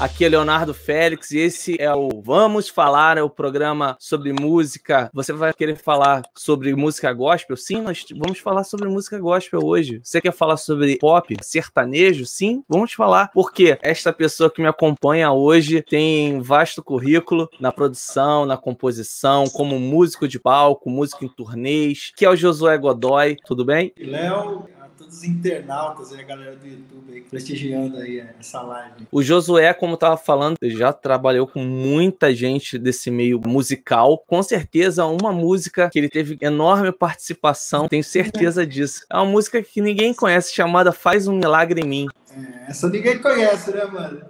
Aqui 0.00 0.24
é 0.24 0.28
Leonardo 0.28 0.72
Félix 0.72 1.32
e 1.32 1.38
esse 1.38 1.76
é 1.80 1.92
o 1.92 2.22
Vamos 2.22 2.68
Falar, 2.68 3.18
é 3.18 3.22
o 3.22 3.28
programa 3.28 3.96
sobre 3.98 4.32
música. 4.32 5.10
Você 5.12 5.32
vai 5.32 5.52
querer 5.52 5.74
falar 5.74 6.22
sobre 6.36 6.72
música 6.76 7.12
gospel? 7.12 7.56
Sim, 7.56 7.80
nós 7.80 8.04
vamos 8.16 8.38
falar 8.38 8.62
sobre 8.62 8.88
música 8.88 9.18
gospel 9.18 9.58
hoje. 9.64 10.00
Você 10.04 10.20
quer 10.20 10.32
falar 10.32 10.56
sobre 10.56 10.98
pop, 10.98 11.36
sertanejo? 11.42 12.24
Sim, 12.26 12.62
vamos 12.68 12.92
falar. 12.92 13.32
Porque 13.32 13.76
esta 13.82 14.12
pessoa 14.12 14.48
que 14.48 14.62
me 14.62 14.68
acompanha 14.68 15.32
hoje 15.32 15.82
tem 15.82 16.40
vasto 16.40 16.80
currículo 16.80 17.50
na 17.58 17.72
produção, 17.72 18.46
na 18.46 18.56
composição, 18.56 19.46
como 19.48 19.80
músico 19.80 20.28
de 20.28 20.38
palco, 20.38 20.88
músico 20.88 21.24
em 21.24 21.28
turnês, 21.28 22.12
que 22.16 22.24
é 22.24 22.30
o 22.30 22.36
Josué 22.36 22.78
Godoy. 22.78 23.36
Tudo 23.44 23.64
bem? 23.64 23.92
Léo, 23.98 24.68
todos 24.98 25.18
os 25.18 25.24
internautas 25.24 26.10
e 26.10 26.20
a 26.20 26.22
galera 26.22 26.56
do 26.56 26.66
YouTube 26.66 27.12
aí, 27.12 27.20
prestigiando 27.22 27.96
aí 27.98 28.18
essa 28.38 28.60
live. 28.60 29.06
O 29.12 29.22
Josué, 29.22 29.72
como 29.88 29.94
estava 29.94 30.18
falando, 30.18 30.58
já 30.64 30.92
trabalhou 30.92 31.46
com 31.46 31.60
muita 31.60 32.34
gente 32.34 32.78
desse 32.78 33.10
meio 33.10 33.40
musical. 33.46 34.22
Com 34.26 34.42
certeza, 34.42 35.06
uma 35.06 35.32
música 35.32 35.88
que 35.90 35.98
ele 35.98 36.10
teve 36.10 36.36
enorme 36.42 36.92
participação, 36.92 37.88
tenho 37.88 38.04
certeza 38.04 38.66
disso. 38.66 39.06
É 39.10 39.16
uma 39.16 39.24
música 39.24 39.62
que 39.62 39.80
ninguém 39.80 40.12
conhece, 40.12 40.54
chamada 40.54 40.92
Faz 40.92 41.26
um 41.26 41.36
Milagre 41.38 41.80
em 41.80 41.88
Mim. 41.88 42.08
É, 42.36 42.70
essa 42.70 42.88
ninguém 42.90 43.18
conhece, 43.18 43.70
né, 43.70 43.84
mano? 43.86 44.20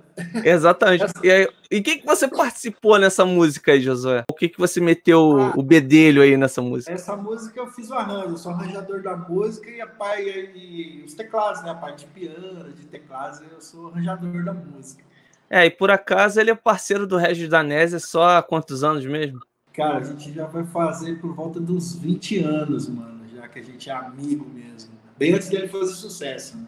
Exatamente. 0.44 1.06
E, 1.22 1.30
aí, 1.30 1.48
e 1.70 1.80
que, 1.80 1.98
que 1.98 2.06
você 2.06 2.28
participou 2.28 2.98
nessa 2.98 3.24
música 3.24 3.72
aí, 3.72 3.80
Josué? 3.80 4.22
O 4.30 4.34
que, 4.34 4.48
que 4.48 4.58
você 4.58 4.80
meteu 4.80 5.40
ah, 5.40 5.52
o 5.56 5.62
bedelho 5.62 6.22
aí 6.22 6.36
nessa 6.36 6.62
música? 6.62 6.92
Essa 6.92 7.16
música 7.16 7.58
eu 7.58 7.66
fiz 7.68 7.90
o 7.90 7.94
arranjo, 7.94 8.30
eu 8.30 8.36
sou 8.36 8.52
arranjador 8.52 9.02
da 9.02 9.16
música 9.16 9.68
e 9.70 9.80
a 9.80 9.86
pai 9.86 10.24
e 10.54 11.02
os 11.04 11.14
teclados, 11.14 11.62
né? 11.62 11.70
A 11.70 11.74
parte 11.74 12.06
de 12.06 12.12
piano, 12.12 12.72
de 12.72 12.86
teclados, 12.86 13.40
eu 13.52 13.60
sou 13.60 13.88
arranjador 13.88 14.44
da 14.44 14.52
música. 14.52 15.07
É, 15.50 15.64
e 15.66 15.70
por 15.70 15.90
acaso 15.90 16.38
ele 16.40 16.50
é 16.50 16.54
parceiro 16.54 17.06
do 17.06 17.16
Regis 17.16 17.48
Danese 17.48 17.98
só 18.00 18.36
há 18.36 18.42
quantos 18.42 18.84
anos 18.84 19.04
mesmo? 19.06 19.40
Cara, 19.72 19.98
a 19.98 20.02
gente 20.02 20.32
já 20.32 20.46
vai 20.46 20.64
fazer 20.64 21.20
por 21.20 21.34
volta 21.34 21.58
dos 21.60 21.94
20 21.94 22.44
anos, 22.44 22.88
mano, 22.88 23.20
já 23.34 23.48
que 23.48 23.60
a 23.60 23.62
gente 23.62 23.88
é 23.88 23.92
amigo 23.92 24.46
mesmo. 24.52 24.90
Bem 25.16 25.34
antes 25.34 25.48
dele 25.48 25.68
fazer 25.68 25.94
sucesso, 25.94 26.56
né? 26.56 26.66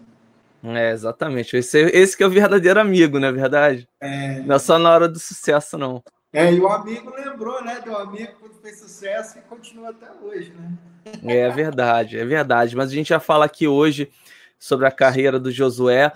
É, 0.62 0.92
exatamente. 0.92 1.56
Esse, 1.56 1.78
esse 1.78 2.16
que 2.16 2.22
é 2.22 2.26
o 2.26 2.30
verdadeiro 2.30 2.80
amigo, 2.80 3.18
não 3.18 3.28
é 3.28 3.32
verdade? 3.32 3.88
É. 4.00 4.40
Não 4.40 4.56
é 4.56 4.58
só 4.58 4.78
na 4.78 4.90
hora 4.90 5.08
do 5.08 5.18
sucesso, 5.18 5.78
não. 5.78 6.02
É, 6.32 6.52
e 6.52 6.60
o 6.60 6.68
amigo 6.68 7.12
lembrou, 7.16 7.62
né, 7.64 7.80
do 7.84 7.96
amigo 7.96 8.32
quando 8.38 8.54
fez 8.60 8.78
sucesso 8.78 9.38
e 9.38 9.42
continua 9.42 9.90
até 9.90 10.06
hoje, 10.22 10.52
né? 10.52 10.72
É 11.24 11.48
verdade, 11.50 12.18
é 12.18 12.24
verdade. 12.24 12.76
Mas 12.76 12.90
a 12.90 12.94
gente 12.94 13.08
já 13.08 13.18
fala 13.18 13.46
aqui 13.46 13.66
hoje 13.66 14.10
sobre 14.58 14.86
a 14.86 14.92
carreira 14.92 15.40
do 15.40 15.50
Josué, 15.50 16.12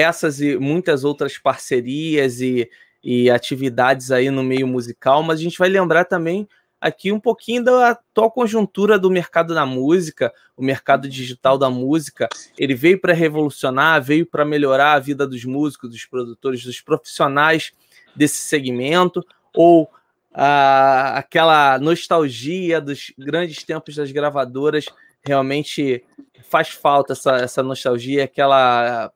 essas 0.00 0.40
e 0.40 0.56
muitas 0.56 1.04
outras 1.04 1.38
parcerias 1.38 2.40
e, 2.40 2.68
e 3.02 3.30
atividades 3.30 4.10
aí 4.10 4.30
no 4.30 4.42
meio 4.42 4.66
musical, 4.66 5.22
mas 5.22 5.40
a 5.40 5.42
gente 5.42 5.58
vai 5.58 5.68
lembrar 5.68 6.04
também 6.04 6.48
aqui 6.80 7.10
um 7.10 7.18
pouquinho 7.18 7.64
da 7.64 7.90
atual 7.90 8.30
conjuntura 8.30 8.98
do 8.98 9.10
mercado 9.10 9.54
da 9.54 9.64
música, 9.64 10.32
o 10.56 10.62
mercado 10.62 11.08
digital 11.08 11.58
da 11.58 11.70
música. 11.70 12.28
Ele 12.56 12.74
veio 12.74 13.00
para 13.00 13.12
revolucionar, 13.12 14.02
veio 14.02 14.26
para 14.26 14.44
melhorar 14.44 14.92
a 14.92 14.98
vida 14.98 15.26
dos 15.26 15.44
músicos, 15.44 15.90
dos 15.90 16.04
produtores, 16.04 16.64
dos 16.64 16.80
profissionais 16.80 17.72
desse 18.14 18.38
segmento, 18.38 19.24
ou 19.54 19.90
ah, 20.32 21.16
aquela 21.16 21.78
nostalgia 21.78 22.80
dos 22.80 23.12
grandes 23.18 23.62
tempos 23.64 23.96
das 23.96 24.12
gravadoras. 24.12 24.86
Realmente 25.24 26.04
faz 26.48 26.68
falta 26.68 27.14
essa, 27.14 27.36
essa 27.36 27.62
nostalgia, 27.62 28.24
aquela 28.24 29.10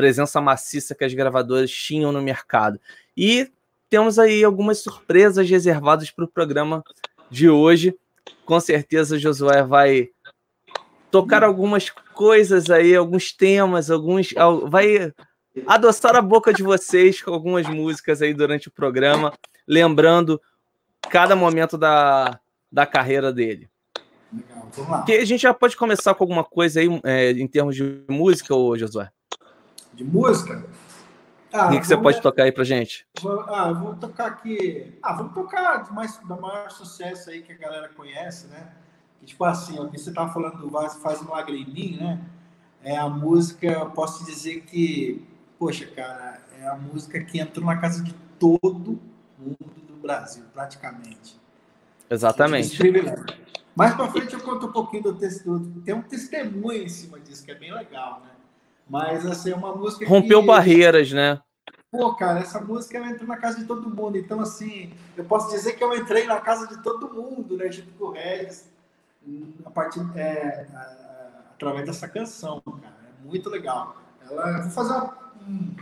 presença 0.00 0.40
maciça 0.40 0.94
que 0.94 1.04
as 1.04 1.12
gravadoras 1.12 1.70
tinham 1.70 2.10
no 2.10 2.22
mercado. 2.22 2.80
E 3.14 3.50
temos 3.90 4.18
aí 4.18 4.42
algumas 4.42 4.78
surpresas 4.78 5.48
reservadas 5.48 6.10
para 6.10 6.24
o 6.24 6.28
programa 6.28 6.82
de 7.30 7.50
hoje. 7.50 7.94
Com 8.46 8.58
certeza 8.58 9.16
o 9.16 9.18
Josué 9.18 9.62
vai 9.62 10.08
tocar 11.10 11.44
algumas 11.44 11.90
coisas 11.90 12.70
aí, 12.70 12.96
alguns 12.96 13.30
temas, 13.30 13.90
alguns. 13.90 14.30
Vai 14.70 15.12
adoçar 15.66 16.16
a 16.16 16.22
boca 16.22 16.50
de 16.50 16.62
vocês 16.62 17.20
com 17.20 17.34
algumas 17.34 17.68
músicas 17.68 18.22
aí 18.22 18.32
durante 18.32 18.68
o 18.68 18.72
programa, 18.72 19.34
lembrando 19.68 20.40
cada 21.10 21.36
momento 21.36 21.76
da, 21.76 22.40
da 22.72 22.86
carreira 22.86 23.30
dele. 23.30 23.68
Legal, 24.32 24.66
vamos 24.72 24.90
lá. 24.90 25.02
Que 25.02 25.12
a 25.12 25.24
gente 25.26 25.42
já 25.42 25.52
pode 25.52 25.76
começar 25.76 26.14
com 26.14 26.24
alguma 26.24 26.44
coisa 26.44 26.80
aí 26.80 26.88
é, 27.04 27.32
em 27.32 27.46
termos 27.46 27.76
de 27.76 28.02
música, 28.08 28.54
ô 28.54 28.78
Josué? 28.78 29.10
De 29.92 30.04
música? 30.04 30.64
Ah, 31.52 31.66
o 31.66 31.70
que, 31.70 31.80
que 31.80 31.86
você 31.86 31.96
pode 31.96 32.20
tocar 32.20 32.44
aí 32.44 32.52
pra 32.52 32.62
gente? 32.62 33.06
Ah, 33.48 33.72
vou 33.72 33.94
tocar 33.96 34.26
aqui. 34.26 34.96
Ah, 35.02 35.14
vamos 35.14 35.34
tocar 35.34 35.92
mais, 35.92 36.16
da 36.18 36.36
maior 36.36 36.70
sucesso 36.70 37.30
aí 37.30 37.42
que 37.42 37.52
a 37.52 37.56
galera 37.56 37.88
conhece, 37.88 38.46
né? 38.46 38.72
Que, 39.18 39.26
tipo 39.26 39.44
assim, 39.44 39.78
ó, 39.78 39.86
você 39.86 40.12
tava 40.12 40.32
falando 40.32 40.58
do 40.58 40.70
Faz 40.70 41.20
um 41.22 41.30
Lagriminho, 41.30 42.00
né? 42.00 42.20
É 42.82 42.96
a 42.96 43.08
música, 43.08 43.84
posso 43.86 44.24
te 44.24 44.30
dizer 44.30 44.62
que, 44.62 45.26
poxa, 45.58 45.86
cara, 45.86 46.40
é 46.58 46.68
a 46.68 46.76
música 46.76 47.22
que 47.22 47.38
entrou 47.38 47.66
na 47.66 47.76
casa 47.76 48.02
de 48.02 48.14
todo 48.38 49.00
mundo 49.38 49.82
do 49.86 49.96
Brasil, 49.96 50.44
praticamente. 50.54 51.38
Exatamente. 52.08 52.78
Mais 53.74 53.94
pra 53.94 54.08
frente 54.08 54.34
eu 54.34 54.40
conto 54.40 54.66
um 54.66 54.72
pouquinho 54.72 55.02
do 55.02 55.14
texto. 55.14 55.60
Tem 55.84 55.94
um 55.94 56.02
testemunho 56.02 56.82
em 56.82 56.88
cima 56.88 57.20
disso, 57.20 57.44
que 57.44 57.50
é 57.50 57.54
bem 57.54 57.72
legal, 57.72 58.20
né? 58.20 58.30
Mas, 58.90 59.24
assim, 59.24 59.52
é 59.52 59.54
uma 59.54 59.72
música 59.72 60.04
Rompeu 60.04 60.40
que... 60.40 60.46
barreiras, 60.48 61.12
né? 61.12 61.40
Pô, 61.92 62.12
cara, 62.14 62.40
essa 62.40 62.60
música 62.60 62.98
ela 62.98 63.08
entrou 63.08 63.28
na 63.28 63.36
casa 63.36 63.58
de 63.58 63.64
todo 63.64 63.88
mundo. 63.88 64.18
Então, 64.18 64.40
assim, 64.40 64.92
eu 65.16 65.24
posso 65.24 65.48
dizer 65.50 65.74
que 65.74 65.84
eu 65.84 65.96
entrei 65.96 66.26
na 66.26 66.40
casa 66.40 66.66
de 66.66 66.82
todo 66.82 67.08
mundo, 67.08 67.56
né? 67.56 67.70
Junto 67.70 67.90
com 67.92 68.06
o 68.06 68.10
Regis, 68.10 68.68
a 69.64 69.70
partir, 69.70 70.00
é, 70.16 70.66
através 71.52 71.86
dessa 71.86 72.08
canção, 72.08 72.60
cara. 72.60 72.94
É 73.22 73.28
muito 73.28 73.48
legal. 73.48 73.96
Ela, 74.28 74.58
eu 74.58 74.62
vou 74.62 74.70
fazer, 74.72 75.08
um, 75.48 75.74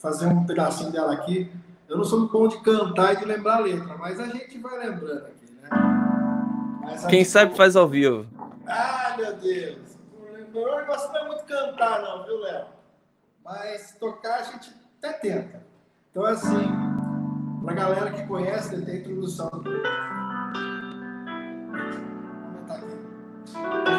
fazer 0.00 0.26
um 0.26 0.44
pedacinho 0.44 0.90
dela 0.90 1.12
aqui. 1.12 1.48
Eu 1.88 1.96
não 1.96 2.04
sou 2.04 2.18
muito 2.18 2.32
bom 2.32 2.48
de 2.48 2.60
cantar 2.60 3.14
e 3.14 3.16
de 3.18 3.24
lembrar 3.24 3.56
a 3.56 3.60
letra, 3.60 3.96
mas 3.96 4.18
a 4.18 4.26
gente 4.26 4.58
vai 4.58 4.78
lembrando 4.78 5.26
aqui, 5.26 5.58
né? 5.62 5.68
Quem 7.08 7.24
sabe 7.24 7.56
faz 7.56 7.76
ao 7.76 7.86
vivo. 7.86 8.26
Ah, 8.66 9.14
meu 9.16 9.36
Deus! 9.36 9.87
Meu 10.52 10.76
negócio 10.76 11.12
não 11.12 11.20
é 11.20 11.26
muito 11.26 11.44
cantar, 11.44 12.02
não, 12.02 12.24
viu, 12.24 12.38
Léo? 12.40 12.66
Mas 13.44 13.96
tocar 13.98 14.40
a 14.40 14.42
gente 14.42 14.74
até 14.98 15.12
tenta. 15.14 15.62
Então, 16.10 16.24
assim, 16.24 16.66
pra 17.64 17.74
galera 17.74 18.10
que 18.12 18.26
conhece, 18.26 18.80
tem 18.84 18.96
a 18.96 18.98
introdução. 18.98 19.50
Vou 19.50 19.62
aumentar 22.44 22.76
aqui. 22.76 23.97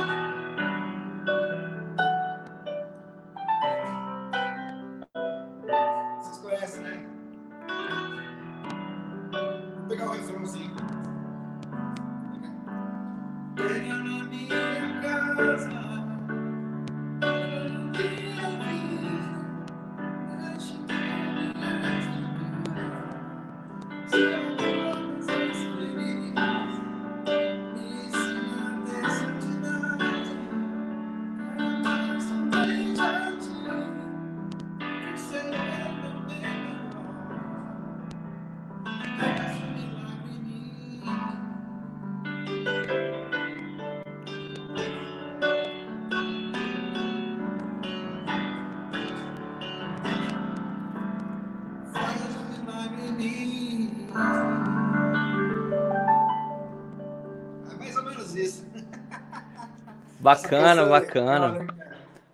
Bacana, 60.30 60.86
bacana. 60.86 61.68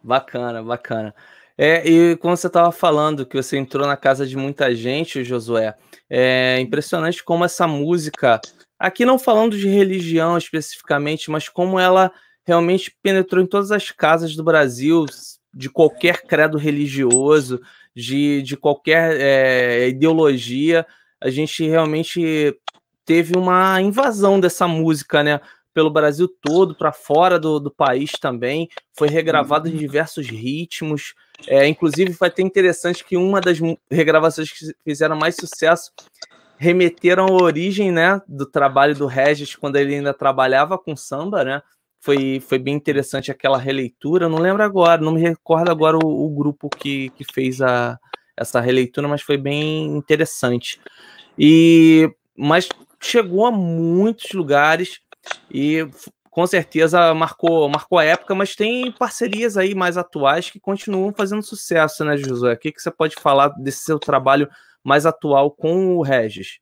Bacana, 0.04 0.62
bacana. 0.62 1.16
É, 1.58 1.90
e 1.90 2.18
como 2.18 2.36
você 2.36 2.48
estava 2.48 2.70
falando 2.70 3.26
que 3.26 3.38
você 3.42 3.58
entrou 3.58 3.88
na 3.88 3.96
casa 3.96 4.28
de 4.28 4.36
muita 4.36 4.76
gente, 4.76 5.24
Josué, 5.24 5.74
é 6.10 6.60
impressionante 6.60 7.24
como 7.24 7.46
essa 7.46 7.66
música, 7.66 8.42
aqui 8.78 9.06
não 9.06 9.18
falando 9.18 9.58
de 9.58 9.70
religião 9.70 10.38
especificamente, 10.38 11.32
mas 11.32 11.48
como 11.48 11.80
ela 11.80 12.12
realmente 12.46 12.94
penetrou 13.02 13.42
em 13.42 13.48
todas 13.48 13.72
as 13.72 13.90
casas 13.92 14.36
do 14.36 14.44
Brasil, 14.44 15.06
de 15.54 15.70
qualquer 15.70 16.24
credo 16.24 16.58
religioso, 16.58 17.62
de, 17.96 18.42
de 18.42 18.58
qualquer 18.58 19.16
é, 19.18 19.88
ideologia. 19.88 20.86
A 21.22 21.30
gente 21.30 21.66
realmente 21.66 22.54
teve 23.06 23.38
uma 23.38 23.80
invasão 23.82 24.38
dessa 24.38 24.68
música, 24.68 25.24
né? 25.24 25.40
Pelo 25.76 25.90
Brasil 25.90 26.28
todo, 26.42 26.74
para 26.74 26.94
fora 26.94 27.38
do, 27.38 27.60
do 27.60 27.70
país 27.70 28.14
também. 28.14 28.70
Foi 28.98 29.10
regravado 29.10 29.68
em 29.68 29.74
uhum. 29.74 29.78
diversos 29.78 30.28
ritmos. 30.28 31.14
É, 31.48 31.68
inclusive, 31.68 32.14
foi 32.14 32.30
até 32.30 32.42
interessante 32.42 33.04
que 33.04 33.18
uma 33.18 33.42
das 33.42 33.60
regravações 33.92 34.52
que 34.52 34.74
fizeram 34.84 35.18
mais 35.18 35.36
sucesso 35.36 35.92
remeteram 36.58 37.26
à 37.26 37.32
origem 37.32 37.92
né, 37.92 38.22
do 38.26 38.46
trabalho 38.46 38.96
do 38.96 39.06
Regis 39.06 39.56
quando 39.56 39.76
ele 39.76 39.96
ainda 39.96 40.14
trabalhava 40.14 40.78
com 40.78 40.96
samba, 40.96 41.44
né? 41.44 41.62
Foi, 42.00 42.40
foi 42.40 42.58
bem 42.58 42.76
interessante 42.76 43.32
aquela 43.32 43.58
releitura. 43.58 44.30
Não 44.30 44.38
lembro 44.38 44.64
agora, 44.64 45.02
não 45.02 45.12
me 45.12 45.20
recordo 45.20 45.70
agora 45.70 45.98
o, 45.98 46.26
o 46.26 46.30
grupo 46.30 46.70
que, 46.70 47.10
que 47.10 47.26
fez 47.34 47.62
a, 47.62 48.00
essa 48.38 48.62
releitura, 48.62 49.08
mas 49.08 49.22
foi 49.22 49.38
bem 49.38 49.88
interessante. 49.98 50.80
E 51.38 52.10
mas 52.38 52.68
chegou 53.00 53.46
a 53.46 53.52
muitos 53.52 54.32
lugares 54.34 55.00
e 55.50 55.88
com 56.36 56.46
certeza 56.46 57.14
marcou, 57.14 57.70
marcou 57.70 57.98
a 57.98 58.04
época, 58.04 58.36
mas 58.36 58.58
tem 58.58 58.92
parcerias 58.92 59.56
aí 59.56 59.74
mais 59.74 59.98
atuais 59.98 60.50
que 60.50 60.60
continuam 60.60 61.14
fazendo 61.16 61.42
sucesso, 61.42 62.04
né, 62.04 62.18
Josué? 62.18 62.54
O 62.54 62.58
que, 62.58 62.74
que 62.74 62.82
você 62.82 62.92
pode 62.92 63.16
falar 63.16 63.48
desse 63.58 63.84
seu 63.84 63.98
trabalho 63.98 64.50
mais 64.84 65.06
atual 65.06 65.50
com 65.50 65.96
o 65.96 66.02
Regis? 66.02 66.60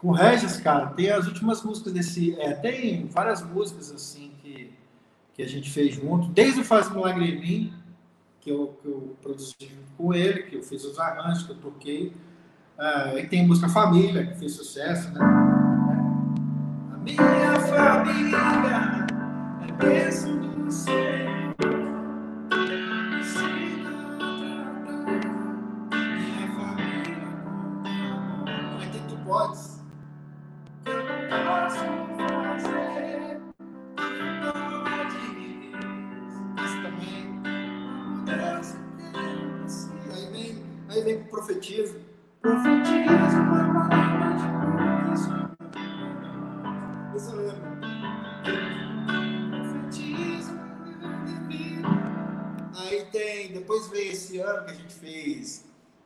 Com 0.00 0.08
o 0.08 0.12
Regis, 0.12 0.56
cara, 0.56 0.86
tem 0.86 1.10
as 1.10 1.26
últimas 1.26 1.62
músicas 1.62 1.92
desse. 1.92 2.34
É, 2.40 2.54
tem 2.54 3.06
várias 3.08 3.42
músicas 3.42 3.92
assim 3.92 4.32
que, 4.40 4.72
que 5.34 5.42
a 5.42 5.46
gente 5.46 5.70
fez 5.70 5.94
junto, 5.94 6.28
desde 6.28 6.60
o 6.60 6.64
Faz 6.64 6.90
Milagre 6.90 7.26
em 7.26 7.40
mim, 7.40 7.74
que 8.40 8.50
eu, 8.50 8.78
que 8.80 8.88
eu 8.88 9.16
produzi 9.20 9.54
com 9.98 10.14
ele, 10.14 10.44
que 10.44 10.56
eu 10.56 10.62
fiz 10.62 10.82
os 10.82 10.98
arranjos, 10.98 11.42
que 11.42 11.50
eu 11.52 11.56
toquei. 11.56 12.08
Uh, 12.78 13.18
e 13.18 13.26
tem 13.28 13.46
música 13.46 13.68
Família, 13.68 14.26
que 14.26 14.38
fez 14.38 14.52
sucesso, 14.54 15.12
né? 15.12 15.71
Minha 17.02 17.60
família 17.60 19.06
é 19.68 19.72
bênção 19.72 20.38
do 20.38 20.70
Senhor. 20.70 21.32
podes. 29.32 29.80
Posso 30.84 31.84
fazer 32.18 33.40
Isso 36.64 36.82
também. 36.82 37.22
Deus, 38.26 39.88
aí 40.12 40.26
vem, 40.32 40.62
aí 40.88 41.02
vem. 41.02 41.24
Profetismo 41.24 42.11
que 54.64 54.70
a 54.70 54.74
gente 54.74 54.94
fez 54.94 55.64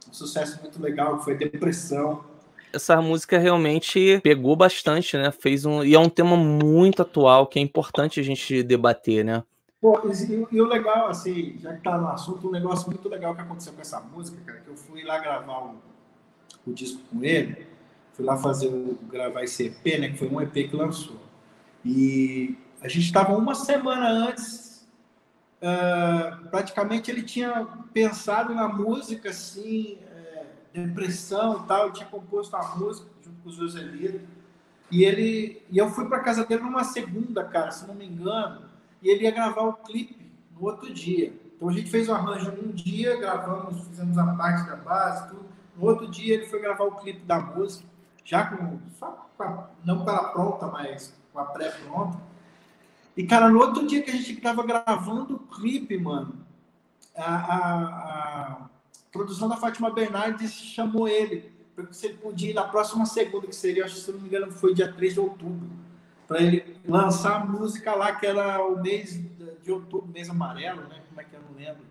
um 0.09 0.13
sucesso 0.13 0.61
muito 0.63 0.81
legal, 0.81 1.19
que 1.19 1.25
foi 1.25 1.37
Depressão 1.37 2.25
essa 2.73 3.01
música 3.01 3.39
realmente 3.39 4.21
pegou 4.23 4.55
bastante, 4.55 5.17
né? 5.17 5.31
Fez 5.31 5.65
um 5.65 5.83
e 5.83 5.95
é 5.95 5.99
um 5.99 6.09
tema 6.09 6.37
muito 6.37 7.03
atual 7.03 7.47
que 7.47 7.59
é 7.59 7.63
importante 7.63 8.21
a 8.21 8.23
gente 8.23 8.63
debater, 8.63 9.25
né? 9.25 9.43
Pô, 9.81 10.01
e, 10.09 10.57
e, 10.57 10.61
o 10.61 10.67
legal, 10.67 11.09
assim, 11.09 11.59
já 11.61 11.75
que 11.75 11.83
tá 11.83 11.99
no 11.99 12.09
assunto, 12.09 12.49
um 12.49 12.51
negócio 12.51 12.89
muito 12.89 13.09
legal 13.09 13.35
que 13.35 13.43
aconteceu 13.43 13.73
com 13.73 13.81
essa 13.81 14.01
música, 14.01 14.39
cara, 14.45 14.61
que 14.61 14.69
eu 14.69 14.77
fui 14.77 15.05
lá 15.05 15.19
gravar 15.19 15.65
o, 15.65 15.77
o 16.67 16.73
disco 16.73 17.01
com 17.11 17.23
ele, 17.23 17.67
fui 18.13 18.25
lá 18.25 18.37
fazer 18.37 18.69
o, 18.69 18.99
gravar 19.09 19.43
esse 19.43 19.67
EP, 19.67 20.01
né? 20.01 20.09
Que 20.09 20.19
foi 20.19 20.29
um 20.29 20.41
EP 20.41 20.53
que 20.53 20.77
lançou. 20.77 21.17
E 21.85 22.57
a 22.81 22.89
gente 22.89 23.05
estava 23.05 23.37
uma 23.37 23.55
semana 23.55 24.09
antes, 24.09 24.66
uh, 25.63 26.49
praticamente 26.49 27.11
ele 27.11 27.23
tinha 27.23 27.67
pensado 27.93 28.55
na 28.55 28.69
música, 28.69 29.31
assim, 29.31 29.99
depressão 30.85 31.63
e 31.63 31.67
tal, 31.67 31.93
tinha 31.93 32.09
composto 32.09 32.55
a 32.57 32.77
música 32.77 33.09
junto 33.25 33.43
com 33.43 33.49
o 33.49 33.53
Joselito. 33.53 34.21
E 34.91 35.05
ele 35.05 35.63
e 35.71 35.79
eu 35.79 35.89
fui 35.91 36.07
para 36.09 36.21
casa 36.21 36.45
dele 36.45 36.63
numa 36.63 36.85
segunda, 36.85 37.43
cara, 37.45 37.71
se 37.71 37.87
não 37.87 37.95
me 37.95 38.07
engano, 38.07 38.63
e 39.03 39.09
ele 39.09 39.25
ia 39.25 39.31
gravar 39.31 39.63
o 39.63 39.73
clipe 39.75 40.31
no 40.53 40.67
outro 40.67 40.93
dia. 40.93 41.33
Então 41.57 41.69
a 41.69 41.73
gente 41.73 41.91
fez 41.91 42.09
o 42.09 42.13
arranjo 42.13 42.53
num 42.53 42.73
dia, 42.73 43.17
gravamos, 43.17 43.87
fizemos 43.89 44.17
a 44.19 44.27
parte 44.35 44.69
da 44.69 44.77
base, 44.77 45.29
tudo. 45.29 45.47
No 45.77 45.87
outro 45.87 46.09
dia 46.09 46.35
ele 46.35 46.47
foi 46.47 46.61
gravar 46.61 46.85
o 46.85 46.97
clipe 46.97 47.21
da 47.21 47.41
música, 47.41 47.89
já 48.25 48.45
com 48.47 48.79
só 48.99 49.29
com 49.37 49.43
a, 49.43 49.69
não 49.85 50.05
com 50.05 50.11
ela 50.11 50.29
pronta, 50.29 50.67
mas 50.67 51.15
com 51.33 51.39
a 51.41 51.45
pré 51.47 51.71
pronta. 51.71 52.19
E 53.17 53.25
cara, 53.27 53.49
no 53.49 53.59
outro 53.59 53.87
dia 53.87 54.03
que 54.03 54.11
a 54.11 54.15
gente 54.15 54.33
estava 54.33 54.63
gravando 54.63 55.37
o 55.37 55.39
clipe, 55.39 55.97
mano, 55.97 56.35
a, 57.17 57.35
a, 57.35 58.53
a 58.53 58.69
produção 59.11 59.49
da 59.49 59.57
Fátima 59.57 59.91
Bernardes 59.91 60.53
chamou 60.53 61.09
ele, 61.09 61.51
para 61.75 61.91
se 61.93 62.07
ele 62.07 62.19
podia 62.19 62.51
ir 62.51 62.55
na 62.55 62.65
próxima 62.65 63.07
segunda, 63.07 63.47
que 63.47 63.57
seria, 63.57 63.85
acho 63.85 63.95
que 63.95 64.01
se 64.01 64.13
não 64.13 64.21
me 64.21 64.29
engano, 64.29 64.53
foi 64.53 64.75
dia 64.75 64.93
3 64.93 65.15
de 65.15 65.21
outubro, 65.21 65.69
para 66.29 66.43
ele 66.43 66.77
lançar 66.87 67.41
a 67.41 67.45
música 67.45 67.95
lá, 67.95 68.15
que 68.15 68.27
era 68.27 68.63
o 68.67 68.81
mês 68.83 69.19
de 69.63 69.73
outubro, 69.73 70.09
mês 70.13 70.29
amarelo, 70.29 70.83
né? 70.83 71.01
Como 71.09 71.21
é 71.21 71.25
que 71.25 71.35
eu 71.35 71.41
não 71.41 71.57
lembro. 71.57 71.85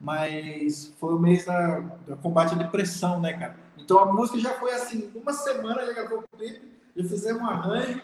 Mas 0.00 0.94
foi 0.98 1.14
o 1.14 1.18
mês 1.18 1.44
da, 1.44 1.80
da 2.06 2.16
combate 2.16 2.54
à 2.54 2.56
depressão, 2.56 3.20
né, 3.20 3.32
cara? 3.32 3.56
Então 3.76 3.98
a 3.98 4.12
música 4.12 4.38
já 4.38 4.54
foi 4.54 4.72
assim, 4.72 5.10
uma 5.14 5.32
semana 5.32 5.84
já 5.84 5.92
gravou 5.92 6.20
o 6.20 6.36
clipe, 6.36 6.72
já 6.96 7.08
fizemos 7.08 7.42
um 7.42 7.46
arranjo, 7.46 8.00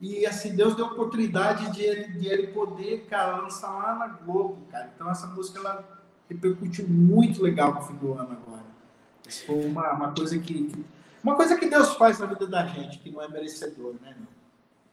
e 0.00 0.26
assim, 0.26 0.54
Deus 0.54 0.74
deu 0.74 0.86
oportunidade 0.86 1.70
de 1.72 1.82
ele, 1.82 2.08
de 2.18 2.28
ele 2.28 2.48
poder, 2.48 3.06
cara, 3.08 3.36
lançar 3.36 3.70
lá 3.70 3.94
na 3.94 4.08
Globo, 4.08 4.58
cara. 4.70 4.90
Então 4.94 5.10
essa 5.10 5.26
música, 5.26 5.58
ela 5.58 5.84
repercutiu 6.28 6.86
muito 6.88 7.42
legal 7.42 7.74
no 7.74 7.82
fim 7.82 7.94
do 7.94 8.12
ano 8.12 8.32
agora. 8.32 8.64
Isso 9.26 9.46
foi 9.46 9.64
uma, 9.64 9.92
uma 9.92 10.12
coisa 10.12 10.38
que, 10.38 10.84
uma 11.22 11.36
coisa 11.36 11.56
que 11.56 11.66
Deus 11.66 11.94
faz 11.94 12.18
na 12.18 12.26
vida 12.26 12.46
da 12.46 12.66
gente, 12.66 12.98
que 12.98 13.10
não 13.10 13.22
é 13.22 13.28
merecedor, 13.28 13.94
né? 14.02 14.14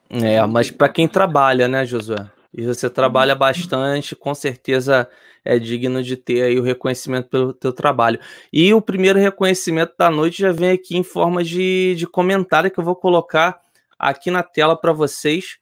É, 0.09 0.45
mas 0.45 0.69
para 0.69 0.89
quem 0.89 1.07
trabalha, 1.07 1.67
né, 1.67 1.85
Josué? 1.85 2.29
E 2.53 2.65
você 2.65 2.89
trabalha 2.89 3.33
bastante, 3.33 4.15
com 4.15 4.35
certeza 4.35 5.07
é 5.43 5.57
digno 5.57 6.03
de 6.03 6.15
ter 6.15 6.43
aí 6.43 6.59
o 6.59 6.63
reconhecimento 6.63 7.29
pelo 7.29 7.53
teu 7.53 7.73
trabalho. 7.73 8.19
E 8.51 8.73
o 8.73 8.81
primeiro 8.81 9.17
reconhecimento 9.17 9.93
da 9.97 10.09
noite 10.09 10.41
já 10.41 10.51
vem 10.51 10.71
aqui 10.71 10.97
em 10.97 11.03
forma 11.03 11.43
de, 11.43 11.95
de 11.95 12.05
comentário 12.05 12.69
que 12.69 12.79
eu 12.79 12.83
vou 12.83 12.95
colocar 12.95 13.59
aqui 14.01 14.31
na 14.31 14.41
tela 14.41 14.75
para 14.75 14.91
vocês, 14.91 15.57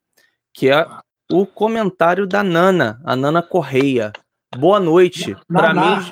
que 0.53 0.69
é 0.69 0.87
o 1.29 1.45
comentário 1.45 2.25
da 2.25 2.41
Nana, 2.41 3.01
a 3.03 3.15
Nana 3.15 3.43
Correia. 3.43 4.13
Boa 4.57 4.79
noite. 4.79 5.35
Para 5.51 5.73
mim, 5.73 6.11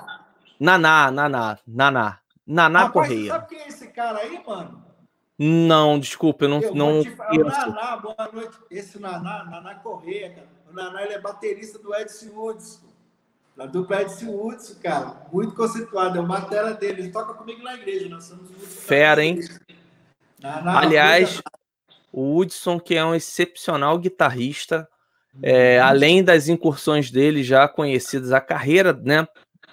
Naná, 0.59 1.09
Naná, 1.09 1.57
Naná. 1.65 2.19
Naná 2.45 2.79
Rapaz, 2.79 2.93
Correia. 2.93 3.31
Sabe 3.33 3.47
quem 3.47 3.59
é 3.59 3.67
esse 3.67 3.87
cara 3.87 4.19
aí, 4.19 4.41
mano? 4.45 4.83
Não, 5.39 5.99
desculpa, 5.99 6.45
eu 6.45 6.49
não. 6.49 6.61
Eu 6.61 6.75
não 6.75 7.01
te 7.01 7.15
Naná, 7.15 7.97
boa 7.97 8.29
noite. 8.33 8.57
Esse 8.69 8.99
Naná, 8.99 9.45
Naná 9.45 9.75
Correia, 9.75 10.29
cara. 10.29 10.47
O 10.69 10.73
Naná 10.73 11.03
ele 11.03 11.13
é 11.13 11.21
baterista 11.21 11.79
do 11.79 11.95
Edson 11.95 12.31
Woods. 12.35 12.81
Da 13.55 13.65
dupla 13.65 14.01
Edson 14.01 14.31
Woods, 14.31 14.77
cara. 14.81 15.27
Muito 15.31 15.55
conceituado. 15.55 16.17
É 16.17 16.21
uma 16.21 16.41
tela 16.41 16.73
dele. 16.73 17.03
Ele 17.03 17.11
toca 17.11 17.33
comigo 17.33 17.63
na 17.63 17.75
igreja. 17.75 18.07
Nós 18.09 18.25
somos 18.25 18.49
muito 18.49 18.67
Fera, 18.67 19.23
hein? 19.23 19.39
Naná, 20.39 20.79
Aliás, 20.79 21.41
o 22.17 22.33
Woodson, 22.33 22.79
que 22.79 22.95
é 22.95 23.05
um 23.05 23.13
excepcional 23.13 23.95
guitarrista, 23.99 24.87
é, 25.43 25.79
além 25.79 26.23
das 26.23 26.47
incursões 26.47 27.11
dele 27.11 27.43
já 27.43 27.67
conhecidas, 27.67 28.31
a 28.31 28.41
carreira 28.41 28.91
né, 28.91 29.27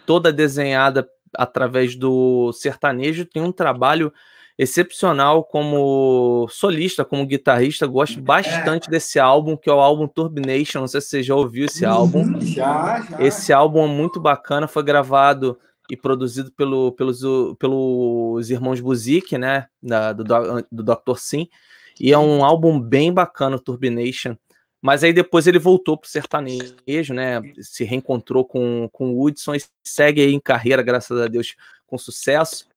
toda 0.05 0.31
desenhada 0.31 1.09
através 1.35 1.97
do 1.97 2.53
sertanejo, 2.53 3.25
tem 3.25 3.43
um 3.43 3.51
trabalho 3.51 4.13
excepcional 4.59 5.43
como 5.43 6.47
solista, 6.51 7.03
como 7.03 7.27
guitarrista. 7.27 7.87
Gosto 7.87 8.21
bastante 8.21 8.91
desse 8.91 9.19
álbum, 9.19 9.57
que 9.57 9.71
é 9.71 9.73
o 9.73 9.81
álbum 9.81 10.07
Turbination. 10.07 10.81
Não 10.81 10.87
sei 10.87 11.01
se 11.01 11.09
você 11.09 11.23
já 11.23 11.35
ouviu 11.35 11.65
esse 11.65 11.87
álbum. 11.87 12.39
Já, 12.43 13.01
já. 13.01 13.23
Esse 13.23 13.55
álbum 13.55 13.85
é 13.85 13.89
muito 13.89 14.21
bacana, 14.21 14.69
foi 14.69 14.83
gravado 14.83 15.59
e 15.91 15.97
produzido 15.97 16.53
pelo, 16.53 16.93
pelos, 16.93 17.23
pelos 17.59 18.51
irmãos 18.51 18.81
Buzik, 18.81 19.39
né? 19.39 19.67
Da, 19.83 20.13
do, 20.13 20.25
do 20.71 20.83
Dr. 20.83 21.17
Sim. 21.17 21.49
E 21.99 22.13
é 22.13 22.19
um 22.19 22.45
álbum 22.45 22.81
bem 22.81 23.13
bacana, 23.13 23.59
Turbination. 23.59 24.37
Mas 24.81 25.03
aí 25.03 25.13
depois 25.13 25.47
ele 25.47 25.59
voltou 25.59 25.97
para 25.97 26.07
o 26.07 26.11
sertanejo, 26.11 27.15
né? 27.15 27.41
Se 27.61 27.85
reencontrou 27.85 28.45
com, 28.45 28.89
com 28.93 29.13
o 29.13 29.23
Hudson 29.25 29.55
e 29.55 29.63
segue 29.83 30.21
aí 30.21 30.35
em 30.35 30.41
carreira, 30.41 30.83
graças 30.83 31.19
a 31.19 31.27
Deus, 31.27 31.57
com 31.87 31.97
sucesso. 31.97 32.69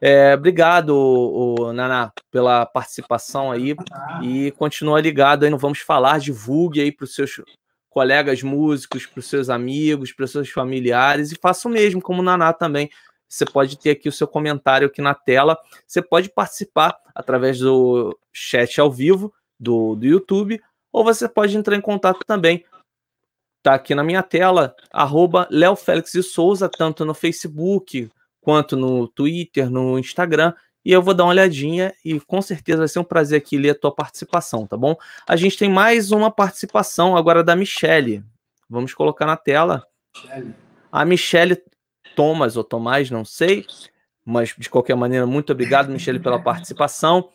É, 0.00 0.34
obrigado, 0.34 0.90
o, 0.90 1.54
o 1.60 1.72
Naná, 1.72 2.12
pela 2.30 2.66
participação 2.66 3.52
aí. 3.52 3.76
E 4.22 4.50
continua 4.52 5.00
ligado 5.00 5.44
aí, 5.44 5.50
não 5.50 5.58
vamos 5.58 5.78
falar, 5.78 6.18
divulgue 6.18 6.80
aí 6.80 6.90
para 6.90 7.04
os 7.04 7.14
seus 7.14 7.40
colegas 7.88 8.42
músicos, 8.42 9.06
para 9.06 9.20
os 9.20 9.26
seus 9.26 9.48
amigos, 9.48 10.12
para 10.12 10.24
os 10.24 10.30
seus 10.30 10.50
familiares, 10.50 11.32
e 11.32 11.38
faça 11.40 11.66
o 11.66 11.70
mesmo, 11.70 12.02
como 12.02 12.20
o 12.20 12.24
Naná 12.24 12.52
também. 12.52 12.90
Você 13.28 13.44
pode 13.44 13.78
ter 13.78 13.90
aqui 13.90 14.08
o 14.08 14.12
seu 14.12 14.26
comentário 14.26 14.86
aqui 14.86 15.02
na 15.02 15.14
tela. 15.14 15.58
Você 15.86 16.00
pode 16.00 16.28
participar 16.30 16.96
através 17.14 17.58
do 17.58 18.16
chat 18.32 18.80
ao 18.80 18.90
vivo 18.90 19.32
do, 19.58 19.94
do 19.96 20.06
YouTube, 20.06 20.60
ou 20.92 21.04
você 21.04 21.28
pode 21.28 21.56
entrar 21.56 21.76
em 21.76 21.80
contato 21.80 22.20
também. 22.26 22.64
Está 23.58 23.74
aqui 23.74 23.94
na 23.94 24.04
minha 24.04 24.22
tela, 24.22 24.76
arroba 24.92 25.48
Léo 25.50 25.74
Félix 25.74 26.12
de 26.12 26.22
Souza, 26.22 26.68
tanto 26.68 27.04
no 27.04 27.14
Facebook 27.14 28.08
quanto 28.40 28.76
no 28.76 29.08
Twitter, 29.08 29.68
no 29.68 29.98
Instagram. 29.98 30.54
E 30.84 30.92
eu 30.92 31.02
vou 31.02 31.12
dar 31.12 31.24
uma 31.24 31.30
olhadinha 31.30 31.92
e 32.04 32.20
com 32.20 32.40
certeza 32.40 32.78
vai 32.78 32.88
ser 32.88 33.00
um 33.00 33.04
prazer 33.04 33.38
aqui 33.38 33.58
ler 33.58 33.70
a 33.70 33.74
tua 33.74 33.92
participação, 33.92 34.68
tá 34.68 34.76
bom? 34.76 34.94
A 35.26 35.34
gente 35.34 35.58
tem 35.58 35.68
mais 35.68 36.12
uma 36.12 36.30
participação 36.30 37.16
agora 37.16 37.42
da 37.42 37.56
Michele. 37.56 38.22
Vamos 38.70 38.94
colocar 38.94 39.26
na 39.26 39.36
tela. 39.36 39.84
Michele. 40.14 40.54
A 40.92 41.04
Michele 41.04 41.60
Thomas 42.16 42.56
ou 42.56 42.64
Tomás, 42.64 43.10
não 43.10 43.24
sei. 43.24 43.64
Mas 44.24 44.52
de 44.58 44.68
qualquer 44.68 44.96
maneira, 44.96 45.24
muito 45.26 45.52
obrigado, 45.52 45.88
Michele, 45.88 46.18
pela 46.18 46.42
participação. 46.42 47.28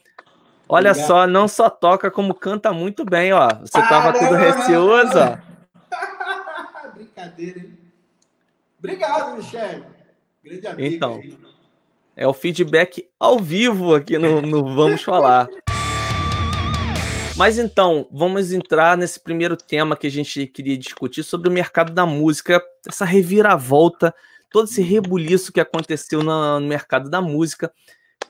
Olha 0.67 0.91
obrigado. 0.91 1.07
só, 1.07 1.27
não 1.27 1.47
só 1.47 1.69
toca, 1.69 2.11
como 2.11 2.33
canta 2.33 2.73
muito 2.73 3.05
bem, 3.05 3.31
ó. 3.31 3.47
Você 3.61 3.79
estava 3.79 4.11
tudo 4.11 4.35
receoso, 4.35 5.13
ó. 5.17 5.37
Brincadeira, 6.95 7.59
hein? 7.59 7.77
Obrigado, 8.79 9.37
Michele. 9.37 9.83
Grande 10.43 10.67
amigo. 10.67 10.95
Então. 10.95 11.15
Aí. 11.15 11.37
É 12.15 12.27
o 12.27 12.33
feedback 12.33 13.07
ao 13.19 13.39
vivo 13.39 13.95
aqui 13.95 14.17
no, 14.17 14.41
no 14.41 14.75
Vamos 14.75 15.01
Falar. 15.01 15.47
Mas 17.37 17.57
então, 17.57 18.07
vamos 18.11 18.51
entrar 18.51 18.97
nesse 18.97 19.19
primeiro 19.19 19.55
tema 19.55 19.95
que 19.95 20.07
a 20.07 20.11
gente 20.11 20.45
queria 20.45 20.77
discutir 20.77 21.23
sobre 21.23 21.47
o 21.47 21.51
mercado 21.51 21.93
da 21.93 22.05
música, 22.05 22.61
essa 22.87 23.05
reviravolta, 23.05 24.13
todo 24.51 24.67
esse 24.67 24.81
rebuliço 24.81 25.51
que 25.51 25.59
aconteceu 25.59 26.21
no 26.21 26.59
mercado 26.61 27.09
da 27.09 27.21
música 27.21 27.71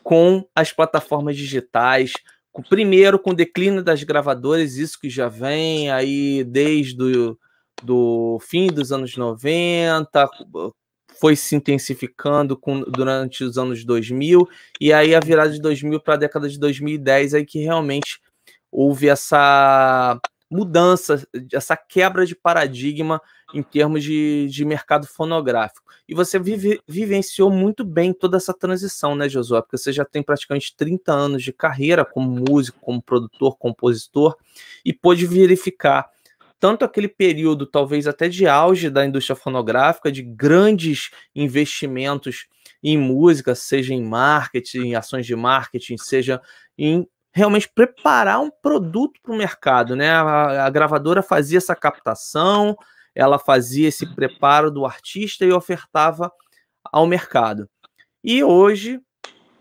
com 0.04 0.48
as 0.56 0.72
plataformas 0.72 1.36
digitais, 1.36 2.14
primeiro 2.70 3.20
com 3.20 3.32
o 3.32 3.36
declínio 3.36 3.84
das 3.84 4.04
gravadoras, 4.04 4.78
isso 4.78 5.00
que 5.00 5.10
já 5.10 5.28
vem 5.28 5.92
aí 5.92 6.44
desde 6.44 7.02
o 7.02 7.38
do 7.84 8.38
fim 8.42 8.68
dos 8.68 8.92
anos 8.92 9.18
90, 9.18 10.30
foi 11.20 11.36
se 11.36 11.56
intensificando 11.56 12.56
com, 12.56 12.82
durante 12.82 13.44
os 13.44 13.58
anos 13.58 13.84
2000, 13.84 14.48
e 14.80 14.94
aí 14.94 15.16
a 15.16 15.20
virada 15.20 15.52
de 15.52 15.60
2000 15.60 16.00
para 16.00 16.14
a 16.14 16.18
década 16.18 16.48
de 16.48 16.60
2010 16.60 17.34
aí 17.34 17.46
que 17.46 17.60
realmente 17.60 18.20
houve 18.72 19.08
essa 19.10 20.20
mudança, 20.52 21.26
essa 21.54 21.78
quebra 21.78 22.26
de 22.26 22.36
paradigma 22.36 23.22
em 23.54 23.64
termos 23.64 24.04
de, 24.04 24.48
de 24.50 24.66
mercado 24.66 25.08
fonográfico. 25.08 25.90
E 26.08 26.14
você 26.14 26.38
vive, 26.38 26.82
vivenciou 26.86 27.50
muito 27.50 27.86
bem 27.86 28.14
toda 28.14 28.36
essa 28.36 28.54
transição, 28.54 29.16
né, 29.16 29.30
Josué? 29.30 29.62
Porque 29.62 29.78
você 29.78 29.94
já 29.94 30.04
tem 30.04 30.22
praticamente 30.22 30.76
30 30.76 31.14
anos 31.14 31.42
de 31.42 31.54
carreira 31.54 32.04
como 32.04 32.44
músico, 32.50 32.80
como 32.82 33.02
produtor, 33.02 33.58
compositor, 33.58 34.36
e 34.84 34.92
pôde 34.92 35.26
verificar 35.26 36.10
tanto 36.60 36.86
aquele 36.86 37.08
período, 37.08 37.66
talvez 37.66 38.06
até 38.06 38.30
de 38.30 38.46
auge 38.46 38.90
da 38.90 39.06
indústria 39.06 39.36
fonográfica, 39.36 40.12
de 40.12 40.22
grandes 40.22 41.10
investimentos 41.34 42.46
em 42.84 42.98
música, 42.98 43.56
seja 43.56 43.94
em 43.94 44.04
marketing, 44.04 44.80
em 44.80 44.96
ações 44.96 45.26
de 45.26 45.36
marketing, 45.36 45.98
seja 45.98 46.40
em 46.78 47.08
realmente 47.32 47.70
preparar 47.74 48.40
um 48.42 48.52
produto 48.52 49.20
para 49.22 49.34
o 49.34 49.38
mercado, 49.38 49.96
né? 49.96 50.12
A, 50.12 50.66
a, 50.66 50.70
gravadora 50.70 51.24
fazia 51.24 51.58
essa 51.58 51.76
captação, 51.76 52.76
ela 53.16 53.40
fazia 53.40 53.88
esse 53.88 54.06
preparo 54.16 54.70
do 54.70 54.86
artista 54.86 55.46
e 55.46 55.52
ofertava 55.52 56.32
ao 56.84 57.08
mercado. 57.08 57.70
E 58.24 58.44
hoje 58.44 59.00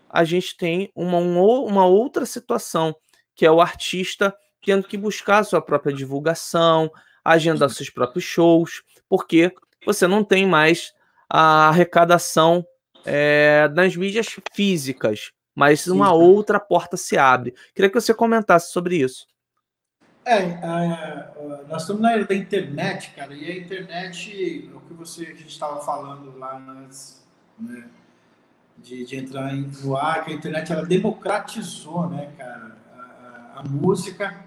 a 0.09 0.23
gente 0.23 0.57
tem 0.57 0.91
uma, 0.95 1.17
uma 1.17 1.85
outra 1.85 2.25
situação, 2.25 2.95
que 3.35 3.45
é 3.45 3.51
o 3.51 3.61
artista 3.61 4.35
tendo 4.63 4.87
que 4.87 4.97
buscar 4.97 5.39
a 5.39 5.43
sua 5.43 5.61
própria 5.61 5.93
divulgação, 5.93 6.91
agendar 7.23 7.69
seus 7.69 7.89
próprios 7.89 8.23
shows, 8.23 8.83
porque 9.09 9.51
você 9.85 10.05
não 10.07 10.23
tem 10.23 10.45
mais 10.45 10.93
a 11.29 11.69
arrecadação 11.69 12.65
é, 13.05 13.69
nas 13.73 13.95
mídias 13.95 14.27
físicas, 14.53 15.31
mas 15.55 15.87
uma 15.87 16.13
outra 16.13 16.59
porta 16.59 16.97
se 16.97 17.17
abre. 17.17 17.53
Queria 17.75 17.89
que 17.89 17.99
você 17.99 18.13
comentasse 18.13 18.71
sobre 18.71 18.97
isso. 18.97 19.27
É, 20.23 20.59
nós 21.67 21.81
estamos 21.81 22.01
na 22.01 22.11
era 22.13 22.25
da 22.25 22.35
internet, 22.35 23.11
cara, 23.15 23.33
e 23.33 23.51
a 23.51 23.57
internet, 23.57 24.69
o 24.73 24.79
que 24.81 24.93
você 24.93 25.23
a 25.23 25.33
gente 25.33 25.47
estava 25.47 25.81
falando 25.81 26.37
lá 26.37 26.57
antes, 26.57 27.25
né, 27.59 27.89
de, 28.77 29.03
de 29.03 29.15
entrar 29.15 29.51
no 29.51 29.97
ar, 29.97 30.23
que 30.23 30.31
a 30.31 30.35
internet 30.35 30.71
ela 30.71 30.85
democratizou, 30.85 32.07
né, 32.07 32.31
cara, 32.37 32.77
a, 32.95 33.61
a 33.61 33.63
música 33.63 34.45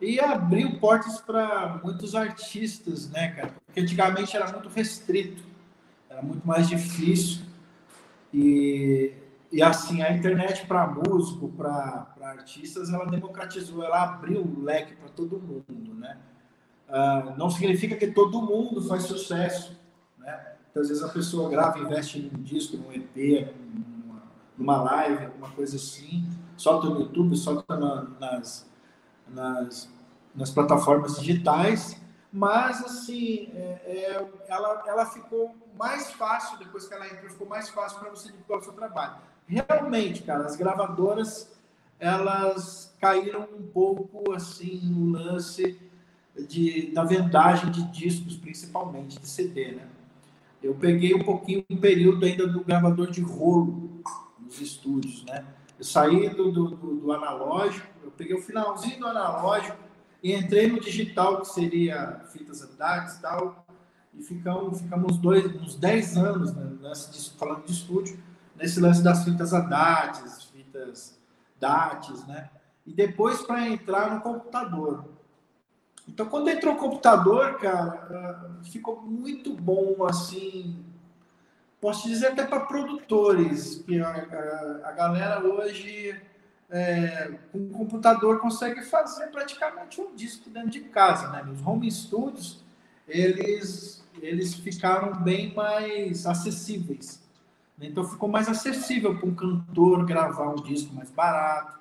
e 0.00 0.20
abriu 0.20 0.78
portas 0.78 1.20
para 1.20 1.80
muitos 1.82 2.14
artistas, 2.14 3.10
né, 3.10 3.28
cara? 3.32 3.50
Porque 3.66 3.80
antigamente 3.80 4.36
era 4.36 4.50
muito 4.52 4.68
restrito, 4.68 5.42
era 6.08 6.22
muito 6.22 6.46
mais 6.46 6.68
difícil. 6.68 7.42
E, 8.32 9.12
e 9.50 9.62
assim, 9.62 10.02
a 10.02 10.12
internet 10.12 10.66
para 10.66 10.86
músico, 10.86 11.48
para 11.48 12.06
artistas, 12.20 12.90
ela 12.90 13.06
democratizou, 13.06 13.82
ela 13.82 14.02
abriu 14.02 14.42
o 14.42 14.62
leque 14.62 14.94
para 14.96 15.08
todo 15.08 15.40
mundo, 15.40 15.94
né? 15.94 16.18
Uh, 16.88 17.36
não 17.36 17.50
significa 17.50 17.96
que 17.96 18.08
todo 18.08 18.42
mundo 18.42 18.82
faz 18.86 19.04
sucesso, 19.04 19.78
né? 20.18 20.54
Então, 20.70 20.82
às 20.82 20.88
vezes 20.88 21.02
a 21.02 21.08
pessoa 21.08 21.50
grava, 21.50 21.78
investe 21.78 22.30
num 22.32 22.42
disco, 22.42 22.76
num 22.76 22.92
EP, 22.92 23.54
numa, 23.74 24.22
numa 24.56 24.82
live, 24.82 25.26
alguma 25.26 25.50
coisa 25.50 25.76
assim, 25.76 26.28
solta 26.56 26.88
no 26.88 27.00
YouTube, 27.00 27.36
solta 27.36 27.76
na, 27.76 28.02
nas 28.20 28.68
nas, 29.30 29.90
nas 30.34 30.50
plataformas 30.50 31.18
digitais, 31.18 32.00
mas 32.32 32.84
assim, 32.84 33.50
é, 33.54 33.80
é, 33.84 34.30
ela, 34.48 34.82
ela 34.86 35.06
ficou 35.06 35.56
mais 35.78 36.10
fácil, 36.12 36.58
depois 36.58 36.86
que 36.86 36.94
ela 36.94 37.06
entrou, 37.06 37.30
ficou 37.30 37.46
mais 37.46 37.68
fácil 37.68 37.98
para 37.98 38.10
você 38.10 38.30
divulgar 38.30 38.58
o 38.58 38.62
seu 38.62 38.72
trabalho. 38.72 39.16
Realmente, 39.48 40.22
cara, 40.22 40.44
as 40.44 40.56
gravadoras, 40.56 41.50
elas 41.98 42.94
caíram 43.00 43.48
um 43.58 43.62
pouco 43.62 44.32
assim 44.32 44.80
no 44.84 45.10
lance 45.10 45.80
de, 46.46 46.92
da 46.92 47.02
vendagem 47.02 47.70
de 47.70 47.82
discos, 47.90 48.36
principalmente 48.36 49.18
de 49.18 49.26
CD, 49.26 49.72
né? 49.72 49.88
Eu 50.62 50.74
peguei 50.74 51.14
um 51.14 51.24
pouquinho, 51.24 51.64
um 51.70 51.78
período 51.78 52.24
ainda 52.24 52.46
do 52.46 52.62
gravador 52.62 53.10
de 53.10 53.22
rolo 53.22 54.02
nos 54.38 54.60
estúdios, 54.60 55.24
né? 55.24 55.44
Eu 55.78 55.84
saí 55.84 56.28
do, 56.28 56.50
do, 56.50 56.68
do 56.68 57.12
analógico, 57.12 57.86
eu 58.02 58.10
peguei 58.10 58.36
o 58.36 58.42
finalzinho 58.42 58.98
do 58.98 59.06
analógico 59.06 59.78
e 60.22 60.34
entrei 60.34 60.66
no 60.66 60.80
digital, 60.80 61.40
que 61.40 61.48
seria 61.48 62.20
fitas 62.32 62.60
andares 62.62 63.14
e 63.14 63.22
tal, 63.22 63.64
e 64.12 64.22
ficamos, 64.22 64.80
ficamos 64.80 65.16
dois, 65.16 65.46
uns 65.62 65.76
10 65.76 66.16
anos, 66.16 66.52
né, 66.52 66.70
nesse, 66.82 67.30
falando 67.38 67.64
de 67.64 67.72
estúdio, 67.72 68.18
nesse 68.58 68.80
lance 68.80 69.02
das 69.02 69.24
fitas 69.24 69.54
ADATs, 69.54 70.44
fitas 70.52 71.18
DATs, 71.58 72.26
né? 72.26 72.50
E 72.86 72.92
depois 72.92 73.42
para 73.42 73.68
entrar 73.68 74.14
no 74.14 74.20
computador. 74.20 75.04
Então, 76.06 76.26
quando 76.26 76.48
entrou 76.48 76.74
o 76.74 76.78
computador, 76.78 77.58
cara, 77.58 78.08
ah, 78.10 78.64
ficou 78.64 79.02
muito 79.02 79.52
bom, 79.54 80.04
assim, 80.08 80.82
posso 81.80 82.08
dizer 82.08 82.28
até 82.28 82.46
para 82.46 82.60
produtores, 82.60 83.82
que 83.86 84.00
a, 84.00 84.08
a, 84.08 84.88
a, 84.88 84.92
galera 84.92 85.44
hoje 85.44 86.18
é, 86.70 87.38
com 87.52 87.58
o 87.58 87.70
computador 87.70 88.40
consegue 88.40 88.82
fazer 88.82 89.26
praticamente 89.28 90.00
um 90.00 90.14
disco 90.14 90.48
dentro 90.48 90.70
de 90.70 90.80
casa, 90.80 91.28
né? 91.28 91.46
Os 91.52 91.64
home 91.66 91.90
studios 91.90 92.64
eles 93.06 93.98
eles 94.20 94.54
ficaram 94.54 95.22
bem 95.22 95.54
mais 95.54 96.26
acessíveis? 96.26 97.20
Então 97.80 98.04
ficou 98.04 98.28
mais 98.28 98.48
acessível 98.48 99.16
para 99.16 99.28
um 99.28 99.34
cantor 99.34 100.04
gravar 100.04 100.48
um 100.50 100.56
disco 100.56 100.94
mais 100.94 101.10
barato, 101.10 101.78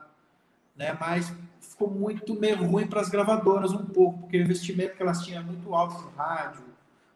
né? 0.76 0.96
Mas 1.00 1.34
ficou 1.60 1.90
muito 1.90 2.36
meio 2.36 2.64
ruim 2.66 2.88
para 2.88 3.02
as 3.02 3.10
gravadoras 3.10 3.72
um 3.72 3.86
pouco, 3.86 4.20
porque 4.20 4.38
o 4.38 4.42
investimento 4.42 4.96
que 4.96 5.02
elas 5.02 5.24
tinham 5.24 5.42
é 5.42 5.46
muito 5.46 5.74
alto 5.74 6.02
no 6.02 6.10
rádio, 6.16 6.64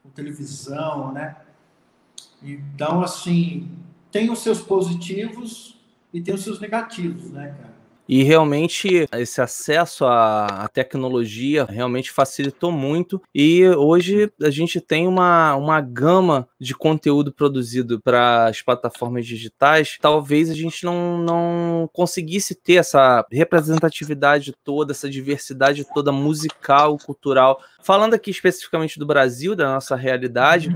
com 0.01 0.09
televisão, 0.09 1.11
né? 1.11 1.35
Então, 2.41 3.01
assim, 3.01 3.71
tem 4.11 4.31
os 4.31 4.39
seus 4.39 4.61
positivos 4.61 5.79
e 6.11 6.21
tem 6.21 6.33
os 6.33 6.43
seus 6.43 6.59
negativos, 6.59 7.29
né, 7.29 7.55
cara? 7.55 7.70
E 8.11 8.23
realmente 8.23 9.07
esse 9.13 9.39
acesso 9.39 10.03
à, 10.05 10.69
tecnologia 10.73 11.63
realmente 11.63 12.11
facilitou 12.11 12.69
muito. 12.69 13.21
E 13.33 13.65
hoje 13.69 14.29
a 14.41 14.49
gente 14.49 14.81
tem 14.81 15.07
uma, 15.07 15.55
uma 15.55 15.79
gama 15.79 16.45
de 16.59 16.75
conteúdo 16.75 17.31
produzido 17.31 18.01
para 18.01 18.47
as 18.47 18.61
plataformas 18.61 19.25
digitais. 19.25 19.97
Talvez 20.01 20.49
a 20.49 20.53
gente 20.53 20.83
não, 20.83 21.19
não 21.19 21.89
conseguisse 21.93 22.53
ter 22.53 22.75
essa 22.75 23.25
representatividade 23.31 24.53
toda, 24.61 24.91
essa 24.91 25.09
diversidade 25.09 25.85
toda 25.93 26.11
musical, 26.11 26.97
cultural. 26.97 27.61
Falando 27.81 28.13
aqui 28.13 28.29
especificamente 28.29 28.99
do 28.99 29.05
Brasil, 29.05 29.55
da 29.55 29.75
nossa 29.75 29.95
realidade, 29.95 30.69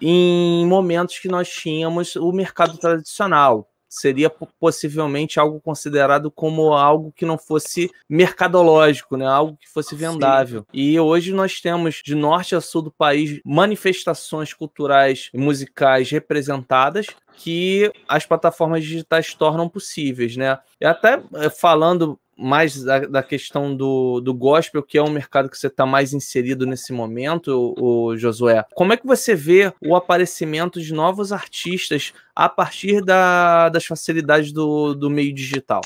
em 0.00 0.64
momentos 0.66 1.18
que 1.18 1.26
nós 1.26 1.48
tínhamos 1.48 2.14
o 2.14 2.30
mercado 2.30 2.78
tradicional, 2.78 3.68
seria 3.90 4.30
possivelmente 4.30 5.40
algo 5.40 5.60
considerado 5.60 6.30
como 6.30 6.72
algo 6.72 7.12
que 7.12 7.26
não 7.26 7.36
fosse 7.36 7.90
mercadológico, 8.08 9.16
né? 9.16 9.26
Algo 9.26 9.56
que 9.56 9.68
fosse 9.68 9.96
vendável. 9.96 10.60
Sim. 10.60 10.66
E 10.72 11.00
hoje 11.00 11.32
nós 11.34 11.60
temos 11.60 12.00
de 12.04 12.14
norte 12.14 12.54
a 12.54 12.60
sul 12.60 12.82
do 12.82 12.90
país 12.92 13.40
manifestações 13.44 14.54
culturais 14.54 15.28
e 15.34 15.38
musicais 15.38 16.08
representadas 16.08 17.06
que 17.36 17.90
as 18.08 18.24
plataformas 18.24 18.84
digitais 18.84 19.34
tornam 19.34 19.68
possíveis, 19.68 20.36
né? 20.36 20.58
E 20.80 20.86
até 20.86 21.20
eh, 21.34 21.50
falando 21.50 22.18
mais 22.40 22.82
da, 22.82 23.00
da, 23.00 23.22
questão 23.22 23.76
do, 23.76 24.20
do 24.20 24.32
gospel, 24.32 24.82
que 24.82 24.96
é 24.96 25.02
um 25.02 25.10
mercado 25.10 25.50
que 25.50 25.58
você 25.58 25.66
está 25.66 25.84
mais 25.84 26.14
inserido 26.14 26.66
nesse 26.66 26.92
momento, 26.92 27.74
o, 27.78 28.16
Josué. 28.16 28.64
Como 28.74 28.92
é 28.92 28.96
que 28.96 29.06
você 29.06 29.34
vê 29.34 29.72
o 29.84 29.94
aparecimento 29.94 30.80
de 30.80 30.94
novos 30.94 31.32
artistas 31.32 32.14
a 32.34 32.48
partir 32.48 33.04
da, 33.04 33.68
das 33.68 33.84
facilidades 33.84 34.52
do, 34.52 34.94
do 34.94 35.10
meio 35.10 35.34
digital? 35.34 35.82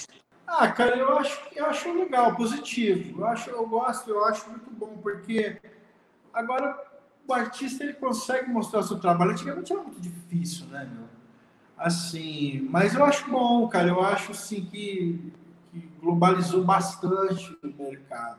Ah, 0.47 0.71
cara, 0.71 0.97
eu 0.97 1.19
acho, 1.19 1.41
eu 1.57 1.67
acho 1.67 1.93
legal, 1.93 2.37
positivo. 2.37 3.21
Eu 3.21 3.27
acho, 3.27 3.51
eu 3.51 3.67
gosto, 3.67 4.11
eu 4.11 4.25
acho 4.25 4.49
muito 4.49 4.71
bom, 4.71 4.97
porque 5.03 5.61
agora 6.33 6.79
o 7.27 7.33
artista 7.33 7.83
ele 7.83 7.95
consegue 7.95 8.49
mostrar 8.49 8.81
o 8.81 8.85
seu 8.85 8.99
trabalho. 8.99 9.33
Antigamente 9.33 9.73
era 9.73 9.83
muito 9.83 10.01
difícil, 10.01 10.67
né, 10.67 10.89
meu? 10.93 11.05
Assim, 11.77 12.69
mas 12.71 12.95
eu 12.95 13.05
acho 13.05 13.29
bom, 13.29 13.67
cara. 13.69 13.89
Eu 13.89 14.01
acho 14.01 14.31
assim 14.31 14.65
que 14.65 15.33
que 15.75 15.81
globalizou 16.01 16.63
bastante 16.63 17.59
o 17.63 17.83
mercado. 17.83 18.39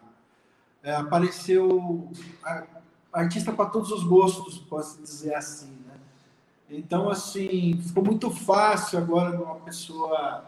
É, 0.81 0.95
apareceu 0.95 2.09
artista 3.11 3.51
para 3.51 3.69
todos 3.69 3.91
os 3.91 4.03
gostos, 4.03 4.57
posso 4.57 5.01
dizer 5.01 5.35
assim. 5.35 5.77
Né? 5.85 5.95
Então, 6.69 7.09
assim, 7.09 7.77
ficou 7.81 8.03
muito 8.03 8.31
fácil 8.31 8.99
agora 8.99 9.35
uma 9.41 9.55
pessoa 9.55 10.45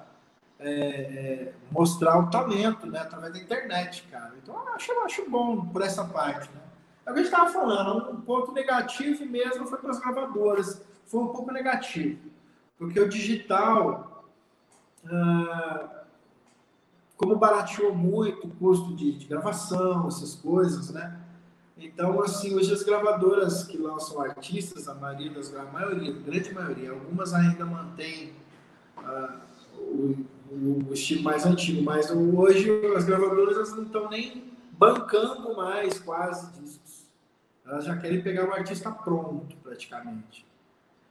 é, 0.60 0.70
é, 0.70 1.54
mostrar 1.72 2.18
o 2.20 2.30
talento 2.30 2.88
né, 2.88 3.00
através 3.00 3.34
da 3.34 3.40
internet, 3.40 4.04
cara. 4.10 4.34
Então, 4.42 4.56
eu 4.56 4.74
acho, 4.74 4.92
eu 4.92 5.04
acho 5.04 5.30
bom 5.30 5.66
por 5.66 5.82
essa 5.82 6.06
parte. 6.06 6.50
Né? 6.52 6.62
É 7.06 7.12
o 7.12 7.14
que 7.14 7.20
a 7.20 7.24
gente 7.24 7.34
estava 7.34 7.52
falando, 7.52 8.12
um 8.12 8.22
ponto 8.22 8.52
negativo 8.52 9.26
mesmo 9.26 9.66
foi 9.68 9.78
para 9.80 9.92
as 9.92 10.00
gravadoras. 10.00 10.82
Foi 11.06 11.22
um 11.22 11.28
pouco 11.28 11.52
negativo, 11.52 12.20
porque 12.78 13.00
o 13.00 13.10
digital. 13.10 14.26
Uh, 15.06 15.97
como 17.18 17.36
barateou 17.36 17.94
muito 17.96 18.48
o 18.48 18.52
custo 18.52 18.96
de, 18.96 19.12
de, 19.14 19.26
gravação, 19.26 20.08
essas 20.08 20.36
coisas, 20.36 20.92
né? 20.92 21.20
Então, 21.76 22.22
assim, 22.22 22.56
hoje 22.56 22.72
as 22.72 22.84
gravadoras 22.84 23.64
que 23.64 23.78
lançam 23.78 24.22
artistas, 24.22 24.88
a 24.88 24.94
maioria 24.94 25.32
das 25.32 25.54
a 25.54 25.64
maioria, 25.66 26.12
a 26.12 26.20
grande 26.20 26.54
maioria, 26.54 26.92
algumas 26.92 27.34
ainda 27.34 27.66
mantêm 27.66 28.34
uh, 28.98 29.40
o, 29.76 30.26
o, 30.90 30.94
estilo 30.94 31.24
mais 31.24 31.46
antigo, 31.46 31.84
mas 31.84 32.10
hoje 32.12 32.70
as 32.96 33.04
gravadoras 33.04 33.76
não 33.76 33.84
estão 33.84 34.10
nem 34.10 34.54
bancando 34.72 35.56
mais 35.56 36.00
quase 36.00 36.52
discos. 36.60 37.08
Elas 37.66 37.86
já 37.86 37.98
querem 37.98 38.22
pegar 38.22 38.48
o 38.48 38.54
artista 38.54 38.92
pronto, 38.92 39.56
praticamente. 39.58 40.46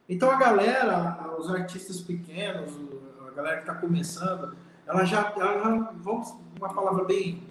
Então, 0.09 0.31
a 0.31 0.35
galera, 0.35 1.35
os 1.37 1.49
artistas 1.49 2.01
pequenos, 2.01 2.71
a 3.27 3.31
galera 3.31 3.57
que 3.57 3.63
está 3.63 3.75
começando, 3.75 4.55
ela 4.87 5.03
já, 5.03 5.33
ela 5.35 5.59
já, 5.59 5.91
vamos, 6.01 6.33
uma 6.57 6.73
palavra 6.73 7.03
bem 7.03 7.43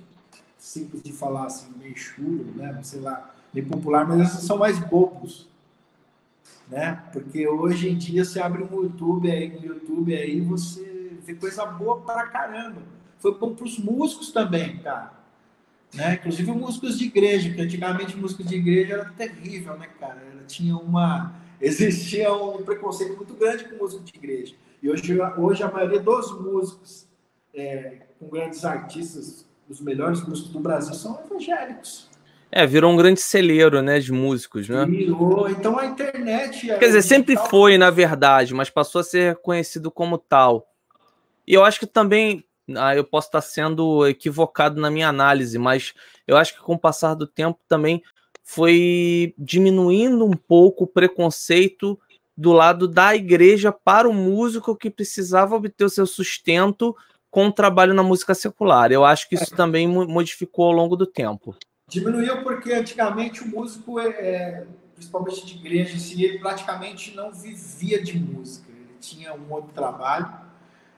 simples 0.59 1.02
de 1.02 1.12
falar, 1.12 1.47
assim, 1.47 1.71
meio 1.78 1.97
chulo, 1.97 2.47
né? 2.57 2.81
Sei 2.83 3.00
lá, 3.00 3.35
meio 3.52 3.66
popular, 3.66 4.07
mas 4.09 4.21
esses 4.28 4.47
são 4.47 4.57
mais 4.57 4.78
bobos, 4.78 5.49
né? 6.69 7.02
Porque 7.12 7.47
hoje 7.47 7.90
em 7.90 7.97
dia 7.97 8.25
você 8.25 8.40
abre 8.40 8.62
um 8.62 8.83
YouTube 8.83 9.31
aí, 9.31 9.49
no 9.49 9.66
YouTube 9.66 10.16
aí, 10.16 10.40
você 10.40 11.19
vê 11.23 11.35
coisa 11.35 11.66
boa 11.66 12.00
para 12.00 12.26
caramba. 12.28 12.80
Foi 13.19 13.39
bom 13.39 13.54
para 13.54 13.65
os 13.65 13.78
músicos 13.78 14.32
também, 14.32 14.78
cara. 14.78 15.13
Né? 15.95 16.15
Inclusive 16.15 16.50
músicos 16.52 16.99
de 16.99 17.04
igreja, 17.04 17.52
que 17.52 17.61
antigamente 17.61 18.17
músicos 18.17 18.47
de 18.47 18.56
igreja 18.56 18.95
era 18.95 19.04
terrível, 19.11 19.76
né, 19.76 19.89
cara? 20.00 20.23
Tinha 20.47 20.76
uma. 20.76 21.34
Existia 21.61 22.32
um 22.34 22.63
preconceito 22.63 23.17
muito 23.17 23.34
grande 23.34 23.65
com 23.65 23.76
músico 23.76 24.02
de 24.04 24.13
igreja. 24.15 24.54
E 24.82 24.91
hoje, 24.91 25.19
hoje 25.39 25.63
a 25.63 25.71
maioria 25.71 26.00
dos 26.00 26.39
músicos 26.39 27.06
é, 27.56 27.95
com 28.21 28.28
grandes 28.28 28.64
artistas, 28.64 29.47
os 29.69 29.80
melhores 29.80 30.23
músicos 30.23 30.52
do 30.52 30.60
Brasil 30.60 30.95
são 30.95 31.19
evangélicos. 31.25 32.08
É, 32.52 32.66
virou 32.66 32.92
um 32.92 32.97
grande 32.97 33.21
celeiro, 33.21 33.82
né, 33.82 33.99
de 33.99 34.12
músicos, 34.12 34.69
né? 34.69 34.86
Virou. 34.86 35.49
Então 35.49 35.78
a 35.78 35.86
internet. 35.86 36.66
Quer 36.66 36.78
dizer, 36.78 37.02
sempre 37.02 37.36
foi, 37.36 37.76
na 37.76 37.90
verdade, 37.90 38.54
mas 38.54 38.71
passou 38.71 39.00
a 39.00 39.04
ser 39.04 39.36
conhecido 39.36 39.90
como 39.90 40.16
tal. 40.16 40.69
E 41.47 41.54
eu 41.54 41.64
acho 41.64 41.80
que 41.80 41.86
também, 41.86 42.45
ah, 42.76 42.95
eu 42.95 43.04
posso 43.04 43.28
estar 43.28 43.40
sendo 43.40 44.06
equivocado 44.06 44.80
na 44.80 44.90
minha 44.90 45.08
análise, 45.08 45.58
mas 45.58 45.92
eu 46.26 46.36
acho 46.36 46.54
que 46.54 46.60
com 46.60 46.75
o 46.75 46.78
passar 46.78 47.14
do 47.14 47.26
tempo 47.26 47.58
também 47.66 48.02
foi 48.42 49.34
diminuindo 49.36 50.25
um 50.25 50.36
pouco 50.36 50.84
o 50.84 50.86
preconceito 50.88 51.99
do 52.36 52.52
lado 52.52 52.86
da 52.86 53.16
igreja 53.16 53.73
para 53.73 54.08
o 54.08 54.14
músico 54.14 54.76
que 54.76 54.90
precisava 54.90 55.56
obter 55.56 55.84
o 55.84 55.90
seu 55.90 56.06
sustento 56.06 56.95
com 57.37 57.49
o 57.49 57.53
trabalho 57.53 57.93
na 57.93 58.03
música 58.03 58.35
secular. 58.35 58.91
Eu 58.91 59.05
acho 59.05 59.29
que 59.29 59.35
isso 59.35 59.53
é. 59.53 59.57
também 59.59 59.87
modificou 59.87 60.69
ao 60.69 60.73
longo 60.73 60.97
do 60.97 61.07
tempo. 61.07 61.55
Diminuiu 61.87 62.43
porque 62.43 62.73
antigamente 62.73 63.43
o 63.43 63.47
músico, 63.47 64.01
é, 64.01 64.09
é 64.09 64.67
principalmente 64.95 65.45
de 65.45 65.55
igreja, 65.57 65.97
assim, 65.97 66.23
ele 66.23 66.39
praticamente 66.39 67.15
não 67.15 67.31
vivia 67.31 68.03
de 68.03 68.19
música. 68.19 68.73
Ele 68.73 68.97
tinha 68.99 69.35
um 69.35 69.53
outro 69.53 69.71
trabalho 69.75 70.33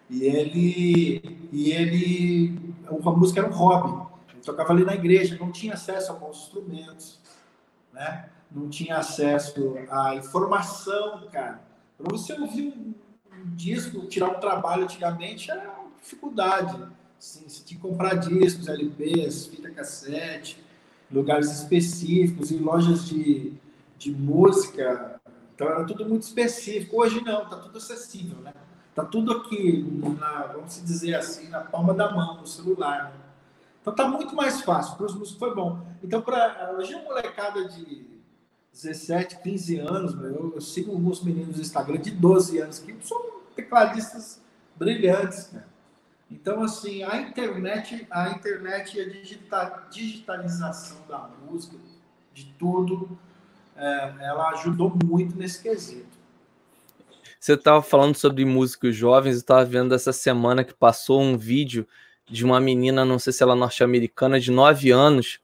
e 0.08 0.22
ele, 0.22 1.48
e 1.50 1.72
ele 1.72 2.56
a 2.88 3.10
música 3.10 3.40
era 3.40 3.48
um 3.48 3.52
hobby. 3.52 4.06
Ele 4.32 4.40
tocava 4.40 4.72
ali 4.72 4.84
na 4.84 4.94
igreja, 4.94 5.36
não 5.40 5.50
tinha 5.50 5.74
acesso 5.74 6.12
a 6.12 6.14
bons 6.14 6.36
instrumentos, 6.44 7.18
né? 7.92 8.28
não 8.48 8.68
tinha 8.68 8.98
acesso 8.98 9.76
à 9.90 10.14
informação, 10.14 11.26
cara. 11.32 11.60
Para 11.96 12.16
você 12.16 12.32
ouvir 12.34 12.68
um, 12.68 12.94
um 13.34 13.56
disco, 13.56 14.06
tirar 14.06 14.28
um 14.28 14.38
trabalho 14.38 14.84
antigamente, 14.84 15.50
era 15.50 15.77
dificuldade. 16.08 16.74
Assim, 17.18 17.48
você 17.48 17.62
tinha 17.64 17.80
que 17.80 17.86
comprar 17.86 18.14
discos, 18.14 18.68
LPs, 18.68 19.46
fita 19.46 19.70
cassete, 19.70 20.64
lugares 21.10 21.50
específicos, 21.50 22.50
em 22.50 22.58
lojas 22.58 23.06
de, 23.06 23.52
de 23.98 24.10
música. 24.12 25.20
Então 25.54 25.66
era 25.68 25.84
tudo 25.84 26.08
muito 26.08 26.22
específico. 26.22 27.00
Hoje 27.00 27.22
não, 27.22 27.42
está 27.42 27.56
tudo 27.56 27.76
acessível, 27.76 28.38
né? 28.38 28.54
Tá 28.94 29.04
tudo 29.04 29.32
aqui, 29.32 29.84
na, 30.18 30.46
vamos 30.46 30.82
dizer 30.82 31.14
assim, 31.14 31.48
na 31.48 31.60
palma 31.60 31.94
da 31.94 32.10
mão, 32.10 32.38
no 32.38 32.46
celular. 32.46 33.04
Né? 33.04 33.20
Então 33.80 33.94
tá 33.94 34.08
muito 34.08 34.34
mais 34.34 34.62
fácil. 34.62 34.96
Para 34.96 35.06
os 35.06 35.14
músicos 35.14 35.38
foi 35.38 35.54
bom. 35.54 35.86
Então, 36.02 36.20
para 36.20 36.74
hoje 36.76 36.94
a 36.94 37.02
molecada 37.02 37.68
de 37.68 38.06
17, 38.72 39.40
15 39.40 39.78
anos, 39.78 40.14
eu, 40.14 40.52
eu 40.54 40.60
sigo 40.60 40.92
alguns 40.92 41.22
meninos 41.22 41.56
no 41.56 41.62
Instagram 41.62 41.98
de 41.98 42.10
12 42.10 42.58
anos 42.58 42.78
que 42.80 42.96
são 43.02 43.20
tecladistas 43.54 44.40
brilhantes, 44.76 45.50
né? 45.52 45.64
Então, 46.30 46.62
assim, 46.62 47.02
a 47.02 47.20
internet, 47.20 48.06
a 48.10 48.30
internet 48.30 48.96
e 48.96 49.00
a 49.00 49.08
digita, 49.08 49.86
digitalização 49.90 50.98
da 51.08 51.30
música, 51.42 51.76
de 52.34 52.44
tudo, 52.58 53.18
é, 53.76 54.14
ela 54.20 54.50
ajudou 54.50 54.96
muito 55.04 55.36
nesse 55.36 55.62
quesito. 55.62 56.18
Você 57.40 57.54
estava 57.54 57.80
falando 57.80 58.16
sobre 58.16 58.44
músicos 58.44 58.94
jovens, 58.94 59.34
eu 59.34 59.40
estava 59.40 59.64
vendo 59.64 59.94
essa 59.94 60.12
semana 60.12 60.64
que 60.64 60.74
passou 60.74 61.22
um 61.22 61.36
vídeo 61.36 61.86
de 62.26 62.44
uma 62.44 62.60
menina, 62.60 63.04
não 63.04 63.18
sei 63.18 63.32
se 63.32 63.42
ela 63.42 63.54
é 63.54 63.56
norte-americana, 63.58 64.38
de 64.38 64.50
9 64.50 64.90
anos, 64.90 65.40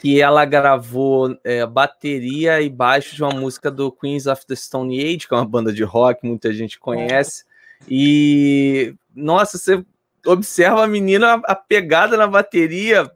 que 0.00 0.20
ela 0.20 0.44
gravou 0.44 1.38
é, 1.44 1.64
bateria 1.64 2.60
e 2.60 2.68
baixo 2.68 3.14
de 3.14 3.22
uma 3.22 3.32
música 3.32 3.70
do 3.70 3.90
Queens 3.90 4.26
of 4.26 4.44
the 4.46 4.56
Stone 4.56 4.98
Age, 4.98 5.28
que 5.28 5.32
é 5.32 5.36
uma 5.36 5.46
banda 5.46 5.72
de 5.72 5.84
rock, 5.84 6.26
muita 6.26 6.52
gente 6.52 6.78
conhece. 6.78 7.44
E, 7.88 8.94
nossa, 9.14 9.56
você 9.56 9.84
observa 10.26 10.84
a 10.84 10.86
menina, 10.86 11.34
a 11.44 11.54
pegada 11.54 12.16
na 12.16 12.26
bateria, 12.26 13.10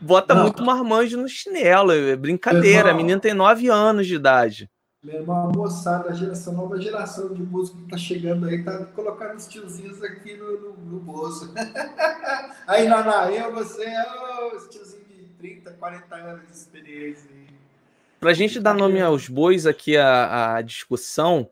bota 0.00 0.34
não. 0.34 0.42
muito 0.42 0.64
marmanjo 0.64 1.16
no 1.16 1.28
chinelo. 1.28 1.92
É 1.92 2.16
brincadeira. 2.16 2.90
A 2.90 2.94
menina 2.94 3.20
tem 3.20 3.34
nove 3.34 3.68
anos 3.68 4.06
de 4.06 4.14
idade. 4.14 4.70
Meu 5.02 5.20
irmão, 5.20 5.52
moçada, 5.54 6.10
a 6.10 6.12
geração, 6.12 6.52
nova 6.54 6.80
geração 6.80 7.32
de 7.32 7.40
música 7.40 7.78
que 7.78 7.88
tá 7.88 7.96
chegando 7.96 8.46
aí, 8.46 8.64
tá 8.64 8.84
colocando 8.86 9.36
os 9.36 9.46
tiozinhos 9.46 10.02
aqui 10.02 10.36
no, 10.36 10.60
no, 10.60 10.76
no 10.76 11.00
bolso. 11.00 11.54
aí, 12.66 12.88
Naná, 12.88 13.30
eu, 13.30 13.54
você, 13.54 13.86
oh, 13.86 14.56
os 14.56 14.66
tiozinhos 14.66 15.06
de 15.08 15.22
30, 15.38 15.70
40 15.70 16.16
anos 16.16 16.46
de 16.46 16.52
experiência. 16.52 17.30
Para 18.18 18.30
a 18.30 18.34
gente 18.34 18.58
dar 18.58 18.74
nome 18.74 19.00
aos 19.00 19.28
bois 19.28 19.66
aqui 19.66 19.96
à, 19.96 20.56
à 20.56 20.62
discussão, 20.62 21.48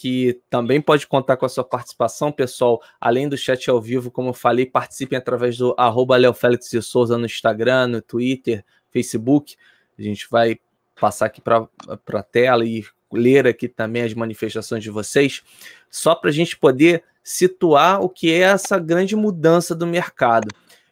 que 0.00 0.40
também 0.48 0.80
pode 0.80 1.06
contar 1.08 1.36
com 1.36 1.44
a 1.44 1.48
sua 1.48 1.64
participação, 1.64 2.30
pessoal. 2.30 2.80
Além 3.00 3.28
do 3.28 3.36
chat 3.36 3.68
ao 3.68 3.80
vivo, 3.80 4.12
como 4.12 4.28
eu 4.28 4.34
falei, 4.34 4.64
participem 4.64 5.18
através 5.18 5.58
do 5.58 5.74
arroba 5.76 6.16
Leo 6.16 6.32
Félix 6.32 6.70
de 6.70 6.80
Souza 6.80 7.18
no 7.18 7.26
Instagram, 7.26 7.88
no 7.88 8.00
Twitter, 8.00 8.64
Facebook. 8.90 9.56
A 9.98 10.02
gente 10.02 10.28
vai 10.30 10.60
passar 11.00 11.26
aqui 11.26 11.40
para 11.40 11.68
a 12.12 12.22
tela 12.22 12.64
e 12.64 12.84
ler 13.12 13.46
aqui 13.48 13.66
também 13.66 14.02
as 14.02 14.14
manifestações 14.14 14.84
de 14.84 14.90
vocês, 14.90 15.42
só 15.90 16.14
para 16.14 16.30
a 16.30 16.32
gente 16.32 16.56
poder 16.56 17.02
situar 17.24 18.00
o 18.00 18.08
que 18.08 18.32
é 18.32 18.40
essa 18.40 18.78
grande 18.78 19.16
mudança 19.16 19.74
do 19.74 19.86
mercado. 19.86 20.48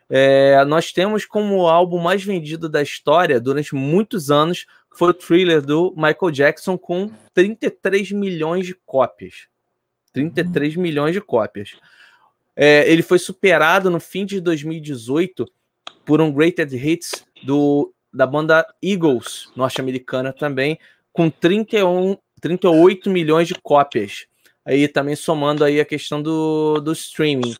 É, 0.08 0.64
nós 0.64 0.92
temos 0.92 1.24
como 1.24 1.68
álbum 1.68 1.98
mais 1.98 2.24
vendido 2.24 2.68
da 2.68 2.82
história 2.82 3.40
durante 3.40 3.74
muitos 3.74 4.30
anos 4.30 4.66
foi 4.96 5.10
o 5.10 5.14
Thriller 5.14 5.60
do 5.60 5.92
Michael 5.96 6.30
Jackson 6.30 6.78
com 6.78 7.10
33 7.34 8.12
milhões 8.12 8.66
de 8.66 8.74
cópias. 8.74 9.46
33 10.12 10.76
uhum. 10.76 10.82
milhões 10.82 11.12
de 11.12 11.20
cópias. 11.20 11.76
É, 12.56 12.90
ele 12.90 13.02
foi 13.02 13.18
superado 13.18 13.90
no 13.90 14.00
fim 14.00 14.24
de 14.24 14.40
2018 14.40 15.46
por 16.06 16.20
um 16.20 16.32
Greatest 16.32 16.72
Hits 16.72 17.26
do 17.42 17.92
da 18.12 18.26
banda 18.26 18.66
Eagles, 18.82 19.50
norte-americana 19.54 20.32
também, 20.32 20.78
com 21.12 21.28
31, 21.28 22.16
38 22.40 23.10
milhões 23.10 23.46
de 23.46 23.54
cópias. 23.56 24.26
Aí 24.64 24.88
também 24.88 25.14
somando 25.14 25.62
aí 25.62 25.78
a 25.78 25.84
questão 25.84 26.22
do, 26.22 26.80
do 26.80 26.92
streaming. 26.92 27.54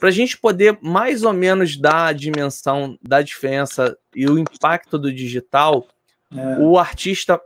Para 0.00 0.08
a 0.08 0.12
gente 0.12 0.36
poder 0.36 0.76
mais 0.82 1.22
ou 1.22 1.32
menos 1.32 1.76
dar 1.76 2.06
a 2.06 2.12
dimensão 2.12 2.98
da 3.00 3.22
diferença 3.22 3.96
e 4.14 4.26
o 4.28 4.36
impacto 4.36 4.98
do 4.98 5.12
digital, 5.12 5.86
é. 6.32 6.58
o 6.58 6.78
artista 6.78 7.40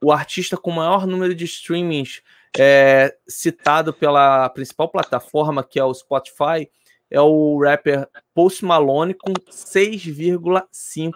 o 0.00 0.12
artista 0.12 0.56
com 0.56 0.70
maior 0.70 1.06
número 1.06 1.34
de 1.34 1.44
streamings 1.46 2.20
é, 2.58 3.16
citado 3.26 3.92
pela 3.92 4.48
principal 4.50 4.88
plataforma, 4.88 5.64
que 5.64 5.78
é 5.78 5.84
o 5.84 5.94
Spotify, 5.94 6.68
é 7.10 7.20
o 7.20 7.58
rapper 7.62 8.08
Post 8.34 8.64
Malone 8.64 9.14
com 9.14 9.32
6,5 9.32 11.12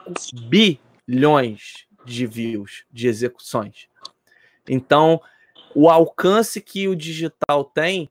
bilhões 0.48 1.86
de 2.04 2.26
views, 2.26 2.84
de 2.90 3.08
execuções. 3.08 3.88
Então, 4.68 5.20
o 5.74 5.90
alcance 5.90 6.60
que 6.60 6.88
o 6.88 6.96
digital 6.96 7.64
tem, 7.64 8.08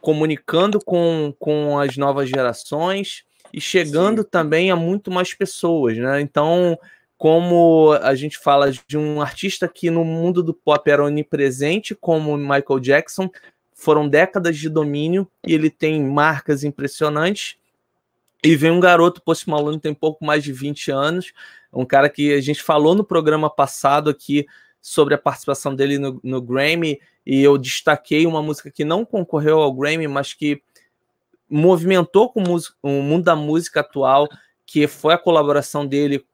comunicando 0.00 0.78
com, 0.80 1.34
com 1.38 1.78
as 1.78 1.96
novas 1.96 2.28
gerações 2.28 3.24
e 3.52 3.60
chegando 3.60 4.22
Sim. 4.22 4.28
também 4.30 4.70
a 4.70 4.76
muito 4.76 5.10
mais 5.10 5.34
pessoas, 5.34 5.96
né? 5.96 6.20
Então, 6.20 6.78
como 7.18 7.92
a 8.02 8.14
gente 8.14 8.38
fala 8.38 8.70
de 8.70 8.98
um 8.98 9.20
artista 9.20 9.66
que 9.66 9.90
no 9.90 10.04
mundo 10.04 10.42
do 10.42 10.52
pop 10.52 10.90
era 10.90 11.04
onipresente, 11.04 11.94
como 11.94 12.36
Michael 12.36 12.80
Jackson, 12.80 13.30
foram 13.72 14.08
décadas 14.08 14.56
de 14.56 14.68
domínio 14.68 15.28
e 15.46 15.54
ele 15.54 15.70
tem 15.70 16.02
marcas 16.02 16.62
impressionantes. 16.64 17.56
E 18.44 18.54
vem 18.54 18.70
um 18.70 18.80
garoto, 18.80 19.22
Post 19.22 19.48
Malone 19.48 19.80
tem 19.80 19.94
pouco 19.94 20.24
mais 20.24 20.44
de 20.44 20.52
20 20.52 20.90
anos, 20.90 21.32
um 21.72 21.84
cara 21.84 22.08
que 22.08 22.32
a 22.32 22.40
gente 22.40 22.62
falou 22.62 22.94
no 22.94 23.04
programa 23.04 23.50
passado 23.50 24.10
aqui 24.10 24.46
sobre 24.80 25.14
a 25.14 25.18
participação 25.18 25.74
dele 25.74 25.98
no, 25.98 26.20
no 26.22 26.40
Grammy, 26.40 27.00
e 27.24 27.42
eu 27.42 27.58
destaquei 27.58 28.24
uma 28.26 28.40
música 28.40 28.70
que 28.70 28.84
não 28.84 29.04
concorreu 29.04 29.60
ao 29.60 29.72
Grammy, 29.72 30.06
mas 30.06 30.32
que 30.32 30.62
movimentou 31.48 32.30
com 32.30 32.42
o 32.82 33.02
mundo 33.02 33.24
da 33.24 33.34
música 33.34 33.80
atual, 33.80 34.28
que 34.64 34.86
foi 34.86 35.14
a 35.14 35.18
colaboração 35.18 35.86
dele, 35.86 36.24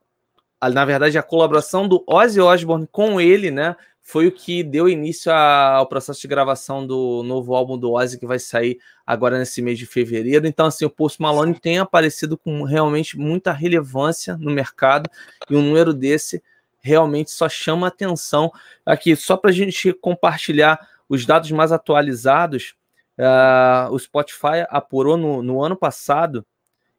na 0.70 0.84
verdade, 0.84 1.18
a 1.18 1.22
colaboração 1.22 1.88
do 1.88 2.04
Ozzy 2.06 2.40
Osbourne 2.40 2.88
com 2.90 3.20
ele, 3.20 3.50
né? 3.50 3.76
foi 4.02 4.26
o 4.26 4.32
que 4.32 4.64
deu 4.64 4.88
início 4.88 5.32
ao 5.32 5.86
processo 5.86 6.20
de 6.20 6.28
gravação 6.28 6.84
do 6.84 7.22
novo 7.22 7.54
álbum 7.54 7.78
do 7.78 7.92
Ozzy 7.92 8.18
que 8.18 8.26
vai 8.26 8.38
sair 8.38 8.78
agora 9.06 9.38
nesse 9.38 9.62
mês 9.62 9.78
de 9.78 9.86
fevereiro. 9.86 10.46
Então, 10.46 10.66
assim, 10.66 10.84
o 10.84 10.90
Post 10.90 11.22
Malone 11.22 11.58
tem 11.58 11.78
aparecido 11.78 12.36
com 12.36 12.64
realmente 12.64 13.16
muita 13.16 13.52
relevância 13.52 14.36
no 14.36 14.50
mercado 14.50 15.08
e 15.48 15.56
um 15.56 15.62
número 15.62 15.94
desse 15.94 16.42
realmente 16.80 17.30
só 17.30 17.48
chama 17.48 17.86
atenção. 17.86 18.50
Aqui, 18.84 19.14
só 19.14 19.36
para 19.36 19.50
a 19.50 19.54
gente 19.54 19.92
compartilhar 19.92 20.80
os 21.08 21.24
dados 21.24 21.50
mais 21.52 21.70
atualizados, 21.70 22.74
uh, 23.16 23.92
o 23.92 23.98
Spotify 23.98 24.66
apurou 24.68 25.16
no, 25.16 25.42
no 25.42 25.62
ano 25.62 25.76
passado 25.76 26.44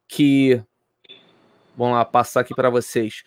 que. 0.08 0.64
Vamos 1.76 1.96
lá, 1.96 2.06
passar 2.06 2.42
aqui 2.42 2.54
para 2.54 2.70
vocês. 2.70 3.24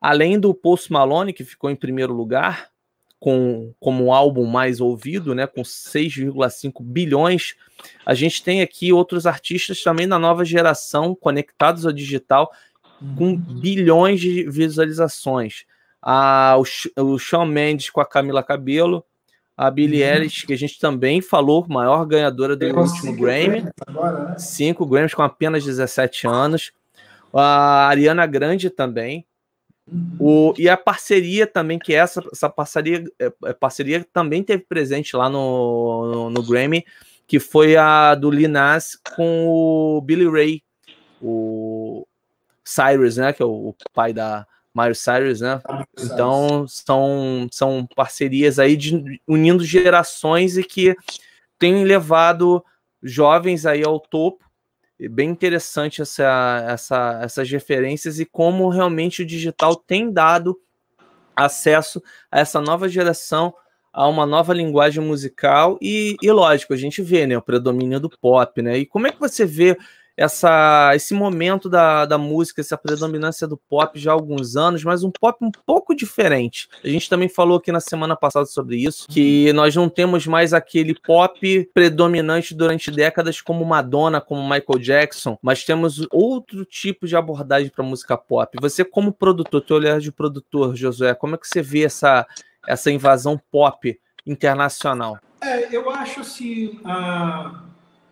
Além 0.00 0.38
do 0.38 0.52
Post 0.54 0.92
Malone, 0.92 1.32
que 1.32 1.44
ficou 1.44 1.70
em 1.70 1.76
primeiro 1.76 2.12
lugar, 2.12 2.70
com 3.18 3.72
como 3.80 4.12
álbum 4.12 4.44
mais 4.44 4.80
ouvido, 4.80 5.34
né, 5.34 5.46
com 5.46 5.62
6,5 5.62 6.82
bilhões, 6.82 7.54
a 8.04 8.14
gente 8.14 8.42
tem 8.42 8.60
aqui 8.62 8.92
outros 8.92 9.26
artistas 9.26 9.82
também 9.82 10.06
da 10.06 10.18
nova 10.18 10.44
geração 10.44 11.14
conectados 11.14 11.86
ao 11.86 11.92
digital 11.92 12.52
com 13.16 13.36
bilhões 13.36 14.20
de 14.20 14.48
visualizações. 14.48 15.64
Ah, 16.00 16.56
o, 16.56 17.02
o 17.02 17.18
Shawn 17.18 17.46
Mendes 17.46 17.90
com 17.90 18.00
a 18.00 18.06
Camila 18.06 18.42
Cabello, 18.42 19.04
a 19.56 19.70
Billie 19.70 20.02
uhum. 20.02 20.08
Eilish, 20.08 20.46
que 20.46 20.52
a 20.52 20.58
gente 20.58 20.78
também 20.78 21.20
falou, 21.20 21.66
maior 21.68 22.04
ganhadora 22.04 22.54
do 22.54 22.60
Pegou 22.60 22.84
último 22.84 23.16
Grammy. 23.16 23.66
Agora, 23.86 24.28
né? 24.28 24.38
Cinco 24.38 24.84
Grammys 24.84 25.14
com 25.14 25.22
apenas 25.22 25.64
17 25.64 26.26
anos. 26.26 26.72
A 27.38 27.88
Ariana 27.88 28.26
Grande 28.26 28.70
também, 28.70 29.26
o, 30.18 30.52
e 30.58 30.68
a 30.68 30.76
parceria 30.76 31.46
também, 31.46 31.78
que 31.78 31.94
essa, 31.94 32.20
essa 32.32 32.50
parceria, 32.50 33.04
é, 33.20 33.32
é, 33.44 33.52
parceria 33.52 34.04
também 34.12 34.42
teve 34.42 34.64
presente 34.64 35.14
lá 35.16 35.28
no, 35.28 36.12
no, 36.12 36.30
no, 36.30 36.42
Grammy, 36.42 36.84
que 37.26 37.38
foi 37.38 37.76
a 37.76 38.14
do 38.16 38.28
Linas 38.28 38.98
com 39.14 39.46
o 39.46 40.00
Billy 40.00 40.28
Ray, 40.28 40.62
o 41.22 42.06
Cyrus, 42.64 43.16
né? 43.16 43.32
Que 43.32 43.42
é 43.42 43.46
o, 43.46 43.68
o 43.68 43.76
pai 43.94 44.12
da 44.12 44.44
Mario 44.74 44.96
Cyrus, 44.96 45.40
né? 45.40 45.60
Então 46.00 46.66
são, 46.66 47.46
são 47.52 47.88
parcerias 47.94 48.58
aí 48.58 48.76
de, 48.76 49.20
unindo 49.26 49.64
gerações 49.64 50.58
e 50.58 50.64
que 50.64 50.96
têm 51.60 51.84
levado 51.84 52.64
jovens 53.02 53.64
aí 53.64 53.84
ao 53.84 54.00
topo 54.00 54.44
bem 54.98 55.28
interessante 55.28 56.00
essa, 56.00 56.64
essa, 56.68 57.20
essas 57.22 57.50
referências 57.50 58.18
e 58.18 58.24
como 58.24 58.68
realmente 58.68 59.22
o 59.22 59.26
digital 59.26 59.76
tem 59.76 60.10
dado 60.10 60.58
acesso 61.34 62.02
a 62.30 62.40
essa 62.40 62.60
nova 62.60 62.88
geração, 62.88 63.52
a 63.92 64.08
uma 64.08 64.24
nova 64.24 64.54
linguagem 64.54 65.02
musical 65.02 65.78
e, 65.82 66.16
e 66.22 66.30
lógico, 66.30 66.72
a 66.72 66.76
gente 66.76 67.02
vê 67.02 67.26
né, 67.26 67.36
o 67.36 67.42
predomínio 67.42 68.00
do 68.00 68.10
pop, 68.10 68.62
né? 68.62 68.78
E 68.78 68.86
como 68.86 69.06
é 69.06 69.12
que 69.12 69.20
você 69.20 69.44
vê 69.44 69.76
essa, 70.16 70.92
esse 70.94 71.12
momento 71.12 71.68
da, 71.68 72.06
da 72.06 72.16
música, 72.16 72.60
essa 72.60 72.78
predominância 72.78 73.46
do 73.46 73.56
pop 73.56 73.98
já 73.98 74.10
há 74.10 74.14
alguns 74.14 74.56
anos, 74.56 74.82
mas 74.82 75.04
um 75.04 75.10
pop 75.10 75.44
um 75.44 75.50
pouco 75.50 75.94
diferente. 75.94 76.68
A 76.82 76.88
gente 76.88 77.08
também 77.08 77.28
falou 77.28 77.58
aqui 77.58 77.70
na 77.70 77.80
semana 77.80 78.16
passada 78.16 78.46
sobre 78.46 78.76
isso, 78.76 79.06
que 79.08 79.52
nós 79.52 79.74
não 79.76 79.88
temos 79.88 80.26
mais 80.26 80.54
aquele 80.54 80.94
pop 80.94 81.70
predominante 81.74 82.54
durante 82.54 82.90
décadas 82.90 83.40
como 83.40 83.64
Madonna, 83.64 84.20
como 84.20 84.42
Michael 84.42 84.78
Jackson, 84.80 85.38
mas 85.42 85.64
temos 85.64 86.06
outro 86.10 86.64
tipo 86.64 87.06
de 87.06 87.14
abordagem 87.14 87.68
para 87.68 87.84
música 87.84 88.16
pop. 88.16 88.56
Você 88.60 88.84
como 88.84 89.12
produtor, 89.12 89.60
teu 89.60 89.76
olhar 89.76 90.00
de 90.00 90.10
produtor, 90.10 90.74
Josué, 90.74 91.14
como 91.14 91.34
é 91.34 91.38
que 91.38 91.46
você 91.46 91.60
vê 91.60 91.84
essa, 91.84 92.26
essa 92.66 92.90
invasão 92.90 93.38
pop 93.50 93.98
internacional? 94.26 95.18
É, 95.42 95.74
eu 95.74 95.90
acho 95.90 96.20
assim, 96.20 96.80
a 96.84 97.62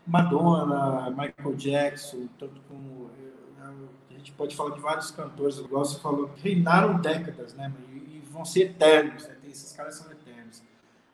Madonna, 0.07 1.11
Michael 1.11 1.57
Jackson, 1.57 2.29
tanto 2.39 2.61
como 2.69 3.11
né, 3.59 3.75
a 4.11 4.13
gente 4.15 4.33
pode 4.33 4.55
falar 4.55 4.75
de 4.75 4.81
vários 4.81 5.11
cantores, 5.11 5.59
igual 5.59 5.85
você 5.85 5.99
falou, 5.99 6.31
reinaram 6.43 7.01
décadas, 7.01 7.55
né? 7.55 7.73
E, 7.93 8.23
vão 8.31 8.45
ser 8.45 8.63
eternos, 8.63 9.29
né? 9.29 9.37
esses 9.49 9.73
caras 9.73 9.95
são 9.95 10.11
eternos. 10.11 10.61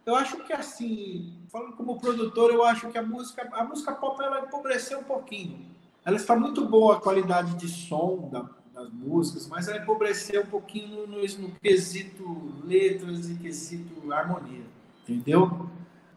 Eu 0.06 0.14
acho 0.14 0.38
que 0.38 0.52
assim, 0.52 1.34
falando 1.48 1.76
como 1.76 2.00
produtor, 2.00 2.50
eu 2.50 2.64
acho 2.64 2.88
que 2.88 2.96
a 2.96 3.02
música, 3.02 3.46
a 3.52 3.62
música 3.62 3.92
pop 3.92 4.20
ela 4.22 4.40
empobreceu 4.40 5.00
um 5.00 5.04
pouquinho. 5.04 5.66
Ela 6.04 6.16
está 6.16 6.34
muito 6.34 6.66
boa 6.66 6.96
a 6.96 7.00
qualidade 7.00 7.54
de 7.56 7.68
som 7.68 8.28
da, 8.32 8.48
das 8.72 8.90
músicas, 8.90 9.46
mas 9.46 9.68
ela 9.68 9.78
empobreceu 9.78 10.42
um 10.42 10.46
pouquinho 10.46 11.06
no, 11.06 11.20
no 11.20 11.50
quesito 11.60 12.54
letras 12.64 13.28
e 13.28 13.34
quesito 13.34 14.10
harmonia, 14.10 14.64
entendeu? 15.06 15.68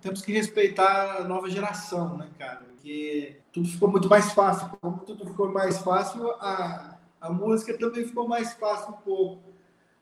Temos 0.04 0.22
que 0.22 0.34
respeitar 0.34 1.22
a 1.22 1.24
nova 1.24 1.50
geração, 1.50 2.18
né, 2.18 2.28
cara? 2.38 2.58
Porque 2.58 3.38
tudo 3.54 3.70
ficou 3.70 3.90
muito 3.90 4.10
mais 4.10 4.34
fácil. 4.34 4.70
Como 4.82 4.98
tudo 5.00 5.26
ficou 5.26 5.52
mais 5.52 5.78
fácil, 5.78 6.30
a, 6.32 6.98
a 7.22 7.30
música 7.32 7.78
também 7.78 8.06
ficou 8.06 8.28
mais 8.28 8.54
fácil 8.54 8.90
um 8.90 8.98
pouco. 8.98 9.42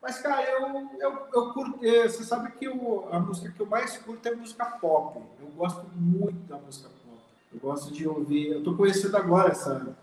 Mas, 0.02 0.18
cara, 0.18 0.44
eu, 0.50 0.90
eu, 1.00 1.28
eu 1.32 1.54
curto. 1.54 1.78
Você 1.80 2.24
sabe 2.24 2.52
que 2.54 2.66
eu, 2.66 3.08
a 3.12 3.20
música 3.20 3.52
que 3.52 3.60
eu 3.60 3.68
mais 3.68 3.96
curto 3.98 4.28
é 4.28 4.34
música 4.34 4.66
pop. 4.66 5.22
Eu 5.40 5.48
gosto 5.50 5.86
muito 5.96 6.48
da 6.48 6.58
música 6.58 6.90
pop. 6.90 7.22
Eu 7.54 7.60
gosto 7.60 7.94
de 7.94 8.08
ouvir. 8.08 8.48
Eu 8.48 8.64
tô 8.64 8.76
conhecendo 8.76 9.16
agora 9.16 9.52
essa, 9.52 9.96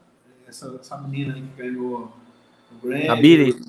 essa, 0.47 0.79
essa 0.81 0.99
menina 0.99 1.35
que 1.35 1.41
ganhou 1.57 2.13
o 2.71 2.87
Grammy. 2.87 3.09
A 3.09 3.17
Billy. 3.17 3.61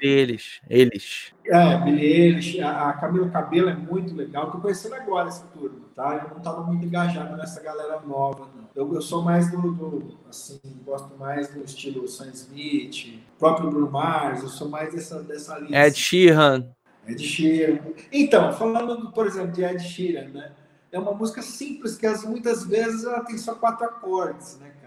Eles. 0.00 0.60
Eles. 0.68 1.32
É, 1.48 1.88
Eilish. 1.88 2.60
A, 2.60 2.90
a 2.90 2.92
Camila 2.94 3.28
Cabelo 3.28 3.68
é 3.68 3.74
muito 3.74 4.14
legal. 4.14 4.50
Tô 4.50 4.58
conhecendo 4.58 4.94
agora 4.94 5.28
essa 5.28 5.44
turma, 5.46 5.86
tá? 5.94 6.22
Eu 6.24 6.34
não 6.34 6.40
tava 6.40 6.62
muito 6.62 6.84
engajado 6.84 7.36
nessa 7.36 7.62
galera 7.62 8.00
nova, 8.00 8.48
não. 8.54 8.66
Eu, 8.74 8.94
eu 8.94 9.00
sou 9.00 9.22
mais 9.22 9.50
do, 9.50 9.72
do, 9.72 10.18
assim, 10.28 10.60
gosto 10.84 11.16
mais 11.16 11.48
do 11.48 11.64
estilo 11.64 12.06
Sam 12.06 12.30
Smith, 12.34 13.22
próprio 13.38 13.70
Bruno 13.70 13.90
Mars, 13.90 14.42
eu 14.42 14.48
sou 14.48 14.68
mais 14.68 14.92
dessa, 14.92 15.22
dessa 15.22 15.58
linha. 15.58 15.86
Ed 15.86 15.96
Sheeran. 15.96 16.66
Ed 17.06 17.22
Sheeran. 17.22 17.78
Então, 18.12 18.52
falando, 18.52 19.10
por 19.12 19.26
exemplo, 19.26 19.52
de 19.52 19.64
Ed 19.64 19.82
Sheeran, 19.82 20.28
né? 20.28 20.52
É 20.92 20.98
uma 20.98 21.12
música 21.12 21.42
simples, 21.42 21.96
que 21.96 22.06
muitas 22.26 22.64
vezes 22.64 23.04
ela 23.04 23.24
tem 23.24 23.36
só 23.36 23.54
quatro 23.54 23.84
acordes, 23.86 24.58
né, 24.58 24.70
cara? 24.80 24.85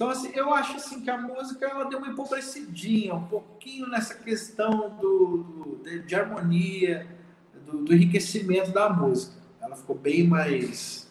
Então, 0.00 0.08
assim, 0.08 0.30
eu 0.32 0.54
acho 0.54 0.76
assim 0.76 1.02
que 1.02 1.10
a 1.10 1.18
música 1.18 1.66
ela 1.66 1.84
deu 1.84 1.98
uma 1.98 2.08
empobrecidinha, 2.08 3.14
um 3.14 3.24
pouquinho 3.24 3.86
nessa 3.86 4.14
questão 4.14 4.96
do, 4.98 5.42
do 5.42 5.80
de, 5.84 5.98
de, 6.04 6.14
harmonia, 6.14 7.06
do, 7.66 7.84
do, 7.84 7.94
enriquecimento 7.94 8.72
da 8.72 8.88
música. 8.88 9.34
Ela 9.60 9.76
ficou 9.76 9.94
bem 9.94 10.26
mais, 10.26 11.06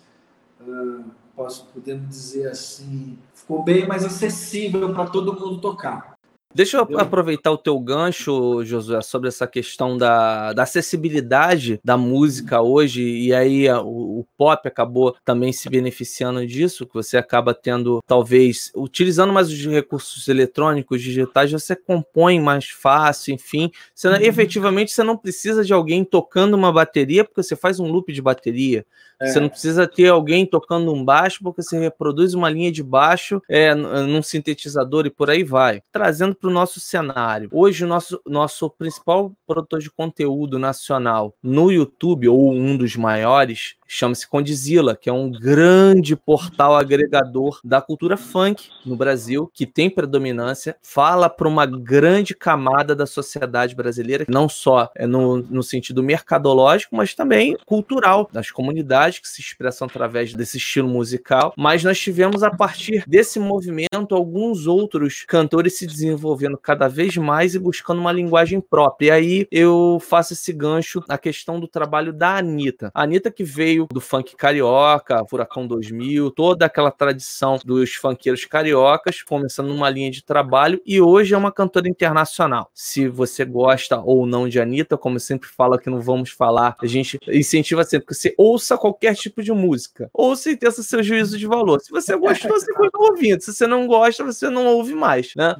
uh, 0.60 1.06
posso 1.36 1.68
podemos 1.68 2.10
dizer 2.10 2.48
assim, 2.48 3.20
ficou 3.32 3.64
bem 3.64 3.88
mais 3.88 4.04
acessível 4.04 4.92
para 4.92 5.06
todo 5.06 5.40
mundo 5.40 5.62
tocar. 5.62 6.18
Deixa 6.52 6.78
eu 6.78 7.00
aproveitar 7.00 7.52
o 7.52 7.58
teu 7.60 7.80
gancho, 7.80 8.64
Josué, 8.66 9.02
sobre 9.02 9.28
essa 9.28 9.46
questão 9.46 9.96
da, 9.96 10.52
da 10.52 10.64
acessibilidade 10.64 11.80
da 11.84 11.96
música 11.96 12.60
hoje, 12.60 13.04
e 13.04 13.32
aí 13.32 13.70
o, 13.70 14.22
o, 14.22 14.26
pop 14.36 14.68
acabou 14.68 15.16
também 15.24 15.54
se 15.54 15.70
beneficiando 15.70 16.46
disso, 16.48 16.88
que 16.88 16.94
você 16.96 17.18
acaba 17.18 17.54
tendo, 17.54 18.02
talvez, 18.04 18.72
utilizando 18.76 19.32
mais 19.32 19.48
os 19.48 19.64
recursos 19.64 20.28
eletrônicos, 20.28 21.04
digitais, 21.04 21.52
você 21.52 21.76
compõe 21.76 22.40
mais 22.40 22.68
fácil, 22.68 23.36
enfim. 23.36 23.70
Você, 23.94 24.08
uhum. 24.08 24.16
Efetivamente, 24.16 24.92
você 24.92 25.04
não 25.04 25.16
precisa 25.16 25.64
de 25.64 25.72
alguém 25.72 26.04
tocando 26.04 26.56
uma 26.56 26.74
bateria, 26.74 27.24
porque 27.24 27.44
você 27.44 27.56
faz 27.56 27.80
um 27.80 27.86
loop 27.86 28.12
de 28.12 28.24
bateria. 28.24 28.84
É. 29.22 29.28
Você 29.28 29.40
não 29.40 29.50
precisa 29.50 29.86
ter 29.86 30.08
alguém 30.08 30.46
tocando 30.46 30.94
um 30.94 31.04
baixo, 31.04 31.40
porque 31.44 31.62
você 31.62 31.78
reproduz 31.78 32.34
uma 32.34 32.50
linha 32.50 32.72
de 32.72 32.82
baixo 32.82 33.42
é, 33.50 33.76
num 33.76 34.24
sintetizador 34.24 35.06
e 35.06 35.10
por 35.10 35.30
aí 35.30 35.44
vai. 35.44 35.82
Trazendo 35.92 36.39
para 36.40 36.50
o 36.50 36.54
nosso 36.54 36.80
cenário. 36.80 37.50
Hoje, 37.52 37.84
o 37.84 37.88
nosso, 37.88 38.22
nosso 38.26 38.70
principal 38.70 39.34
produtor 39.46 39.80
de 39.80 39.92
conteúdo 39.92 40.58
nacional 40.58 41.36
no 41.44 41.72
YouTube, 41.72 42.30
ou 42.30 42.54
um 42.54 42.78
dos 42.78 42.96
maiores, 42.96 43.76
chama-se 43.88 44.28
Condizila, 44.28 44.96
que 44.96 45.10
é 45.10 45.14
um 45.14 45.30
grande 45.30 46.16
portal 46.16 46.76
agregador 46.76 47.60
da 47.64 47.82
cultura 47.82 48.16
funk 48.16 48.70
no 48.86 48.96
Brasil, 48.96 49.52
que 49.54 49.66
tem 49.66 49.90
predominância, 49.90 50.78
fala 50.82 51.30
para 51.30 51.48
uma 51.48 51.66
grande 51.66 52.34
camada 52.36 52.96
da 52.96 53.06
sociedade 53.06 53.76
brasileira, 53.76 54.26
não 54.30 54.48
só 54.48 54.90
é 54.96 55.06
no, 55.06 55.38
no 55.38 55.64
sentido 55.64 56.04
mercadológico, 56.04 56.96
mas 56.96 57.14
também 57.14 57.58
cultural, 57.66 58.30
das 58.32 58.52
comunidades 58.52 59.20
que 59.20 59.28
se 59.28 59.42
expressam 59.42 59.88
através 59.88 60.34
desse 60.34 60.58
estilo 60.58 60.88
musical. 60.88 61.54
Mas 61.58 61.84
nós 61.84 62.00
tivemos, 62.00 62.44
a 62.44 62.52
partir 62.52 63.04
desse 63.08 63.40
movimento, 63.40 64.14
alguns 64.16 64.68
outros 64.68 65.26
cantores 65.28 65.78
se 65.78 65.88
desenvolvendo 65.88 66.29
cada 66.62 66.88
vez 66.88 67.16
mais 67.18 67.56
e 67.56 67.60
buscando 67.60 68.00
uma 68.00 68.12
linguagem 68.12 68.60
própria. 68.60 69.08
E 69.08 69.12
aí 69.12 69.48
eu 69.52 70.00
faço 70.02 70.34
esse 70.34 70.52
gancho 70.52 71.04
na 71.08 71.18
questão 71.18 71.60
do 71.60 71.68
trabalho 71.68 72.12
da 72.12 72.38
Anitta. 72.38 72.92
A 72.94 73.04
Anitta 73.04 73.32
que 73.32 73.44
veio 73.44 73.88
do 73.92 74.02
funk 74.02 74.36
carioca, 74.36 75.26
Furacão 75.26 75.68
2000, 75.68 76.32
toda 76.32 76.66
aquela 76.66 76.92
tradição 76.92 77.60
dos 77.64 77.94
funkeiros 77.94 78.46
cariocas, 78.46 79.22
começando 79.24 79.68
numa 79.68 79.90
linha 79.90 80.12
de 80.12 80.24
trabalho 80.24 80.82
e 80.86 81.02
hoje 81.02 81.34
é 81.34 81.38
uma 81.38 81.52
cantora 81.52 81.88
internacional. 81.88 82.70
Se 82.74 83.08
você 83.08 83.46
gosta 83.46 84.00
ou 84.00 84.26
não 84.26 84.48
de 84.48 84.60
Anitta, 84.60 84.98
como 84.98 85.16
eu 85.16 85.22
sempre 85.22 85.48
falo 85.48 85.74
aqui 85.76 85.90
não 85.90 86.02
Vamos 86.02 86.30
Falar, 86.30 86.76
a 86.82 86.86
gente 86.86 87.20
incentiva 87.28 87.84
sempre 87.84 88.08
que 88.08 88.14
você 88.14 88.34
ouça 88.38 88.78
qualquer 88.78 89.16
tipo 89.16 89.42
de 89.44 89.52
música, 89.52 90.10
ouça 90.14 90.52
e 90.52 90.58
tenha 90.58 90.72
seu 90.72 91.04
juízo 91.04 91.38
de 91.38 91.48
valor. 91.48 91.80
Se 91.82 91.92
você 91.92 92.16
gosta, 92.16 92.48
você 92.48 92.74
continua 92.74 93.12
ouvindo. 93.12 93.42
Se 93.42 93.54
você 93.54 93.68
não 93.68 93.88
gosta, 93.88 94.24
você 94.24 94.50
não 94.50 94.66
ouve 94.68 94.94
mais, 94.94 95.34
né? 95.36 95.56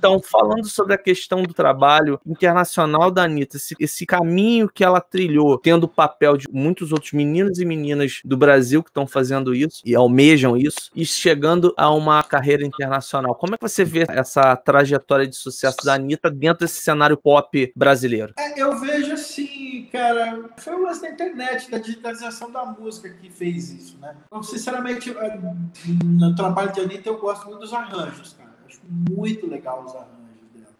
Então, 0.00 0.18
falando 0.18 0.66
sobre 0.66 0.94
a 0.94 0.98
questão 0.98 1.42
do 1.42 1.52
trabalho 1.52 2.18
internacional 2.24 3.10
da 3.10 3.24
Anitta, 3.24 3.58
esse, 3.58 3.76
esse 3.78 4.06
caminho 4.06 4.66
que 4.66 4.82
ela 4.82 4.98
trilhou, 4.98 5.58
tendo 5.58 5.84
o 5.84 5.88
papel 5.88 6.38
de 6.38 6.46
muitos 6.50 6.90
outros 6.90 7.12
meninos 7.12 7.58
e 7.58 7.66
meninas 7.66 8.22
do 8.24 8.34
Brasil 8.34 8.82
que 8.82 8.88
estão 8.88 9.06
fazendo 9.06 9.54
isso 9.54 9.82
e 9.84 9.94
almejam 9.94 10.56
isso 10.56 10.90
e 10.96 11.04
chegando 11.04 11.74
a 11.76 11.90
uma 11.90 12.22
carreira 12.22 12.64
internacional. 12.64 13.34
Como 13.34 13.54
é 13.54 13.58
que 13.58 13.68
você 13.68 13.84
vê 13.84 14.06
essa 14.08 14.56
trajetória 14.56 15.26
de 15.26 15.36
sucesso 15.36 15.76
da 15.84 15.92
Anitta 15.92 16.30
dentro 16.30 16.60
desse 16.60 16.80
cenário 16.80 17.18
pop 17.18 17.70
brasileiro? 17.76 18.32
É, 18.38 18.58
eu 18.58 18.80
vejo 18.80 19.12
assim, 19.12 19.86
cara, 19.92 20.48
foi 20.56 20.76
o 20.76 20.82
lance 20.82 21.02
da 21.02 21.10
internet, 21.10 21.70
da 21.70 21.76
digitalização 21.76 22.50
da 22.50 22.64
música 22.64 23.10
que 23.10 23.28
fez 23.28 23.70
isso, 23.70 23.98
né? 24.00 24.16
Eu, 24.32 24.42
sinceramente, 24.42 25.14
no 26.02 26.34
trabalho 26.34 26.72
de 26.72 26.80
Anitta 26.80 27.10
eu 27.10 27.18
gosto 27.18 27.46
muito 27.48 27.60
dos 27.60 27.74
arranjos, 27.74 28.32
cara. 28.32 28.49
Muito 28.90 29.46
legal 29.46 29.84
os 29.84 29.94
arranjos 29.94 30.20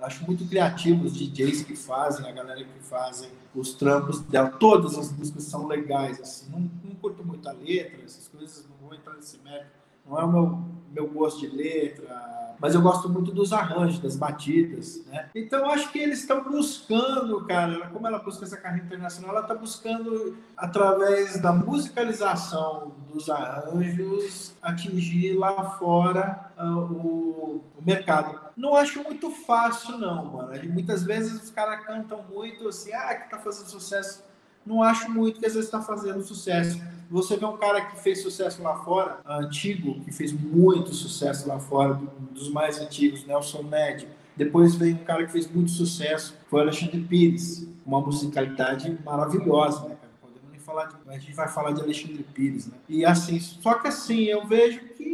acho 0.03 0.25
muito 0.25 0.47
criativo 0.47 1.05
os 1.05 1.13
DJs 1.13 1.63
que 1.63 1.77
fazem, 1.77 2.27
a 2.27 2.33
galera 2.33 2.65
que 2.65 2.81
fazem 2.81 3.31
os 3.55 3.75
trampos 3.75 4.21
dela. 4.21 4.51
Todas 4.51 4.97
as 4.97 5.13
músicas 5.13 5.45
são 5.45 5.67
legais, 5.67 6.21
assim. 6.21 6.51
Não, 6.51 6.71
não 6.85 6.95
curto 6.97 7.25
muito 7.25 7.49
a 7.49 7.53
letra, 7.53 8.03
essas 8.05 8.29
coisas, 8.29 8.67
não 8.69 8.77
vou 8.89 8.95
entrar 8.95 9.15
nesse 9.15 9.39
mérito. 9.39 9.81
Não 10.07 10.19
é 10.19 10.25
o 10.25 10.33
meu, 10.33 10.65
meu 10.93 11.09
gosto 11.09 11.41
de 11.41 11.49
letra, 11.49 12.57
mas 12.59 12.75
eu 12.75 12.83
gosto 12.83 13.09
muito 13.09 13.31
dos 13.31 13.53
arranjos, 13.53 14.01
das 14.01 14.17
batidas, 14.17 15.05
né? 15.07 15.31
Então 15.35 15.71
acho 15.71 15.93
que 15.93 15.99
eles 15.99 16.21
estão 16.21 16.43
buscando, 16.43 17.45
cara, 17.47 17.89
como 17.89 18.07
ela 18.07 18.19
busca 18.19 18.45
essa 18.45 18.57
carreira 18.57 18.87
internacional, 18.87 19.31
ela 19.31 19.43
está 19.43 19.55
buscando 19.55 20.37
através 20.57 21.41
da 21.41 21.53
musicalização 21.53 22.93
dos 23.13 23.31
arranjos 23.31 24.53
atingir 24.61 25.35
lá 25.35 25.71
fora 25.79 26.50
o, 26.67 27.63
o, 27.79 27.83
mercado. 27.85 28.39
Não 28.57 28.75
acho 28.75 29.03
muito 29.03 29.31
fácil 29.31 29.99
não, 29.99 30.25
mano. 30.25 30.73
Muitas 30.73 31.05
vezes 31.05 31.43
os 31.43 31.51
caras 31.51 31.85
cantam 31.85 32.23
muito 32.31 32.69
assim, 32.69 32.93
ah, 32.93 33.15
que 33.15 33.31
tá 33.31 33.39
fazendo 33.39 33.69
sucesso 33.69 34.23
não 34.65 34.83
acho 34.83 35.11
muito 35.11 35.41
que 35.41 35.47
às 35.47 35.55
vezes 35.55 35.69
está 35.69 35.81
fazendo 35.81 36.23
sucesso. 36.23 36.81
Você 37.11 37.37
vê 37.37 37.45
um 37.45 37.57
cara 37.57 37.81
que 37.81 38.01
fez 38.01 38.23
sucesso 38.23 38.63
lá 38.63 38.77
fora, 38.77 39.19
antigo, 39.27 40.01
que 40.01 40.13
fez 40.13 40.33
muito 40.33 40.95
sucesso 40.95 41.49
lá 41.49 41.59
fora, 41.59 42.01
dos 42.31 42.49
mais 42.51 42.79
antigos, 42.79 43.27
Nelson 43.27 43.63
Ned. 43.65 44.07
Depois 44.37 44.75
veio 44.77 44.95
um 44.95 45.05
cara 45.05 45.27
que 45.27 45.33
fez 45.33 45.51
muito 45.51 45.71
sucesso, 45.71 46.37
foi 46.49 46.61
Alexandre 46.61 47.01
Pires, 47.01 47.67
uma 47.85 48.01
musicalidade 48.01 48.97
maravilhosa, 49.05 49.81
né, 49.89 49.97
cara? 49.97 50.13
Podemos 50.23 50.51
nem 50.51 50.61
falar 50.61 50.87
de, 50.87 50.95
a 51.09 51.19
gente 51.19 51.35
vai 51.35 51.49
falar 51.49 51.73
de 51.73 51.81
Alexandre 51.81 52.23
Pires, 52.23 52.67
né? 52.69 52.75
E 52.89 53.05
assim, 53.05 53.41
só 53.41 53.75
que 53.75 53.89
assim, 53.89 54.23
eu 54.25 54.47
vejo 54.47 54.81
que 54.97 55.10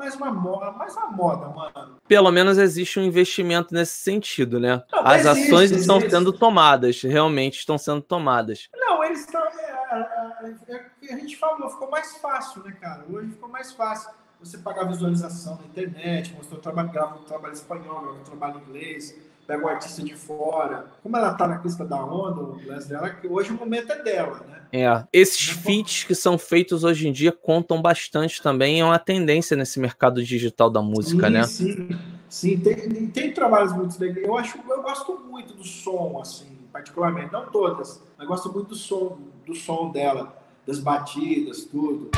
mais 0.00 0.14
uma 0.16 0.32
moda, 0.32 0.72
mais 0.72 0.96
uma 0.96 1.08
moda, 1.08 1.48
mano. 1.48 1.96
Pelo 2.08 2.30
menos 2.30 2.56
existe 2.56 2.98
um 2.98 3.02
investimento 3.02 3.74
nesse 3.74 3.98
sentido, 3.98 4.58
né? 4.58 4.82
Não, 4.90 5.06
As 5.06 5.26
existe, 5.26 5.28
ações 5.48 5.70
existe. 5.72 5.80
estão 5.82 6.00
sendo 6.00 6.32
tomadas, 6.32 7.02
realmente 7.02 7.58
estão 7.58 7.76
sendo 7.76 8.00
tomadas. 8.00 8.70
Não, 8.74 9.04
eles 9.04 9.20
estão. 9.20 9.42
É, 9.44 10.56
é, 10.68 10.86
é, 11.02 11.14
a 11.14 11.18
gente 11.18 11.36
falou, 11.36 11.68
ficou 11.68 11.90
mais 11.90 12.16
fácil, 12.16 12.62
né, 12.62 12.74
cara? 12.80 13.04
Hoje 13.10 13.28
ficou 13.28 13.48
mais 13.50 13.72
fácil 13.72 14.10
você 14.40 14.56
pagar 14.56 14.84
visualização 14.84 15.58
na 15.58 15.66
internet, 15.66 16.32
mostrar 16.32 16.56
o 16.56 16.60
trabalho, 16.62 16.90
grava 16.90 17.18
um 17.18 17.24
trabalho 17.24 17.52
espanhol, 17.52 18.00
grava 18.00 18.18
um 18.18 18.24
trabalho 18.24 18.60
inglês, 18.60 19.14
pega 19.46 19.64
o 19.64 19.68
artista 19.68 20.02
de 20.02 20.14
fora. 20.14 20.86
Como 21.02 21.16
ela 21.16 21.34
tá 21.34 21.46
na 21.46 21.58
crista 21.58 21.84
da 21.84 22.04
onda, 22.04 22.40
o 22.40 22.66
lance 22.66 22.88
dela, 22.88 23.10
que 23.10 23.26
hoje 23.26 23.50
o 23.50 23.54
momento 23.54 23.92
é 23.92 24.02
dela, 24.02 24.40
né? 24.48 24.60
É, 24.72 25.04
esses 25.12 25.48
feats 25.48 26.04
que 26.04 26.14
são 26.14 26.38
feitos 26.38 26.84
hoje 26.84 27.08
em 27.08 27.12
dia 27.12 27.32
contam 27.32 27.82
bastante 27.82 28.40
também, 28.40 28.80
é 28.80 28.84
uma 28.84 28.98
tendência 28.98 29.56
nesse 29.56 29.80
mercado 29.80 30.22
digital 30.22 30.70
da 30.70 30.80
música, 30.80 31.26
sim, 31.26 31.32
né? 31.32 31.42
Sim, 31.44 31.88
sim, 32.28 32.60
tem, 32.60 33.06
tem 33.08 33.32
trabalhos 33.32 33.72
muito 33.72 33.98
legais. 33.98 34.24
Eu 34.24 34.36
acho, 34.36 34.58
eu 34.68 34.82
gosto 34.82 35.18
muito 35.28 35.54
do 35.54 35.64
som, 35.64 36.20
assim, 36.22 36.56
particularmente, 36.72 37.32
não 37.32 37.46
todas, 37.46 38.00
mas 38.16 38.28
gosto 38.28 38.52
muito 38.52 38.68
do 38.68 38.76
som, 38.76 39.18
do 39.44 39.54
som 39.56 39.90
dela, 39.90 40.36
das 40.64 40.78
batidas, 40.78 41.64
tudo. 41.64 42.10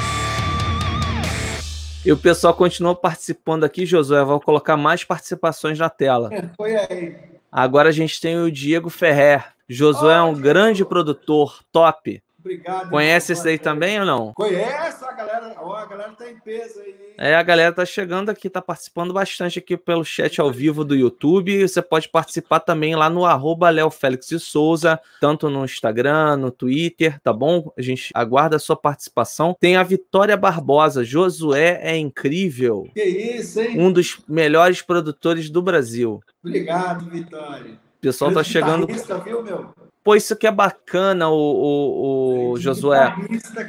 E 2.04 2.10
o 2.10 2.16
pessoal 2.16 2.52
continua 2.52 2.96
participando 2.96 3.62
aqui, 3.62 3.86
Josué. 3.86 4.24
Vou 4.24 4.40
colocar 4.40 4.76
mais 4.76 5.04
participações 5.04 5.78
na 5.78 5.88
tela. 5.88 6.30
É, 6.32 6.48
foi 6.56 6.74
aí. 6.74 7.16
Agora 7.50 7.90
a 7.90 7.92
gente 7.92 8.20
tem 8.20 8.36
o 8.36 8.50
Diego 8.50 8.90
Ferrer. 8.90 9.44
Josué 9.68 10.16
oh, 10.16 10.18
é 10.18 10.22
um 10.22 10.34
grande 10.34 10.84
produtor, 10.84 11.60
top. 11.70 12.20
Obrigado. 12.44 12.90
Conhece 12.90 13.32
esse 13.32 13.48
aí 13.48 13.56
também 13.56 14.00
ou 14.00 14.04
não? 14.04 14.32
Conhece, 14.34 15.04
a 15.04 15.12
galera, 15.12 15.54
ó, 15.58 15.76
a 15.76 15.86
galera 15.86 16.12
tá 16.12 16.28
em 16.28 16.36
peso 16.40 16.80
aí. 16.80 16.92
É, 17.16 17.36
a 17.36 17.42
galera 17.42 17.72
tá 17.72 17.84
chegando 17.84 18.30
aqui, 18.30 18.50
tá 18.50 18.60
participando 18.60 19.14
bastante 19.14 19.60
aqui 19.60 19.76
pelo 19.76 20.04
chat 20.04 20.40
ao 20.40 20.50
vivo 20.50 20.84
do 20.84 20.96
YouTube. 20.96 21.62
Você 21.62 21.80
pode 21.80 22.08
participar 22.08 22.58
também 22.58 22.96
lá 22.96 23.08
no 23.08 23.24
arroba 23.24 23.70
Léo 23.70 23.90
Félix 23.90 24.26
de 24.26 24.40
Souza, 24.40 25.00
tanto 25.20 25.48
no 25.48 25.64
Instagram, 25.64 26.36
no 26.36 26.50
Twitter, 26.50 27.20
tá 27.20 27.32
bom? 27.32 27.72
A 27.78 27.82
gente 27.82 28.10
aguarda 28.12 28.56
a 28.56 28.58
sua 28.58 28.76
participação. 28.76 29.56
Tem 29.60 29.76
a 29.76 29.84
Vitória 29.84 30.36
Barbosa, 30.36 31.04
Josué 31.04 31.78
é 31.80 31.96
incrível. 31.96 32.88
Que 32.92 33.04
isso, 33.04 33.60
hein? 33.60 33.78
Um 33.78 33.92
dos 33.92 34.18
melhores 34.26 34.82
produtores 34.82 35.48
do 35.48 35.62
Brasil. 35.62 36.20
Obrigado, 36.44 37.08
Vitória. 37.08 37.72
O 37.74 38.00
pessoal 38.00 38.32
tá 38.32 38.42
chegando. 38.42 38.88
Viu, 39.24 39.42
meu? 39.44 39.91
Pô, 40.04 40.16
isso 40.16 40.34
aqui 40.34 40.46
é 40.46 40.52
bacana, 40.52 41.28
o, 41.28 41.34
o, 41.34 42.50
o 42.52 42.58
Josué. 42.58 43.14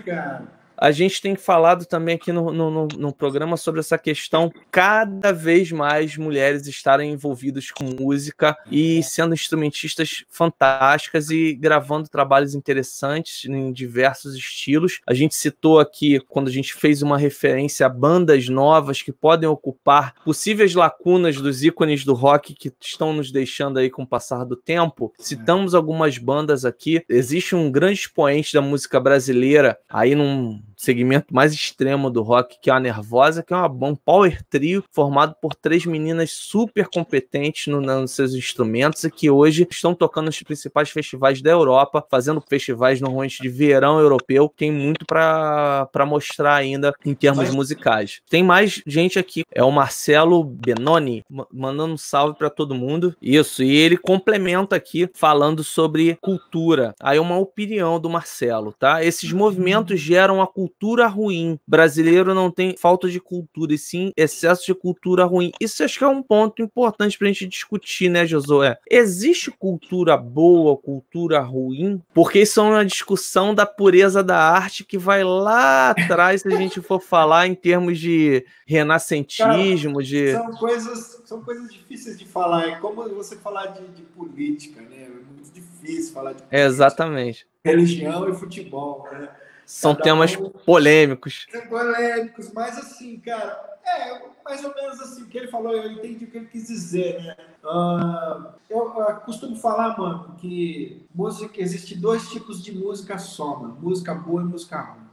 cara 0.05 0.62
a 0.83 0.91
gente 0.91 1.21
tem 1.21 1.33
falado 1.37 1.85
também 1.85 2.15
aqui 2.15 2.33
no, 2.33 2.51
no, 2.51 2.87
no, 2.89 3.13
programa 3.13 3.55
sobre 3.55 3.79
essa 3.79 3.97
questão, 3.97 4.51
cada 4.69 5.31
vez 5.31 5.71
mais 5.71 6.17
mulheres 6.17 6.67
estarem 6.67 7.13
envolvidas 7.13 7.71
com 7.71 7.85
música 7.85 8.53
e 8.69 9.01
sendo 9.01 9.33
instrumentistas 9.33 10.25
fantásticas 10.27 11.29
e 11.29 11.53
gravando 11.53 12.09
trabalhos 12.09 12.53
interessantes 12.53 13.45
em 13.45 13.71
diversos 13.71 14.35
estilos. 14.35 14.99
A 15.07 15.13
gente 15.13 15.35
citou 15.35 15.79
aqui, 15.79 16.19
quando 16.27 16.49
a 16.49 16.51
gente 16.51 16.73
fez 16.73 17.01
uma 17.01 17.17
referência 17.17 17.85
a 17.85 17.89
bandas 17.89 18.49
novas 18.49 19.01
que 19.01 19.13
podem 19.13 19.47
ocupar 19.47 20.13
possíveis 20.25 20.75
lacunas 20.75 21.37
dos 21.37 21.63
ícones 21.63 22.03
do 22.03 22.13
rock 22.13 22.53
que 22.53 22.69
estão 22.81 23.13
nos 23.13 23.31
deixando 23.31 23.79
aí 23.79 23.89
com 23.89 24.03
o 24.03 24.07
passar 24.07 24.43
do 24.43 24.57
tempo. 24.57 25.13
Citamos 25.17 25.73
algumas 25.73 26.17
bandas 26.17 26.65
aqui. 26.65 27.01
Existe 27.07 27.55
um 27.55 27.71
grande 27.71 27.99
expoente 27.99 28.53
da 28.53 28.61
música 28.61 28.99
brasileira 28.99 29.79
aí 29.89 30.13
num 30.13 30.61
segmento 30.83 31.33
mais 31.33 31.53
extremo 31.53 32.09
do 32.09 32.21
rock, 32.21 32.57
que 32.61 32.69
é 32.69 32.73
a 32.73 32.79
Nervosa, 32.79 33.41
que 33.41 33.53
é 33.53 33.57
uma, 33.57 33.87
um 33.87 33.95
power 33.95 34.43
trio 34.49 34.83
formado 34.91 35.35
por 35.41 35.55
três 35.55 35.85
meninas 35.85 36.31
super 36.31 36.87
competentes 36.87 37.67
no, 37.67 37.79
nos 37.79 38.11
seus 38.11 38.33
instrumentos 38.33 39.03
e 39.03 39.11
que 39.11 39.29
hoje 39.29 39.67
estão 39.69 39.95
tocando 39.95 40.25
nos 40.25 40.41
principais 40.43 40.89
festivais 40.89 41.41
da 41.41 41.51
Europa, 41.51 42.05
fazendo 42.09 42.43
festivais 42.47 42.99
normalmente 42.99 43.41
de 43.41 43.49
verão 43.49 43.99
europeu. 43.99 44.51
Tem 44.55 44.71
muito 44.71 45.05
para 45.05 46.05
mostrar 46.05 46.55
ainda 46.55 46.93
em 47.05 47.13
termos 47.13 47.49
musicais. 47.51 48.21
Tem 48.29 48.43
mais 48.43 48.81
gente 48.85 49.17
aqui, 49.17 49.43
é 49.51 49.63
o 49.63 49.71
Marcelo 49.71 50.43
Benoni, 50.43 51.23
mandando 51.51 51.93
um 51.93 51.97
salve 51.97 52.37
para 52.37 52.49
todo 52.49 52.75
mundo. 52.75 53.15
Isso, 53.21 53.63
e 53.63 53.75
ele 53.75 53.97
complementa 53.97 54.75
aqui 54.75 55.09
falando 55.13 55.63
sobre 55.63 56.17
cultura. 56.21 56.93
Aí 56.99 57.19
uma 57.19 57.37
opinião 57.37 57.99
do 57.99 58.09
Marcelo, 58.09 58.73
tá? 58.73 59.03
Esses 59.03 59.31
movimentos 59.31 59.99
geram 59.99 60.41
a 60.41 60.47
cultura 60.47 60.72
cultura 60.73 61.07
ruim. 61.07 61.59
Brasileiro 61.67 62.33
não 62.33 62.49
tem 62.49 62.75
falta 62.77 63.09
de 63.09 63.19
cultura, 63.19 63.73
e 63.73 63.77
sim 63.77 64.11
excesso 64.17 64.65
de 64.65 64.73
cultura 64.73 65.23
ruim. 65.23 65.51
Isso 65.59 65.83
acho 65.83 65.97
que 65.97 66.03
é 66.03 66.07
um 66.07 66.23
ponto 66.23 66.61
importante 66.61 67.17
para 67.17 67.27
a 67.27 67.31
gente 67.31 67.47
discutir, 67.47 68.09
né, 68.09 68.25
Josué? 68.25 68.77
Existe 68.89 69.51
cultura 69.51 70.17
boa, 70.17 70.75
cultura 70.75 71.39
ruim? 71.39 72.01
Porque 72.13 72.41
isso 72.41 72.59
é 72.59 72.63
uma 72.63 72.85
discussão 72.85 73.53
da 73.53 73.65
pureza 73.65 74.23
da 74.23 74.37
arte 74.37 74.83
que 74.83 74.97
vai 74.97 75.23
lá 75.23 75.91
atrás 75.91 76.41
se 76.41 76.47
a 76.47 76.57
gente 76.57 76.81
for 76.81 76.99
falar 76.99 77.47
em 77.47 77.55
termos 77.55 77.99
de 77.99 78.45
renascentismo, 78.65 79.93
Cara, 79.93 80.05
de. 80.05 80.31
São 80.31 80.51
coisas, 80.55 81.21
são 81.25 81.41
coisas 81.41 81.71
difíceis 81.71 82.17
de 82.17 82.25
falar. 82.25 82.67
É 82.67 82.75
como 82.75 83.07
você 83.09 83.35
falar 83.35 83.67
de, 83.67 83.87
de 83.89 84.01
política, 84.01 84.81
né? 84.81 85.03
É 85.03 85.09
muito 85.09 85.51
difícil 85.53 86.13
falar 86.13 86.33
de 86.33 86.39
política, 86.39 86.57
Exatamente. 86.57 87.47
religião 87.63 88.29
e 88.29 88.33
futebol, 88.33 89.07
né? 89.11 89.29
São 89.65 89.93
Cada 89.93 90.03
temas 90.03 90.35
um... 90.35 90.49
polêmicos. 90.49 91.47
Polêmicos, 91.69 92.51
mas 92.51 92.77
assim, 92.77 93.19
cara, 93.19 93.79
é 93.85 94.21
mais 94.43 94.63
ou 94.63 94.73
menos 94.73 94.99
assim, 94.99 95.23
o 95.23 95.27
que 95.27 95.37
ele 95.37 95.47
falou, 95.47 95.73
eu 95.73 95.91
entendi 95.91 96.25
o 96.25 96.27
que 96.31 96.37
ele 96.37 96.47
quis 96.47 96.67
dizer, 96.67 97.21
né? 97.21 97.35
Uh, 97.63 98.53
eu, 98.69 98.93
eu, 98.93 99.15
costumo 99.25 99.55
falar, 99.55 99.97
mano, 99.97 100.35
que 100.37 101.05
música, 101.15 101.61
existe 101.61 101.95
dois 101.95 102.29
tipos 102.29 102.61
de 102.61 102.73
música 102.73 103.17
só, 103.17 103.59
mano. 103.59 103.77
Música 103.81 104.13
boa 104.13 104.41
e 104.41 104.45
música 104.45 104.81
ruim. 104.81 105.07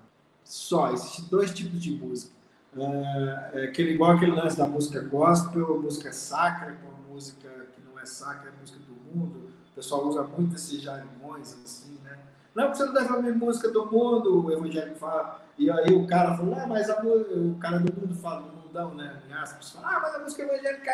Só, 0.44 0.92
existe 0.92 1.22
dois 1.22 1.54
tipos 1.54 1.80
de 1.80 1.92
música. 1.92 2.32
Uh, 2.74 3.56
é 3.56 3.64
aquele, 3.64 3.92
igual 3.92 4.12
aquele 4.12 4.32
lance 4.32 4.56
da 4.56 4.66
música 4.66 5.00
gospel, 5.00 5.80
música 5.80 6.12
sacra, 6.12 6.76
com 6.76 7.12
música 7.12 7.48
que 7.72 7.80
não 7.82 7.98
é 7.98 8.06
sacra, 8.06 8.50
é 8.50 8.60
música 8.60 8.78
do 8.80 8.94
mundo. 9.16 9.50
O 9.72 9.74
pessoal 9.74 10.06
usa 10.08 10.22
muito 10.24 10.56
esses 10.56 10.82
jargões, 10.82 11.56
assim, 11.64 11.98
né? 12.04 12.18
Não, 12.54 12.64
porque 12.64 12.78
você 12.78 12.84
não 12.84 12.92
deve 12.92 13.12
ouvir 13.12 13.34
música 13.34 13.70
do 13.70 13.86
mundo, 13.86 14.46
o 14.46 14.52
evangélico 14.52 14.98
fala. 14.98 15.40
E 15.56 15.70
aí 15.70 15.92
o 15.92 16.06
cara 16.06 16.36
falou, 16.36 16.54
ah, 16.54 16.66
mas 16.66 16.90
a, 16.90 17.00
o 17.02 17.56
cara 17.60 17.78
do 17.78 18.00
mundo 18.00 18.14
fala, 18.14 18.42
do 18.42 18.56
mundão, 18.56 18.94
né? 18.94 19.20
Em 19.28 19.32
aspas, 19.32 19.70
fala, 19.70 19.96
ah, 19.96 20.00
mas 20.00 20.14
a 20.14 20.18
música 20.18 20.42
evangélica 20.42 20.90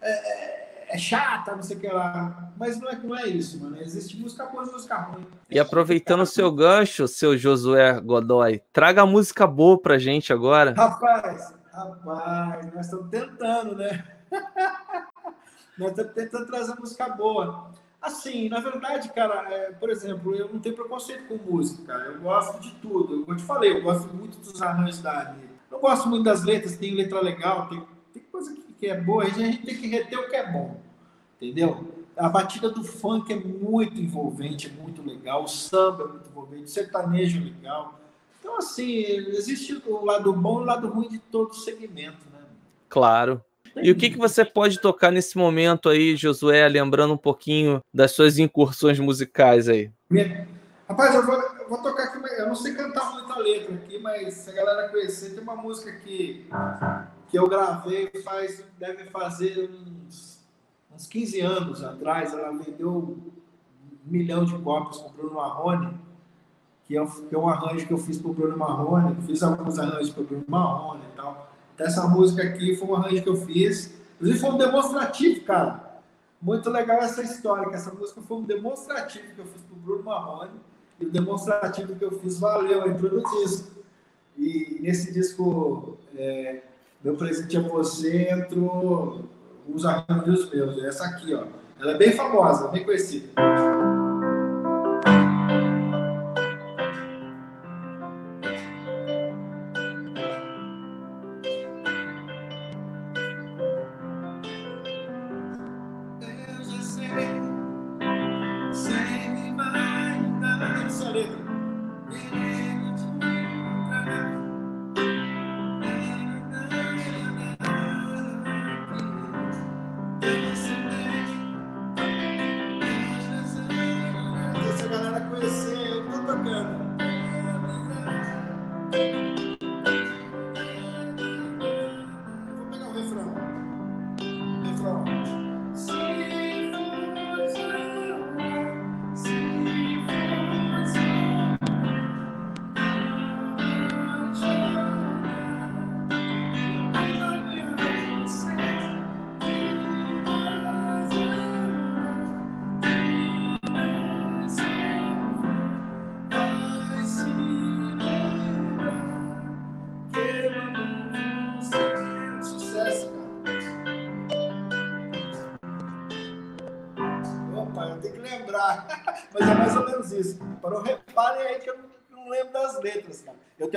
é, 0.00 0.10
é, 0.10 0.94
é, 0.94 0.98
chata, 0.98 1.54
não 1.54 1.62
sei 1.62 1.76
o 1.76 1.80
que 1.80 1.88
lá. 1.88 2.50
Mas 2.56 2.80
não 2.80 2.88
é, 2.88 2.96
não 2.96 3.16
é 3.16 3.26
isso, 3.26 3.62
mano. 3.62 3.80
Existe 3.80 4.16
música 4.16 4.46
boa 4.46 4.64
e 4.64 4.72
música 4.72 4.96
ruim. 4.96 5.26
E 5.48 5.60
aproveitando 5.60 6.22
o 6.22 6.26
seu 6.26 6.50
gancho, 6.50 7.06
seu 7.06 7.36
Josué 7.36 8.00
Godoy, 8.00 8.60
traga 8.72 9.06
música 9.06 9.46
boa 9.46 9.80
pra 9.80 9.98
gente 9.98 10.32
agora. 10.32 10.74
Rapaz, 10.76 11.54
rapaz, 11.72 12.74
nós 12.74 12.86
estamos 12.86 13.08
tentando, 13.08 13.76
né? 13.76 14.04
nós 15.78 15.90
estamos 15.90 16.12
tentando 16.12 16.46
trazer 16.46 16.74
música 16.74 17.08
boa. 17.10 17.70
Assim, 18.00 18.48
na 18.48 18.60
verdade, 18.60 19.12
cara, 19.12 19.52
é, 19.52 19.72
por 19.72 19.90
exemplo, 19.90 20.34
eu 20.34 20.48
não 20.52 20.60
tenho 20.60 20.74
preconceito 20.74 21.26
com 21.26 21.52
música. 21.52 21.92
Eu 21.92 22.20
gosto 22.20 22.60
de 22.60 22.70
tudo. 22.76 23.20
Como 23.20 23.32
eu 23.32 23.36
te 23.36 23.42
falei, 23.42 23.72
eu 23.72 23.82
gosto 23.82 24.14
muito 24.14 24.38
dos 24.38 24.62
arranjos 24.62 25.02
da 25.02 25.20
Anitta. 25.20 25.48
Não 25.70 25.80
gosto 25.80 26.08
muito 26.08 26.24
das 26.24 26.44
letras, 26.44 26.76
tem 26.76 26.94
letra 26.94 27.20
legal, 27.20 27.68
tem, 27.68 27.82
tem 28.12 28.22
coisa 28.22 28.54
que, 28.54 28.72
que, 28.72 28.86
é 28.86 29.00
boa, 29.00 29.24
a 29.24 29.28
gente 29.28 29.64
tem 29.64 29.76
que 29.76 29.86
reter 29.86 30.18
o 30.18 30.28
que 30.28 30.36
é 30.36 30.50
bom. 30.50 30.80
Entendeu? 31.36 32.06
A 32.16 32.28
batida 32.28 32.70
do 32.70 32.82
funk 32.82 33.32
é 33.32 33.36
muito 33.36 34.00
envolvente, 34.00 34.66
é 34.66 34.82
muito 34.82 35.02
legal, 35.06 35.44
o 35.44 35.48
samba 35.48 36.04
é 36.04 36.06
muito 36.08 36.28
envolvente, 36.28 36.64
o 36.64 36.68
sertanejo 36.68 37.38
é 37.38 37.44
legal. 37.44 38.00
Então, 38.40 38.56
assim, 38.56 39.02
existe 39.02 39.82
o 39.86 40.04
lado 40.04 40.32
bom 40.32 40.60
e 40.60 40.62
o 40.62 40.66
lado 40.66 40.88
ruim 40.88 41.08
de 41.08 41.18
todo 41.18 41.54
segmento, 41.54 42.26
né? 42.32 42.40
Claro. 42.88 43.44
E 43.76 43.90
o 43.90 43.96
que, 43.96 44.10
que 44.10 44.18
você 44.18 44.44
pode 44.44 44.80
tocar 44.80 45.10
nesse 45.10 45.36
momento 45.36 45.88
aí, 45.88 46.16
Josué, 46.16 46.68
lembrando 46.68 47.14
um 47.14 47.18
pouquinho 47.18 47.80
das 47.92 48.12
suas 48.12 48.38
incursões 48.38 48.98
musicais 48.98 49.68
aí? 49.68 49.90
Rapaz, 50.88 51.14
eu 51.14 51.26
vou, 51.26 51.34
eu 51.34 51.68
vou 51.68 51.78
tocar 51.78 52.04
aqui, 52.04 52.18
eu 52.38 52.46
não 52.46 52.54
sei 52.54 52.72
cantar 52.74 53.12
muita 53.12 53.38
letra 53.38 53.74
aqui, 53.74 53.98
mas 53.98 54.32
se 54.32 54.50
a 54.50 54.54
galera 54.54 54.88
conhecer, 54.88 55.34
tem 55.34 55.42
uma 55.42 55.54
música 55.54 55.92
que, 55.92 56.48
que 57.28 57.38
eu 57.38 57.46
gravei 57.46 58.10
faz, 58.24 58.64
deve 58.78 59.04
fazer 59.04 59.68
uns, 59.68 60.40
uns 60.94 61.06
15 61.06 61.40
anos 61.40 61.84
atrás, 61.84 62.32
ela 62.32 62.52
vendeu 62.52 62.90
um 62.90 63.30
milhão 64.02 64.46
de 64.46 64.56
cópias 64.60 64.96
com 64.96 65.10
o 65.10 65.12
Bruno 65.12 65.34
Marrone, 65.34 66.00
que 66.86 66.96
é, 66.96 67.02
um, 67.02 67.06
que 67.06 67.34
é 67.34 67.38
um 67.38 67.46
arranjo 67.46 67.86
que 67.86 67.92
eu 67.92 67.98
fiz 67.98 68.16
para 68.16 68.30
o 68.30 68.34
Bruno 68.34 68.56
Marrone, 68.56 69.14
fiz 69.26 69.42
alguns 69.42 69.78
arranjos 69.78 70.08
para 70.08 70.22
o 70.22 70.26
Bruno 70.26 70.44
Marrone 70.48 71.02
e 71.12 71.16
tal. 71.16 71.52
Essa 71.78 72.06
música 72.08 72.42
aqui 72.42 72.76
foi 72.76 72.88
um 72.88 72.96
arranjo 72.96 73.22
que 73.22 73.28
eu 73.28 73.36
fiz. 73.36 73.94
Inclusive 74.16 74.40
foi 74.40 74.50
um 74.50 74.58
demonstrativo, 74.58 75.40
cara. 75.42 75.88
Muito 76.40 76.70
legal 76.70 76.98
essa 76.98 77.22
história, 77.22 77.68
que 77.68 77.74
essa 77.74 77.92
música 77.92 78.20
foi 78.20 78.36
um 78.38 78.42
demonstrativo 78.42 79.34
que 79.34 79.40
eu 79.40 79.46
fiz 79.46 79.62
pro 79.62 79.76
Bruno 79.76 80.02
Marrone. 80.04 80.50
E 81.00 81.06
o 81.06 81.10
demonstrativo 81.10 81.94
que 81.94 82.04
eu 82.04 82.12
fiz 82.20 82.38
valeu, 82.38 82.88
entrou 82.88 83.12
no 83.12 83.22
disco. 83.42 83.70
E 84.36 84.78
nesse 84.80 85.12
disco, 85.12 85.96
é, 86.16 86.62
meu 87.02 87.16
presente 87.16 87.56
a 87.56 87.60
você 87.60 88.28
entrou 88.30 89.24
os 89.68 89.84
arranjos 89.84 90.50
meus. 90.50 90.82
Essa 90.84 91.04
aqui, 91.04 91.34
ó. 91.34 91.44
Ela 91.80 91.92
é 91.92 91.96
bem 91.96 92.12
famosa, 92.12 92.68
bem 92.68 92.84
conhecida. 92.84 93.28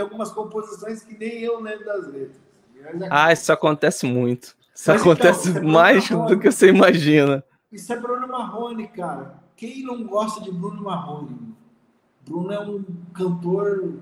Tenho 0.02 0.04
algumas 0.04 0.32
composições 0.32 1.04
que 1.04 1.18
nem 1.18 1.42
eu 1.42 1.60
lembro 1.60 1.86
das 1.86 2.08
letras. 2.08 2.42
Ah, 3.10 3.32
isso 3.32 3.52
acontece 3.54 4.06
muito. 4.06 4.56
Isso 4.74 4.90
Mas, 4.90 5.02
acontece 5.02 5.50
então, 5.50 5.64
mais 5.64 6.10
do 6.10 6.40
que 6.40 6.52
você 6.52 6.70
imagina. 6.70 7.44
Isso 7.72 7.94
é 7.94 8.00
Bruno 8.00 8.28
Marrone, 8.28 8.88
cara. 8.88 9.36
Quem 9.56 9.84
não 9.84 10.04
gosta 10.04 10.42
de 10.42 10.52
Bruno 10.52 10.82
Marrone? 10.82 11.56
Bruno 12.28 12.52
é 12.52 12.60
um 12.60 12.84
cantor 13.14 13.94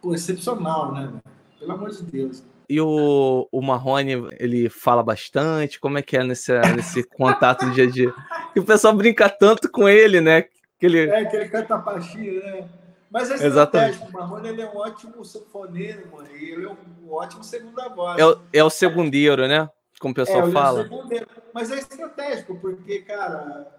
pô, 0.00 0.14
excepcional, 0.14 0.92
né? 0.92 1.12
Pelo 1.58 1.72
amor 1.72 1.90
de 1.90 2.02
Deus. 2.04 2.44
E 2.68 2.80
o, 2.80 3.48
o 3.50 3.60
Marrone, 3.60 4.28
ele 4.38 4.68
fala 4.68 5.02
bastante? 5.02 5.80
Como 5.80 5.98
é 5.98 6.02
que 6.02 6.16
é 6.16 6.22
nesse, 6.22 6.52
nesse 6.76 7.02
contato 7.16 7.66
do 7.66 7.72
dia 7.72 7.84
a 7.84 7.90
dia? 7.90 8.14
E 8.54 8.60
o 8.60 8.64
pessoal 8.64 8.94
brinca 8.94 9.28
tanto 9.28 9.70
com 9.70 9.88
ele, 9.88 10.20
né? 10.20 10.42
Que 10.78 10.86
ele... 10.86 11.10
É, 11.10 11.24
que 11.24 11.36
ele 11.36 11.48
canta 11.48 11.76
baixinho, 11.76 12.40
né? 12.42 12.68
Mas 13.12 13.30
é 13.30 13.46
estratégico. 13.46 14.08
O 14.08 14.12
Marrone 14.12 14.48
ele 14.48 14.62
é 14.62 14.70
um 14.70 14.76
ótimo 14.76 15.22
sanfoneiro, 15.22 16.08
mano. 16.10 16.28
E 16.34 16.50
ele 16.50 16.64
é 16.64 16.70
um 16.70 17.12
ótimo 17.12 17.44
segunda 17.44 17.88
voz. 17.90 18.18
É 18.18 18.26
o, 18.26 18.40
é 18.52 18.64
o 18.64 18.70
segundeiro, 18.70 19.46
né? 19.46 19.68
Como 20.00 20.12
o 20.12 20.14
pessoal 20.14 20.48
é, 20.48 20.50
fala. 20.50 20.88
É 21.10 21.26
Mas 21.52 21.70
é 21.70 21.78
estratégico, 21.78 22.58
porque, 22.58 23.02
cara, 23.02 23.70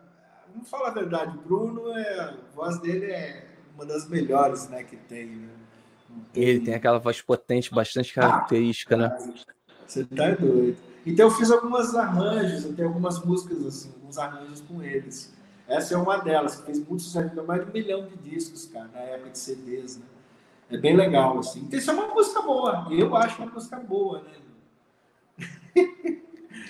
vamos 0.53 0.69
falar 0.69 0.89
a 0.89 0.93
verdade, 0.93 1.35
o 1.35 1.41
Bruno, 1.41 1.89
é, 1.97 2.19
a 2.19 2.33
voz 2.55 2.79
dele 2.79 3.07
é 3.07 3.47
uma 3.73 3.85
das 3.85 4.07
melhores 4.07 4.69
né, 4.69 4.83
que 4.83 4.95
tem, 4.95 5.25
né? 5.25 5.49
Tem... 6.31 6.43
Ele 6.43 6.59
tem 6.59 6.75
aquela 6.75 6.99
voz 6.99 7.19
potente, 7.19 7.73
bastante 7.73 8.13
característica, 8.13 8.93
ah, 8.95 8.97
né? 8.99 9.33
Você 9.87 10.05
tá 10.05 10.29
doido. 10.29 10.77
Então 11.05 11.25
eu 11.27 11.31
fiz 11.31 11.49
algumas 11.49 11.95
arranjos, 11.95 12.65
eu 12.65 12.73
tenho 12.75 12.87
algumas 12.87 13.23
músicas 13.25 13.65
assim, 13.65 13.91
alguns 13.95 14.17
arranjos 14.17 14.61
com 14.61 14.81
eles. 14.81 15.33
Essa 15.67 15.95
é 15.95 15.97
uma 15.97 16.17
delas, 16.17 16.57
que 16.57 16.65
fez 16.65 16.79
muito 16.79 17.03
sucesso, 17.03 17.43
mais 17.43 17.63
de 17.63 17.69
um 17.69 17.73
milhão 17.73 18.05
de 18.05 18.15
discos, 18.17 18.65
cara, 18.65 18.89
na 18.93 18.99
época 18.99 19.29
de 19.31 19.37
CDs, 19.37 19.97
né? 19.97 20.05
É 20.69 20.77
bem 20.77 20.95
legal, 20.95 21.39
assim. 21.39 21.61
Então, 21.61 21.77
isso 21.77 21.91
é 21.91 21.93
uma 21.93 22.07
música 22.07 22.41
boa. 22.41 22.87
Eu 22.89 23.15
acho 23.15 23.41
uma 23.41 23.51
música 23.51 23.77
boa, 23.77 24.23
né? 24.23 25.45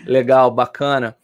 Legal, 0.06 0.52
bacana. 0.52 1.16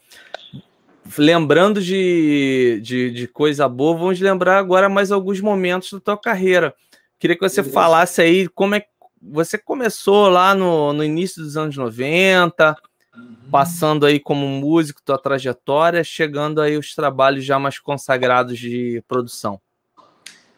Lembrando 1.18 1.82
de, 1.82 2.80
de, 2.84 3.12
de, 3.12 3.28
coisa 3.28 3.68
boa, 3.68 3.98
vamos 3.98 4.20
lembrar 4.20 4.58
agora 4.58 4.88
mais 4.88 5.12
alguns 5.12 5.42
momentos 5.42 5.92
da 5.92 6.00
tua 6.00 6.18
carreira. 6.18 6.74
Queria 7.18 7.36
que 7.36 7.42
você 7.42 7.64
falasse 7.64 8.22
aí 8.22 8.48
como 8.48 8.76
é 8.76 8.82
que 8.82 8.88
você 9.22 9.58
começou 9.58 10.30
lá 10.30 10.54
no, 10.56 10.94
no 10.94 11.04
início 11.04 11.44
dos 11.44 11.58
anos 11.58 11.76
90, 11.76 12.76
uhum. 13.20 13.52
passando 13.52 14.06
aí 14.06 14.20
como 14.20 14.48
músico, 14.48 15.02
tua 15.04 15.18
trajetória, 15.18 16.04
chegando 16.04 16.62
aí 16.62 16.78
os 16.78 16.96
trabalhos 16.96 17.46
já 17.46 17.60
mais 17.60 17.80
consagrados 17.80 18.58
de 18.58 19.04
produção. 19.08 19.60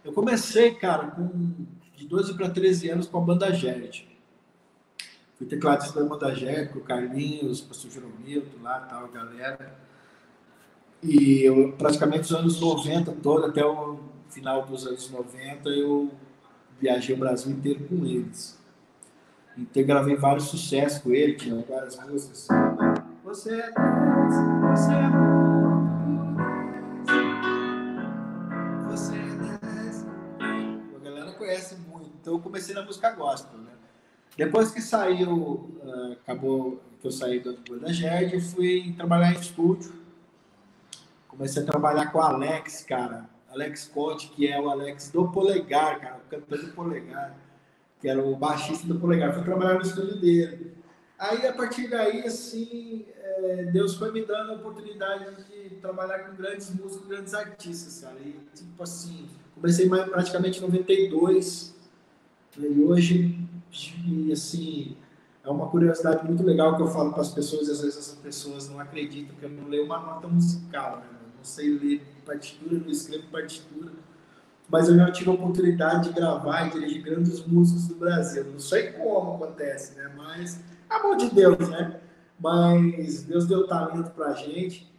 Eu 0.03 0.13
comecei, 0.13 0.71
cara, 0.73 1.07
com 1.07 1.29
de 1.95 2.07
12 2.07 2.33
para 2.33 2.49
13 2.49 2.89
anos 2.89 3.07
com 3.07 3.19
a 3.19 3.21
banda 3.21 3.53
Gert. 3.53 4.05
Fui 5.37 5.45
tecladista 5.45 6.01
da 6.01 6.07
banda 6.07 6.33
Gert, 6.33 6.71
com 6.71 6.79
o 6.79 6.81
Carlinhos, 6.83 7.61
o 7.61 7.67
pastor 7.67 7.91
Jeromilton 7.91 8.61
lá, 8.61 8.79
tal, 8.81 9.07
galera. 9.09 9.75
E 11.01 11.43
eu, 11.43 11.73
praticamente 11.73 12.23
os 12.23 12.31
anos 12.31 12.59
90 12.59 13.11
todo, 13.23 13.45
até 13.45 13.65
o 13.65 13.99
final 14.29 14.65
dos 14.65 14.85
anos 14.85 15.09
90, 15.09 15.69
eu 15.69 16.11
viajei 16.79 17.15
o 17.15 17.19
Brasil 17.19 17.51
inteiro 17.51 17.83
com 17.87 18.05
eles. 18.05 18.59
Então 19.57 19.83
gravei 19.83 20.15
vários 20.15 20.45
sucessos 20.45 20.99
com 20.99 21.11
ele, 21.11 21.33
tinha 21.33 21.63
várias 21.67 21.97
músicas. 22.05 22.47
Você 23.23 23.53
é 23.53 23.71
você 24.69 24.93
é 24.93 25.11
você 28.87 29.13
é 29.13 29.21
A 30.95 30.99
galera 31.03 31.31
conhece 31.33 31.75
muito. 31.75 32.11
Então 32.21 32.33
eu 32.35 32.39
comecei 32.39 32.73
na 32.73 32.83
música 32.83 33.11
gospel, 33.11 33.59
né? 33.59 33.71
Depois 34.37 34.71
que 34.71 34.81
saiu, 34.81 35.69
uh, 35.83 36.13
acabou 36.13 36.81
que 37.01 37.07
eu 37.07 37.11
saí 37.11 37.39
do 37.39 37.57
da 37.79 37.91
Gerd, 37.91 38.33
eu 38.33 38.41
fui 38.41 38.93
trabalhar 38.95 39.33
em 39.33 39.39
estúdio. 39.39 39.93
Comecei 41.27 41.63
a 41.63 41.65
trabalhar 41.65 42.11
com 42.11 42.19
o 42.19 42.21
Alex, 42.21 42.83
cara. 42.83 43.29
Alex 43.51 43.89
Conte, 43.93 44.29
que 44.29 44.47
é 44.47 44.59
o 44.59 44.69
Alex 44.69 45.11
do 45.11 45.29
Polegar, 45.29 45.99
cara, 45.99 46.21
o 46.25 46.29
cantor 46.29 46.59
do 46.59 46.73
Polegar, 46.73 47.35
que 48.01 48.09
era 48.09 48.21
o 48.21 48.35
baixista 48.35 48.87
do 48.87 48.99
Polegar. 48.99 49.33
Fui 49.33 49.43
trabalhar 49.43 49.75
no 49.75 49.81
estúdio 49.81 50.19
dele. 50.19 50.73
Aí, 51.19 51.45
a 51.45 51.53
partir 51.53 51.87
daí, 51.87 52.25
assim, 52.25 53.05
é, 53.15 53.65
Deus 53.65 53.93
foi 53.95 54.11
me 54.11 54.25
dando 54.25 54.53
a 54.53 54.55
oportunidade 54.55 55.25
de 55.45 55.75
trabalhar 55.75 56.19
com 56.19 56.35
grandes 56.35 56.73
músicos, 56.73 57.07
grandes 57.07 57.35
artistas, 57.35 58.01
cara. 58.01 58.17
E, 58.19 58.35
tipo 58.55 58.81
assim, 58.81 59.27
comecei 59.53 59.87
mais, 59.87 60.09
praticamente 60.09 60.57
em 60.57 60.61
92, 60.61 61.75
né, 62.57 62.67
e 62.67 62.83
hoje, 62.83 63.39
assim, 64.31 64.97
é 65.43 65.49
uma 65.49 65.67
curiosidade 65.69 66.25
muito 66.25 66.43
legal 66.43 66.75
que 66.75 66.81
eu 66.81 66.87
falo 66.87 67.11
para 67.11 67.21
as 67.21 67.31
pessoas, 67.31 67.67
e 67.67 67.71
às 67.71 67.81
vezes 67.81 67.97
essas 67.97 68.15
pessoas 68.15 68.67
não 68.67 68.79
acreditam 68.79 69.35
que 69.35 69.45
eu 69.45 69.49
não 69.49 69.67
leio 69.67 69.85
uma 69.85 69.99
nota 69.99 70.27
musical, 70.27 70.97
né? 70.97 71.03
não 71.37 71.43
sei 71.43 71.69
ler 71.69 72.01
partitura, 72.25 72.79
não 72.79 72.89
escrevo 72.89 73.27
partitura, 73.27 73.91
mas 74.71 74.87
eu 74.87 74.95
já 74.95 75.11
tive 75.11 75.29
a 75.29 75.33
oportunidade 75.33 76.07
de 76.07 76.15
gravar 76.15 76.67
e 76.67 76.69
dirigir 76.71 77.03
grandes 77.03 77.45
músicos 77.45 77.89
do 77.89 77.95
Brasil. 77.95 78.45
Não 78.45 78.59
sei 78.59 78.93
como 78.93 79.35
acontece, 79.35 79.97
né? 79.97 80.09
Mas 80.15 80.61
a 80.89 81.03
mão 81.03 81.17
de 81.17 81.29
Deus, 81.29 81.67
né? 81.67 81.99
Mas 82.39 83.23
Deus 83.23 83.45
deu 83.45 83.67
talento 83.67 84.11
pra 84.11 84.31
gente. 84.31 84.89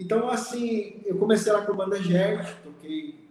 Então, 0.00 0.30
assim, 0.30 1.02
eu 1.04 1.18
comecei 1.18 1.52
lá 1.52 1.60
com 1.60 1.72
a 1.72 1.76
banda 1.76 2.02
Gert, 2.02 2.56
toquei 2.64 3.28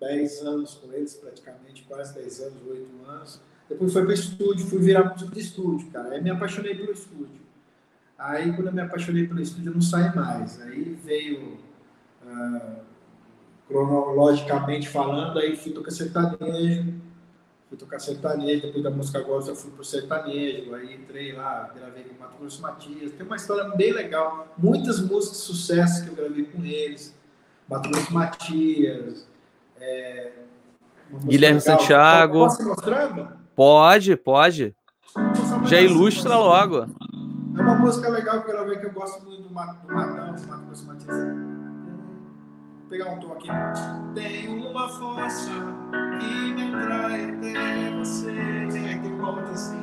10 0.00 0.42
anos 0.42 0.74
com 0.74 0.92
eles, 0.92 1.14
praticamente, 1.14 1.82
quase 1.82 2.14
10 2.14 2.40
anos, 2.42 2.58
8 2.68 2.88
anos. 3.08 3.40
Depois 3.68 3.92
foi 3.92 4.04
para 4.04 4.14
estúdio, 4.14 4.66
fui 4.66 4.78
virar 4.78 5.10
músico 5.10 5.32
de 5.32 5.40
estúdio, 5.40 5.90
cara. 5.90 6.10
Aí 6.10 6.22
me 6.22 6.30
apaixonei 6.30 6.76
pelo 6.76 6.92
estúdio. 6.92 7.40
Aí, 8.16 8.52
quando 8.52 8.68
eu 8.68 8.72
me 8.72 8.82
apaixonei 8.82 9.26
pelo 9.26 9.40
estúdio, 9.40 9.70
eu 9.70 9.74
não 9.74 9.82
saí 9.82 10.14
mais. 10.14 10.60
Aí 10.60 10.96
veio 11.02 11.58
uh, 12.22 12.89
cronologicamente 13.70 14.88
falando, 14.88 15.38
aí 15.38 15.56
fui 15.56 15.70
tocar 15.70 15.92
sertanejo, 15.92 16.94
fui 17.68 17.78
tocar 17.78 18.00
sertanejo, 18.00 18.62
depois 18.62 18.82
da 18.82 18.90
música 18.90 19.20
gospel 19.20 19.54
eu 19.54 19.60
fui 19.60 19.70
pro 19.70 19.84
sertanejo, 19.84 20.74
aí 20.74 20.96
entrei 20.96 21.32
lá, 21.32 21.70
gravei 21.74 22.02
com 22.02 22.16
o 22.16 22.18
Mato 22.18 22.36
Grosso 22.40 22.60
Matias, 22.60 23.12
tem 23.12 23.24
uma 23.24 23.36
história 23.36 23.64
bem 23.76 23.92
legal, 23.92 24.48
muitas 24.58 25.00
músicas 25.00 25.38
de 25.38 25.44
sucesso 25.44 26.02
que 26.04 26.10
eu 26.10 26.16
gravei 26.16 26.44
com 26.44 26.64
eles, 26.64 27.14
Mato 27.68 27.88
Grosso 27.88 28.12
Matias, 28.12 29.28
é, 29.80 30.32
Guilherme 31.24 31.60
legal. 31.60 31.78
Santiago. 31.78 32.38
Posso 32.40 32.68
mostrar? 32.68 33.36
Pode, 33.54 34.16
pode. 34.16 34.76
Já 35.66 35.80
ilustra 35.80 36.36
logo. 36.36 36.86
É 37.56 37.62
uma 37.62 37.74
música 37.76 38.08
legal 38.08 38.42
que 38.42 38.50
eu 38.50 38.52
gravei 38.52 38.78
que 38.78 38.86
eu 38.86 38.92
gosto 38.92 39.24
muito 39.24 39.42
do, 39.42 39.54
Mato, 39.54 39.86
do 39.86 39.92
Mato 39.92 40.66
Grosso 40.66 40.86
Matias 40.86 41.59
pegar 42.90 43.12
um 43.12 43.20
tom 43.20 43.32
aqui. 43.32 43.48
Tem 44.14 44.48
uma 44.48 44.88
força 44.88 45.50
que 46.18 46.52
me 46.52 46.74
atrai 46.74 47.30
até 47.30 47.96
você. 47.96 48.30
Aí 48.30 49.00
tem 49.00 49.12
uma 49.12 49.30
outra 49.30 49.52
assim. 49.52 49.80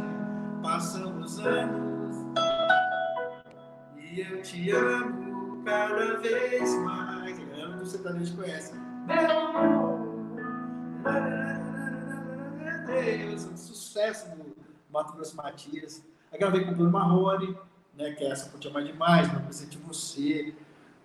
Passam 0.62 1.20
os 1.22 1.40
anos 1.40 2.18
e 3.98 4.20
eu 4.20 4.42
te 4.42 4.70
amo 4.72 5.64
cada 5.64 6.18
vez 6.18 6.76
mais. 6.84 7.40
Eu 7.40 7.64
amo 7.64 7.78
que 7.78 7.86
você 7.86 7.98
também 8.00 8.36
conhece. 8.36 8.74
Meu 9.06 9.40
amor. 9.40 10.08
Deus, 12.88 13.46
um 13.46 13.58
sucesso 13.58 14.30
do 14.36 14.56
Mato 14.92 15.14
Grosso 15.14 15.36
Matias. 15.38 16.04
Aí 16.32 16.40
gravei 16.40 16.66
com 16.66 16.72
o 16.72 16.76
Bruno 16.76 16.92
Marrone, 16.92 17.58
né, 17.96 18.12
que 18.12 18.24
é 18.26 18.32
essa 18.32 18.50
Ponte 18.50 18.68
Amar 18.68 18.84
Demais, 18.84 19.32
Não 19.32 19.42
Precisa 19.44 19.70
de 19.70 19.78
Você 19.78 20.54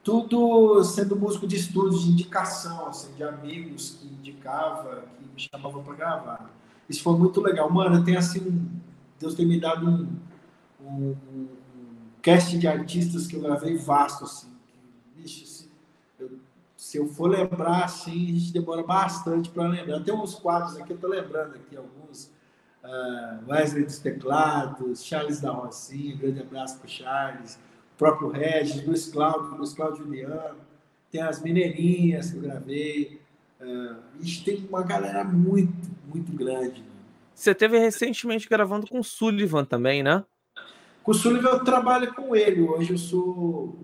tudo 0.03 0.82
sendo 0.82 1.16
músico 1.16 1.46
de 1.46 1.57
estúdio, 1.57 1.98
de 1.98 2.11
indicação, 2.11 2.88
assim, 2.88 3.12
de 3.14 3.22
amigos 3.22 3.98
que 4.00 4.07
indicava, 4.07 5.05
que 5.18 5.24
me 5.24 5.48
chamavam 5.50 5.82
para 5.82 5.94
gravar. 5.94 6.50
Isso 6.88 7.03
foi 7.03 7.16
muito 7.16 7.40
legal. 7.40 7.70
Mano, 7.70 8.05
assim, 8.18 8.68
Deus 9.18 9.34
tem 9.34 9.46
me 9.46 9.61
dado 9.61 9.88
um, 9.88 10.09
um, 10.80 11.16
um, 11.32 11.48
cast 12.20 12.59
de 12.59 12.66
artistas 12.66 13.26
que 13.26 13.36
eu 13.36 13.40
gravei 13.40 13.76
vasto, 13.76 14.24
assim. 14.24 14.48
Bicho, 15.16 15.46
se 15.46 15.70
eu, 16.18 16.30
se 16.76 16.98
eu 16.98 17.07
for 17.07 17.30
lembrar, 17.30 17.84
assim, 17.84 18.30
a 18.30 18.38
gente 18.38 18.53
demora 18.53 18.82
bastante 18.82 19.50
para 19.50 19.68
lembrar. 19.68 20.00
Tem 20.00 20.12
uns 20.12 20.34
quadros 20.34 20.76
aqui, 20.76 20.92
eu 20.92 20.98
tô 20.98 21.07
lembrando 21.07 21.55
aqui 21.55 21.76
alguns. 21.76 22.30
Uh, 22.82 23.48
Wesley 23.48 23.84
dos 23.84 24.00
Teclados, 24.00 25.05
Charles 25.05 25.40
da 25.40 25.53
Rocinha, 25.53 26.16
grande 26.16 26.40
abraço 26.40 26.78
para 26.78 26.88
Charles 26.88 27.57
próprio 27.99 28.28
Regis, 28.28 28.84
Luiz 28.86 29.07
Cláudio, 29.07 29.57
Luiz 29.57 29.72
Cláudio 29.72 30.05
Juliano, 30.05 30.59
tem 31.11 31.22
as 31.22 31.40
Mineirinhas 31.43 32.30
que 32.30 32.36
eu 32.36 32.43
gravei. 32.43 33.20
Uh, 33.61 33.97
a 34.18 34.22
gente 34.22 34.45
tem 34.45 34.66
uma 34.68 34.82
galera 34.82 35.24
muito, 35.24 35.90
muito 36.12 36.32
grande. 36.32 36.84
Você 37.34 37.55
teve 37.55 37.78
recentemente 37.78 38.49
gravando 38.49 38.86
com 38.86 39.01
o 39.01 39.05
Sullivan 39.05 39.64
também, 39.64 40.03
né? 40.03 40.24
Com 41.03 41.12
o 41.12 41.14
Sullivan 41.14 41.51
eu 41.51 41.64
trabalho 41.64 42.14
com 42.14 42.34
ele. 42.34 42.62
Hoje 42.62 42.93
eu 42.93 42.99
sou. 42.99 43.76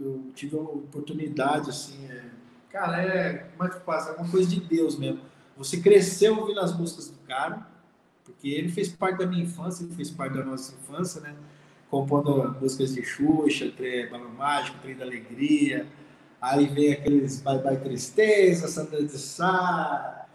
Eu 0.00 0.30
tive 0.34 0.56
a 0.56 0.60
oportunidade, 0.60 1.70
assim, 1.70 2.06
é, 2.10 2.24
Cara, 2.72 3.02
é, 3.02 3.34
como 3.54 3.68
é 3.68 3.72
que 3.72 3.80
passa? 3.80 4.12
É 4.12 4.16
uma 4.16 4.30
coisa 4.30 4.48
de 4.48 4.58
Deus 4.58 4.98
mesmo. 4.98 5.20
Você 5.58 5.78
cresceu 5.78 6.38
ouvindo 6.38 6.58
as 6.58 6.74
músicas 6.76 7.10
do 7.10 7.18
cara, 7.18 7.66
porque 8.24 8.48
ele 8.48 8.70
fez 8.70 8.88
parte 8.88 9.18
da 9.18 9.26
minha 9.26 9.44
infância, 9.44 9.84
ele 9.84 9.94
fez 9.94 10.10
parte 10.10 10.38
da 10.38 10.42
nossa 10.42 10.74
infância, 10.74 11.20
né? 11.20 11.36
Compondo 11.92 12.56
músicas 12.58 12.94
de 12.94 13.04
Xuxa, 13.04 13.70
Balão 14.10 14.30
Mágico, 14.30 14.78
Trem 14.78 14.96
da 14.96 15.04
Alegria, 15.04 15.86
aí 16.40 16.64
vem 16.64 16.90
aqueles 16.90 17.42
Bye 17.42 17.58
Bye 17.58 17.80
Tristeza, 17.80 18.66
Sandra 18.66 19.04
de 19.04 19.18
Sá, 19.18 20.26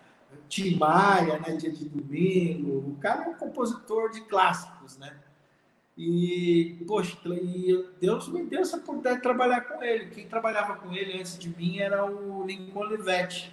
Tim 0.48 0.76
Maia, 0.76 1.40
né? 1.40 1.56
Dia 1.56 1.72
de 1.72 1.90
Domingo. 1.90 2.92
O 2.92 2.98
cara 3.02 3.26
é 3.26 3.30
um 3.30 3.34
compositor 3.34 4.12
de 4.12 4.22
clássicos, 4.26 5.00
né? 5.00 5.18
E, 5.98 6.78
poxa, 6.88 7.18
e 7.26 7.90
Deus 8.00 8.28
me 8.28 8.44
deu 8.44 8.60
essa 8.60 8.78
oportunidade 8.78 9.16
de 9.16 9.24
trabalhar 9.24 9.62
com 9.62 9.84
ele. 9.84 10.12
Quem 10.12 10.28
trabalhava 10.28 10.76
com 10.76 10.94
ele 10.94 11.20
antes 11.20 11.40
de 11.40 11.50
mim 11.50 11.80
era 11.80 12.06
o 12.06 12.46
Lincoln 12.46 12.82
Olivetti, 12.82 13.52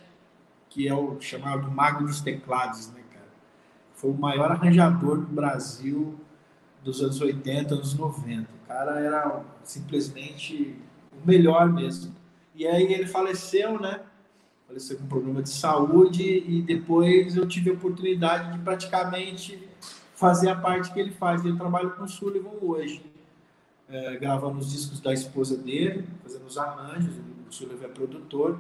que 0.69 0.87
é 0.87 0.93
o 0.93 1.19
chamado 1.23 1.71
Mago 1.71 2.05
dos 2.05 2.21
Teclados, 2.21 2.93
né, 2.93 3.01
cara? 3.11 3.33
Foi 3.95 4.11
o 4.11 4.15
maior 4.15 4.53
arranjador 4.53 5.23
do 5.23 5.27
Brasil 5.27 6.21
dos 6.85 7.03
anos 7.03 7.21
80, 7.21 7.75
anos 7.75 7.95
90. 7.95 8.43
O 8.43 8.69
cara 8.69 9.01
era 9.01 9.43
simplesmente 9.65 10.77
o 11.13 11.27
melhor 11.27 11.73
mesmo. 11.73 12.15
E 12.55 12.67
aí 12.67 12.93
ele 12.93 13.07
faleceu, 13.07 13.81
né? 13.81 14.03
Faleceu 14.69 14.99
com 14.99 15.07
problema 15.07 15.43
de 15.43 15.49
saúde 15.49 16.23
e 16.23 16.63
depois 16.63 17.37
eu 17.37 17.49
tive 17.49 17.71
a 17.71 17.73
oportunidade 17.73 18.53
de 18.53 18.59
praticamente 18.63 19.69
fazer 20.15 20.51
a 20.51 20.57
parte 20.57 20.93
que 20.93 21.01
ele 21.01 21.11
faz. 21.11 21.45
Ele 21.45 21.57
trabalha 21.57 21.89
com 21.91 22.05
o 22.05 22.09
Sullivan 22.09 22.53
hoje, 22.61 23.05
é, 23.89 24.17
gravando 24.17 24.59
os 24.59 24.71
discos 24.71 25.01
da 25.01 25.13
esposa 25.13 25.57
dele, 25.57 26.07
fazendo 26.23 26.47
os 26.47 26.59
arranjos. 26.59 27.15
O 27.49 27.53
Sullivan 27.53 27.87
é 27.87 27.89
produtor, 27.89 28.59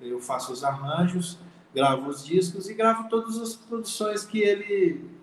eu 0.00 0.20
faço 0.20 0.52
os 0.52 0.64
arranjos, 0.64 1.38
gravo 1.74 2.08
os 2.08 2.24
discos 2.24 2.68
e 2.68 2.74
gravo 2.74 3.08
todas 3.08 3.38
as 3.38 3.54
produções 3.54 4.24
que 4.24 4.38
ele 4.38 5.17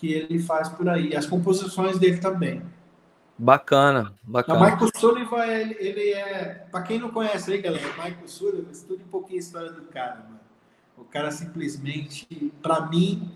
que 0.00 0.14
ele 0.14 0.38
faz 0.38 0.70
por 0.70 0.88
aí, 0.88 1.14
as 1.14 1.26
composições 1.26 1.98
dele 1.98 2.16
também. 2.16 2.62
Bacana, 3.36 4.14
bacana. 4.22 4.58
O 4.58 4.64
Michael 4.64 4.90
Sullivan, 4.96 5.46
ele, 5.46 5.76
ele 5.78 6.10
é. 6.12 6.66
Para 6.70 6.82
quem 6.82 6.98
não 6.98 7.10
conhece 7.10 7.52
aí, 7.52 7.60
galera, 7.60 7.84
o 7.84 8.02
Michael 8.02 8.26
Sullivan, 8.28 8.70
estude 8.70 9.02
um 9.02 9.08
pouquinho 9.08 9.36
a 9.36 9.40
história 9.40 9.72
do 9.72 9.82
cara, 9.82 10.16
mano. 10.16 10.40
O 10.96 11.04
cara 11.04 11.30
simplesmente, 11.30 12.26
para 12.62 12.86
mim, 12.86 13.30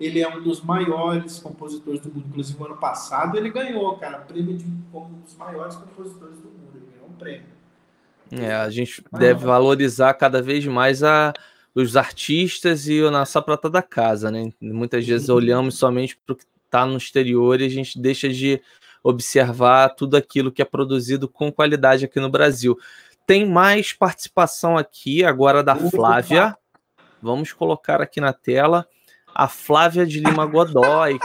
ele 0.00 0.20
é 0.20 0.28
um 0.28 0.42
dos 0.42 0.62
maiores 0.62 1.38
compositores 1.40 2.00
do 2.00 2.08
mundo. 2.08 2.26
Inclusive, 2.28 2.58
no 2.58 2.66
ano 2.66 2.76
passado, 2.76 3.36
ele 3.36 3.50
ganhou, 3.50 3.96
cara, 3.96 4.18
prêmio 4.18 4.56
de 4.56 4.64
como 4.90 5.14
um 5.14 5.20
dos 5.20 5.36
maiores 5.36 5.76
compositores 5.76 6.38
do 6.38 6.48
mundo. 6.48 6.70
Ele 6.74 6.86
ganhou 6.92 7.08
um 7.08 7.14
prêmio. 7.14 7.46
É, 8.30 8.54
a 8.54 8.70
gente 8.70 9.02
ah, 9.12 9.18
deve 9.18 9.44
valorizar 9.44 10.14
cada 10.14 10.40
vez 10.40 10.66
mais 10.66 11.02
a, 11.02 11.32
os 11.80 11.96
artistas 11.96 12.88
e 12.88 13.00
a 13.00 13.10
nossa 13.10 13.40
prata 13.40 13.70
da 13.70 13.82
casa, 13.82 14.30
né? 14.30 14.52
Muitas 14.60 15.06
vezes 15.06 15.28
olhamos 15.28 15.78
somente 15.78 16.16
para 16.16 16.32
o 16.32 16.36
que 16.36 16.44
está 16.64 16.84
no 16.84 16.96
exterior 16.96 17.60
e 17.60 17.66
a 17.66 17.68
gente 17.68 18.00
deixa 18.00 18.28
de 18.28 18.60
observar 19.02 19.90
tudo 19.90 20.16
aquilo 20.16 20.50
que 20.50 20.60
é 20.60 20.64
produzido 20.64 21.28
com 21.28 21.52
qualidade 21.52 22.04
aqui 22.04 22.18
no 22.18 22.28
Brasil. 22.28 22.76
Tem 23.26 23.46
mais 23.46 23.92
participação 23.92 24.76
aqui 24.76 25.24
agora 25.24 25.62
da 25.62 25.76
Flávia. 25.76 26.56
Vamos 27.22 27.52
colocar 27.52 28.00
aqui 28.00 28.20
na 28.20 28.32
tela 28.32 28.86
a 29.34 29.46
Flávia 29.46 30.04
de 30.04 30.18
Lima 30.18 30.46
Godoy. 30.46 31.18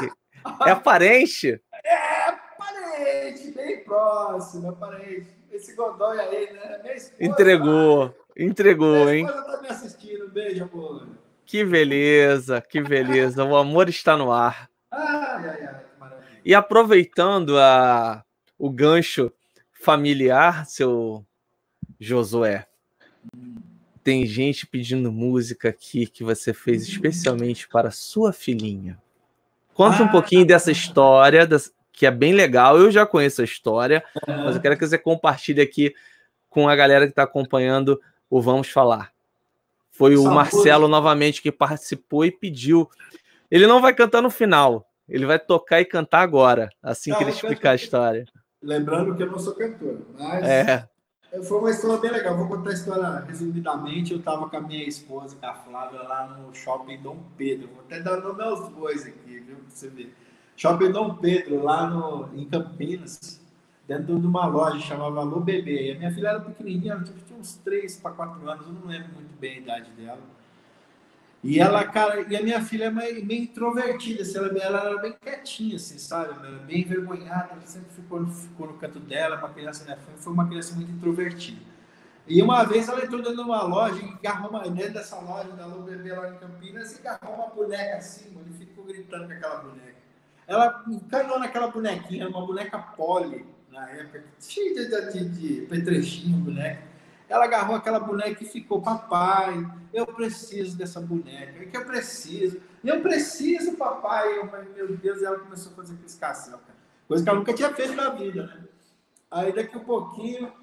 É 0.68 0.76
parente? 0.76 1.62
É 1.84 2.32
parente, 2.58 3.52
bem 3.52 3.84
próximo, 3.84 4.70
é 4.70 4.76
parente. 4.76 5.28
Esse 5.52 5.76
Godoy 5.76 6.20
aí, 6.20 6.52
né? 6.52 6.96
Esposa, 6.96 7.24
entregou, 7.24 8.14
entregou, 8.38 9.10
hein? 9.10 9.26
tá 9.26 9.60
me 9.62 9.68
assistindo. 9.68 10.30
Beijo, 10.30 10.64
amor. 10.64 11.08
Que 11.46 11.64
beleza, 11.64 12.62
que 12.62 12.82
beleza. 12.82 13.44
O 13.44 13.56
amor 13.56 13.90
está 13.90 14.18
no 14.18 14.32
ar. 14.32 14.70
Ai, 14.92 15.50
ai, 15.50 15.66
ai, 16.02 16.12
E 16.44 16.56
aproveitando 16.56 17.60
a, 17.60 18.24
o 18.58 18.70
gancho 18.70 19.32
familiar, 19.72 20.66
seu 20.66 21.26
Josué, 22.00 22.66
tem 24.04 24.26
gente 24.26 24.68
pedindo 24.68 25.12
música 25.12 25.70
aqui 25.70 26.08
que 26.08 26.24
você 26.24 26.54
fez 26.54 26.84
especialmente 26.84 27.68
para 27.68 27.92
sua 27.92 28.34
filhinha. 28.34 28.98
Conta 29.74 30.04
ah, 30.04 30.06
um 30.06 30.08
pouquinho 30.10 30.46
dessa 30.46 30.72
história, 30.72 31.48
que 31.92 32.06
é 32.06 32.12
bem 32.12 32.34
legal. 32.34 32.78
Eu 32.78 32.92
já 32.92 33.06
conheço 33.06 33.42
a 33.42 33.46
história, 33.46 34.04
mas 34.28 34.56
eu 34.56 34.62
quero 34.62 34.78
que 34.78 34.86
você 34.86 34.98
compartilhe 34.98 35.62
aqui 35.62 35.94
com 36.50 36.68
a 36.68 36.76
galera 36.76 37.06
que 37.06 37.12
está 37.12 37.24
acompanhando 37.24 38.00
o 38.36 38.42
Vamos 38.42 38.68
Falar. 38.70 39.14
Foi 39.92 40.18
o 40.18 40.24
Marcelo 40.24 40.88
novamente 40.88 41.40
que 41.40 41.52
participou 41.52 42.26
e 42.26 42.32
pediu. 42.32 42.90
Ele 43.50 43.68
não 43.68 43.80
vai 43.80 43.94
cantar 43.94 44.24
no 44.24 44.32
final, 44.32 44.90
ele 45.08 45.24
vai 45.24 45.38
tocar 45.38 45.82
e 45.82 45.86
cantar 45.86 46.22
agora, 46.22 46.68
assim 46.82 47.12
não, 47.12 47.18
que 47.18 47.24
ele 47.26 47.32
explicar 47.32 47.72
a 47.72 47.76
história. 47.76 48.26
Lembrando 48.60 49.16
que 49.16 49.22
eu 49.22 49.30
não 49.30 49.38
sou 49.38 49.54
cantor, 49.54 50.02
mas 50.18 50.44
é. 50.44 50.90
Foi 51.44 51.60
uma 51.60 51.70
história 51.70 51.98
bem 51.98 52.12
legal. 52.12 52.36
Vou 52.36 52.48
contar 52.48 52.72
a 52.72 52.74
história 52.74 53.20
resumidamente. 53.28 54.14
Eu 54.14 54.20
estava 54.20 54.50
com 54.50 54.58
a 54.58 54.62
minha 54.62 54.84
esposa, 54.84 55.36
com 55.36 55.46
a 55.46 55.54
Flávia, 55.54 56.02
lá 56.02 56.28
no 56.28 56.54
shopping 56.56 57.02
Dom 57.02 57.18
Pedro. 57.38 57.70
Vou 57.74 57.82
até 57.82 58.00
dar 58.00 58.20
o 58.20 58.22
nome 58.22 58.44
aos 58.44 58.70
dois 58.70 59.06
aqui, 59.06 59.40
viu? 59.40 59.58
Pra 59.58 59.66
você 59.70 59.90
ver. 59.90 60.16
Shopping 60.56 60.92
Dom 60.92 61.16
Pedro, 61.16 61.64
lá 61.64 61.88
no, 61.88 62.30
em 62.36 62.46
Campinas, 62.46 63.43
dentro 63.88 64.20
de 64.20 64.28
uma 64.28 64.46
loja 64.46 64.80
chamava 64.80 65.20
Alô 65.20 65.40
Bebê. 65.40 65.90
E 65.90 65.92
a 65.92 66.00
minha 66.00 66.12
filha 66.12 66.30
era 66.30 66.40
pequenininha, 66.40 66.94
ela 66.94 67.04
tinha 67.04 67.40
uns 67.40 67.56
3 67.56 67.98
para 67.98 68.12
4 68.12 68.50
anos, 68.50 68.68
eu 68.68 68.74
não 68.74 68.88
lembro 68.88 69.14
muito 69.14 69.38
bem 69.40 69.56
a 69.56 69.58
idade 69.58 69.92
dela. 69.92 70.22
E 71.44 71.60
ela, 71.60 71.84
cara, 71.84 72.22
e 72.22 72.38
a 72.38 72.42
minha 72.42 72.64
filha 72.64 72.86
é 72.86 72.90
meio, 72.90 73.26
meio 73.26 73.44
introvertida, 73.44 74.22
assim, 74.22 74.38
ela, 74.38 74.48
ela, 74.58 74.80
era 74.86 74.98
bem 75.02 75.14
quietinha, 75.22 75.76
assim, 75.76 75.98
sabe? 75.98 76.30
Era 76.30 76.60
bem 76.60 76.82
envergonhada, 76.82 77.50
ela 77.52 77.62
sempre 77.66 77.90
ficou, 77.92 78.26
ficou 78.28 78.68
no 78.68 78.74
canto 78.76 78.98
dela, 79.02 79.38
uma 79.38 79.50
criança, 79.50 79.84
né? 79.84 79.98
Foi 80.18 80.32
uma 80.32 80.48
criança 80.48 80.74
muito 80.74 80.90
introvertida. 80.94 81.60
E 82.26 82.42
uma 82.42 82.64
vez 82.64 82.88
ela 82.88 83.04
entrou 83.04 83.22
dentro 83.22 83.36
de 83.36 83.42
uma 83.42 83.62
loja 83.64 84.02
agarrou 84.06 84.50
uma, 84.50 84.62
dentro 84.70 84.94
dessa 84.94 85.20
loja 85.20 85.52
da 85.52 85.66
Lu 85.66 85.84
Bebê 85.84 86.14
lá 86.14 86.30
em 86.30 86.38
Campinas 86.38 86.98
e 86.98 87.06
agarrou 87.06 87.36
uma 87.36 87.48
boneca 87.48 87.98
assim, 87.98 88.34
e 88.50 88.54
ficou 88.54 88.86
gritando 88.86 89.28
com 89.28 89.34
aquela 89.34 89.58
boneca. 89.58 89.96
Ela 90.48 90.84
encanou 90.88 91.40
naquela 91.40 91.68
bonequinha, 91.68 92.30
uma 92.30 92.46
boneca 92.46 92.80
pole, 92.80 93.46
na 93.74 93.90
época, 93.90 94.24
cheia 94.40 94.74
de, 94.74 95.12
de, 95.12 95.30
de 95.30 95.66
petrechinho, 95.66 96.38
boneca. 96.38 96.84
Ela 97.28 97.46
agarrou 97.46 97.76
aquela 97.76 98.00
boneca 98.00 98.44
e 98.44 98.48
ficou, 98.48 98.82
papai, 98.82 99.66
eu 99.92 100.06
preciso 100.06 100.78
dessa 100.78 101.02
boneca, 101.02 101.64
é 101.64 101.66
que 101.66 101.76
eu 101.76 101.86
preciso, 101.86 102.62
eu 102.84 103.02
preciso, 103.02 103.76
papai. 103.76 104.38
Eu, 104.38 104.50
meu 104.76 104.96
Deus, 104.96 105.24
ela 105.24 105.40
começou 105.40 105.72
a 105.72 105.76
fazer 105.76 105.96
piscação, 105.96 106.60
cara. 106.60 106.78
Coisa 107.08 107.24
que 107.24 107.30
ela 107.30 107.40
nunca 107.40 107.54
tinha 107.54 107.74
feito 107.74 107.94
na 107.94 108.10
vida, 108.10 108.46
né? 108.46 108.64
Aí 109.32 109.52
daqui 109.52 109.76
a 109.76 109.80
um 109.80 109.84
pouquinho, 109.84 110.54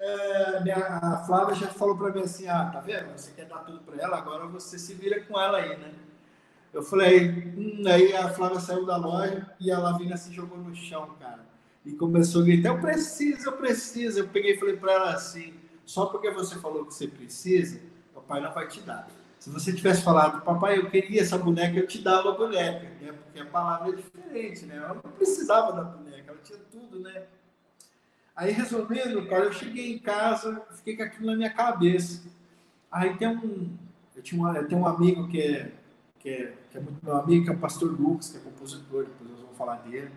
é, 0.00 0.60
minha, 0.62 0.76
a 0.76 1.24
Flávia 1.24 1.54
já 1.54 1.68
falou 1.68 1.96
para 1.96 2.12
mim 2.12 2.22
assim, 2.22 2.48
ah, 2.48 2.70
tá 2.72 2.80
vendo? 2.80 3.12
Você 3.16 3.30
quer 3.30 3.46
dar 3.46 3.58
tudo 3.60 3.78
para 3.80 4.02
ela, 4.02 4.18
agora 4.18 4.46
você 4.46 4.78
se 4.78 4.94
vira 4.94 5.20
com 5.20 5.40
ela 5.40 5.58
aí, 5.58 5.78
né? 5.78 5.94
Eu 6.72 6.82
falei, 6.82 7.30
hum, 7.56 7.84
aí 7.86 8.14
a 8.14 8.28
Flávia 8.30 8.58
saiu 8.58 8.84
da 8.84 8.96
loja 8.96 9.46
e 9.60 9.70
a 9.70 9.78
Lavina 9.78 10.16
se 10.16 10.32
jogou 10.32 10.58
no 10.58 10.74
chão, 10.74 11.14
cara. 11.20 11.55
E 11.86 11.92
começou 11.92 12.42
a 12.42 12.44
gritar, 12.44 12.70
eu 12.70 12.80
preciso, 12.80 13.48
eu 13.48 13.52
preciso. 13.52 14.18
Eu 14.18 14.28
peguei 14.28 14.54
e 14.54 14.58
falei 14.58 14.76
para 14.76 14.92
ela 14.92 15.14
assim, 15.14 15.54
só 15.84 16.06
porque 16.06 16.30
você 16.32 16.56
falou 16.56 16.84
que 16.84 16.92
você 16.92 17.06
precisa, 17.06 17.80
papai 18.12 18.40
não 18.40 18.52
vai 18.52 18.66
te 18.66 18.80
dar. 18.80 19.08
Se 19.38 19.48
você 19.50 19.72
tivesse 19.72 20.02
falado, 20.02 20.42
papai, 20.42 20.78
eu 20.78 20.90
queria 20.90 21.22
essa 21.22 21.38
boneca, 21.38 21.78
eu 21.78 21.86
te 21.86 22.02
dava 22.02 22.30
a 22.30 22.36
boneca, 22.36 22.90
né? 23.00 23.12
Porque 23.12 23.38
a 23.38 23.46
palavra 23.46 23.92
é 23.92 23.94
diferente, 23.94 24.66
né? 24.66 24.76
Ela 24.76 24.94
não 24.94 25.12
precisava 25.12 25.72
da 25.72 25.84
boneca, 25.84 26.32
ela 26.32 26.40
tinha 26.42 26.58
tudo, 26.72 26.98
né? 26.98 27.22
Aí, 28.34 28.50
resumindo, 28.50 29.24
cara, 29.28 29.44
eu 29.44 29.52
cheguei 29.52 29.94
em 29.94 30.00
casa, 30.00 30.60
fiquei 30.72 30.96
com 30.96 31.04
aquilo 31.04 31.26
na 31.26 31.36
minha 31.36 31.50
cabeça. 31.50 32.28
Aí 32.90 33.16
tem 33.16 33.28
um, 33.28 33.76
eu, 34.16 34.22
tinha 34.22 34.40
uma, 34.40 34.56
eu 34.56 34.66
tenho 34.66 34.80
um 34.80 34.86
amigo 34.88 35.28
que 35.28 35.40
é, 35.40 35.72
que 36.18 36.28
é, 36.28 36.54
que 36.68 36.78
é 36.78 36.80
muito 36.80 36.98
meu 37.04 37.16
amigo, 37.16 37.44
que 37.44 37.50
é 37.50 37.54
o 37.54 37.58
pastor 37.58 37.92
Lucas, 37.92 38.30
que 38.30 38.38
é 38.38 38.40
compositor, 38.40 39.04
depois 39.04 39.30
nós 39.30 39.40
vamos 39.40 39.56
falar 39.56 39.76
dele. 39.76 40.10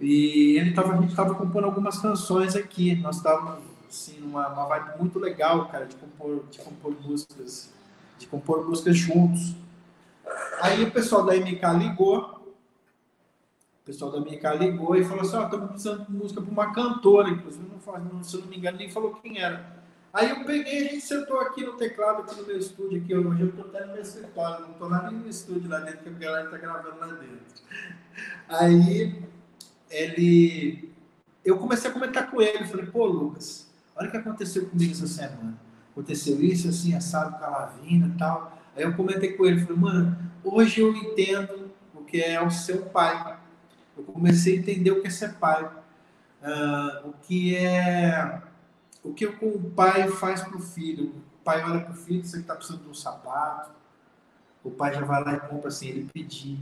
E 0.00 0.56
ele 0.56 0.72
tava, 0.72 0.92
a 0.92 1.00
gente 1.00 1.10
estava 1.10 1.34
compondo 1.34 1.64
algumas 1.64 1.98
canções 1.98 2.54
aqui. 2.54 2.94
Nós 2.96 3.16
estávamos 3.16 3.62
assim, 3.88 4.20
uma, 4.22 4.48
uma 4.48 4.66
vibe 4.66 4.98
muito 4.98 5.18
legal, 5.18 5.68
cara, 5.68 5.86
de 5.86 5.96
compor, 5.96 6.44
de 6.50 6.58
compor 6.58 6.94
músicas, 7.00 7.72
de 8.18 8.26
compor 8.26 8.66
músicas 8.68 8.96
juntos. 8.96 9.56
Aí 10.60 10.84
o 10.84 10.90
pessoal 10.90 11.24
da 11.24 11.34
MK 11.34 11.62
ligou, 11.78 12.54
o 13.82 13.84
pessoal 13.84 14.12
da 14.12 14.20
MK 14.20 14.58
ligou 14.58 14.94
e 14.94 15.04
falou 15.04 15.22
assim, 15.22 15.36
ó, 15.36 15.40
oh, 15.40 15.44
estamos 15.44 15.68
precisando 15.70 16.04
de 16.04 16.12
música 16.12 16.42
para 16.42 16.50
uma 16.50 16.72
cantora, 16.72 17.30
inclusive, 17.30 17.66
não, 17.66 18.22
se 18.22 18.36
eu 18.36 18.40
não 18.42 18.48
me 18.48 18.58
engano, 18.58 18.78
nem 18.78 18.90
falou 18.90 19.14
quem 19.14 19.38
era. 19.38 19.78
Aí 20.12 20.30
eu 20.30 20.44
peguei, 20.44 20.88
a 20.88 20.92
gente 20.92 21.00
sentou 21.00 21.38
aqui 21.40 21.64
no 21.64 21.74
teclado, 21.74 22.22
aqui 22.22 22.34
no 22.34 22.46
meu 22.46 22.58
estúdio, 22.58 23.00
aqui, 23.00 23.14
hoje 23.14 23.40
eu 23.40 23.48
estou 23.48 23.64
até 23.66 23.84
no 23.84 23.92
meu 23.92 24.02
escritório, 24.02 24.64
não 24.64 24.72
estou 24.72 24.88
lá 24.88 25.10
nem 25.10 25.20
no 25.20 25.28
estúdio 25.28 25.70
lá 25.70 25.80
dentro, 25.80 25.98
que 25.98 26.08
a 26.08 26.12
galera 26.12 26.44
está 26.46 26.58
gravando 26.58 26.98
lá 26.98 27.06
dentro. 27.06 27.62
Aí 28.48 29.27
ele, 29.90 30.92
eu 31.44 31.58
comecei 31.58 31.90
a 31.90 31.92
comentar 31.92 32.30
com 32.30 32.40
ele, 32.40 32.66
falei, 32.66 32.86
pô, 32.86 33.06
Lucas, 33.06 33.68
Olha 33.98 34.06
o 34.06 34.10
que 34.12 34.16
aconteceu 34.16 34.64
comigo 34.68 34.92
essa 34.92 35.08
semana. 35.08 35.58
aconteceu 35.90 36.40
isso, 36.40 36.68
assim, 36.68 36.94
assado 36.94 37.36
com 37.36 37.44
a 37.44 37.48
Lavina 37.48 38.06
e 38.06 38.16
tal. 38.16 38.56
Aí 38.76 38.84
eu 38.84 38.94
comentei 38.94 39.32
com 39.32 39.44
ele, 39.44 39.60
falei, 39.60 39.76
mano, 39.76 40.16
hoje 40.44 40.80
eu 40.80 40.94
entendo 40.94 41.72
o 41.92 42.04
que 42.04 42.22
é 42.22 42.40
o 42.40 42.48
seu 42.48 42.86
pai. 42.86 43.36
Eu 43.96 44.04
comecei 44.04 44.54
a 44.54 44.58
entender 44.60 44.92
o 44.92 45.00
que 45.00 45.08
é 45.08 45.10
ser 45.10 45.34
pai. 45.34 45.64
Uh, 45.64 47.08
o 47.08 47.12
que 47.22 47.56
é 47.56 48.40
o 49.02 49.12
que 49.12 49.26
o 49.26 49.70
pai 49.74 50.06
faz 50.08 50.42
para 50.42 50.56
o 50.56 50.60
filho. 50.60 51.06
O 51.40 51.42
pai 51.42 51.64
olha 51.64 51.80
para 51.80 51.92
o 51.92 51.96
filho, 51.96 52.24
você 52.24 52.38
está 52.38 52.54
precisando 52.54 52.84
de 52.84 52.90
um 52.90 52.94
sapato. 52.94 53.72
O 54.62 54.70
pai 54.70 54.94
já 54.94 55.00
vai 55.00 55.24
lá 55.24 55.34
e 55.34 55.40
compra 55.40 55.72
sem 55.72 55.88
ele 55.88 56.08
pedir. 56.12 56.60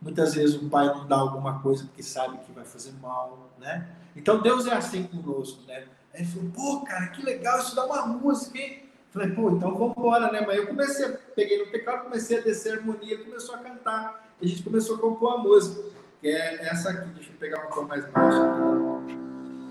Muitas 0.00 0.34
vezes 0.34 0.54
o 0.54 0.68
pai 0.68 0.86
não 0.86 1.06
dá 1.06 1.16
alguma 1.16 1.60
coisa 1.60 1.84
porque 1.84 2.02
sabe 2.02 2.38
que 2.38 2.52
vai 2.52 2.64
fazer 2.64 2.92
mal, 3.02 3.50
né? 3.58 3.88
Então 4.14 4.40
Deus 4.40 4.66
é 4.66 4.74
assim 4.74 5.04
conosco, 5.04 5.62
né? 5.66 5.86
Aí 6.14 6.22
ele 6.22 6.26
falou, 6.26 6.50
pô, 6.50 6.84
cara, 6.84 7.08
que 7.08 7.22
legal, 7.22 7.58
isso 7.58 7.74
dá 7.74 7.84
uma 7.84 8.06
música, 8.06 8.58
hein? 8.58 8.88
Falei, 9.10 9.30
pô, 9.30 9.50
então 9.50 9.74
vamos 9.74 9.96
embora, 9.96 10.30
né? 10.30 10.44
Mas 10.46 10.56
eu 10.58 10.66
comecei, 10.66 11.08
peguei 11.34 11.64
no 11.64 11.70
teclado, 11.70 12.04
comecei 12.04 12.38
a 12.38 12.42
descer 12.42 12.74
a 12.74 12.76
harmonia, 12.76 13.24
começou 13.24 13.54
a 13.54 13.58
cantar. 13.58 14.28
E 14.40 14.46
a 14.46 14.48
gente 14.48 14.62
começou 14.62 14.96
a 14.96 14.98
compor 15.00 15.34
a 15.34 15.38
música, 15.38 15.82
que 16.20 16.28
é 16.28 16.68
essa 16.68 16.90
aqui. 16.90 17.08
Deixa 17.10 17.30
eu 17.30 17.36
pegar 17.36 17.66
um 17.66 17.70
tom 17.70 17.82
mais 17.82 18.04
baixo. 18.10 18.38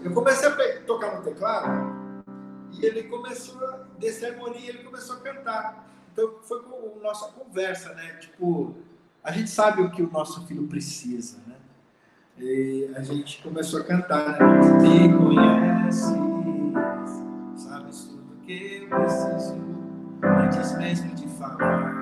Eu 0.03 0.13
comecei 0.13 0.47
a 0.47 0.81
tocar 0.85 1.17
no 1.17 1.23
teclado 1.23 2.23
e 2.73 2.85
ele 2.85 3.03
começou 3.03 3.63
a 3.65 3.85
descer 3.97 4.31
a 4.31 4.33
harmonia 4.33 4.69
ele 4.69 4.83
começou 4.83 5.17
a 5.17 5.19
cantar. 5.19 5.87
Então 6.11 6.39
foi 6.41 6.59
a 6.59 7.03
nossa 7.03 7.27
conversa, 7.31 7.93
né? 7.93 8.17
Tipo, 8.19 8.75
a 9.27 9.31
gente 9.33 9.49
sabe 9.49 9.81
o 9.81 9.91
que 9.91 10.01
o 10.01 10.09
nosso 10.09 10.47
filho 10.47 10.65
precisa, 10.67 11.39
né? 11.45 11.55
E 12.39 12.89
a 12.95 13.01
gente 13.01 13.43
começou 13.43 13.81
a 13.81 13.83
cantar, 13.83 14.39
né? 14.39 14.47
Me 14.81 15.13
conhece, 15.17 16.13
sabes 17.57 18.05
tudo 18.05 18.37
que 18.45 18.87
eu 18.89 18.97
preciso, 18.97 19.57
antes 20.23 20.77
mesmo 20.77 21.13
de 21.13 21.27
falar. 21.27 21.96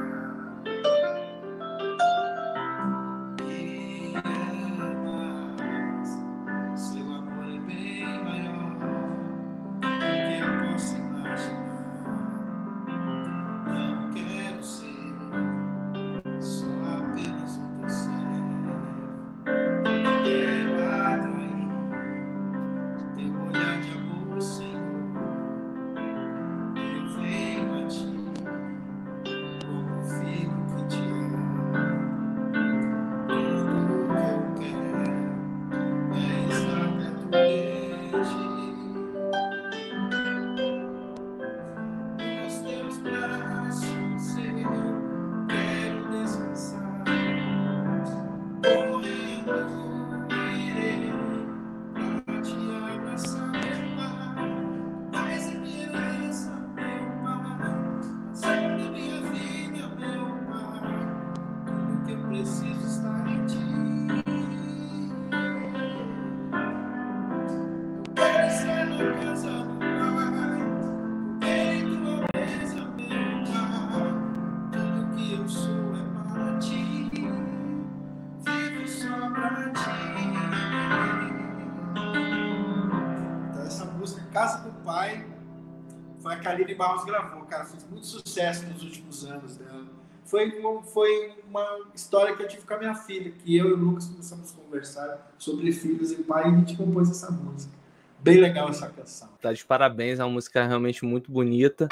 Karine 86.75 86.77
Barros 86.77 87.05
gravou, 87.05 87.43
cara, 87.43 87.65
fez 87.65 87.85
muito 87.89 88.05
sucesso 88.05 88.65
nos 88.67 88.83
últimos 88.83 89.25
anos 89.25 89.55
dela. 89.57 89.85
Foi, 90.25 90.51
foi 90.93 91.33
uma 91.47 91.79
história 91.93 92.35
que 92.35 92.43
eu 92.43 92.47
tive 92.47 92.63
com 92.63 92.73
a 92.73 92.77
minha 92.77 92.95
filha, 92.95 93.31
que 93.31 93.55
eu 93.55 93.69
e 93.69 93.73
o 93.73 93.77
Lucas 93.77 94.07
começamos 94.07 94.51
a 94.51 94.61
conversar 94.61 95.31
sobre 95.37 95.71
filhos 95.71 96.11
e 96.11 96.15
pai 96.23 96.45
e 96.45 96.53
a 96.53 96.55
gente 96.57 96.75
compôs 96.75 97.09
essa 97.09 97.31
música. 97.31 97.73
Bem 98.19 98.39
legal 98.39 98.69
essa 98.69 98.89
canção. 98.89 99.29
Tá 99.41 99.53
de 99.53 99.63
parabéns, 99.63 100.19
é 100.19 100.23
uma 100.23 100.33
música 100.33 100.65
realmente 100.65 101.05
muito 101.05 101.31
bonita. 101.31 101.87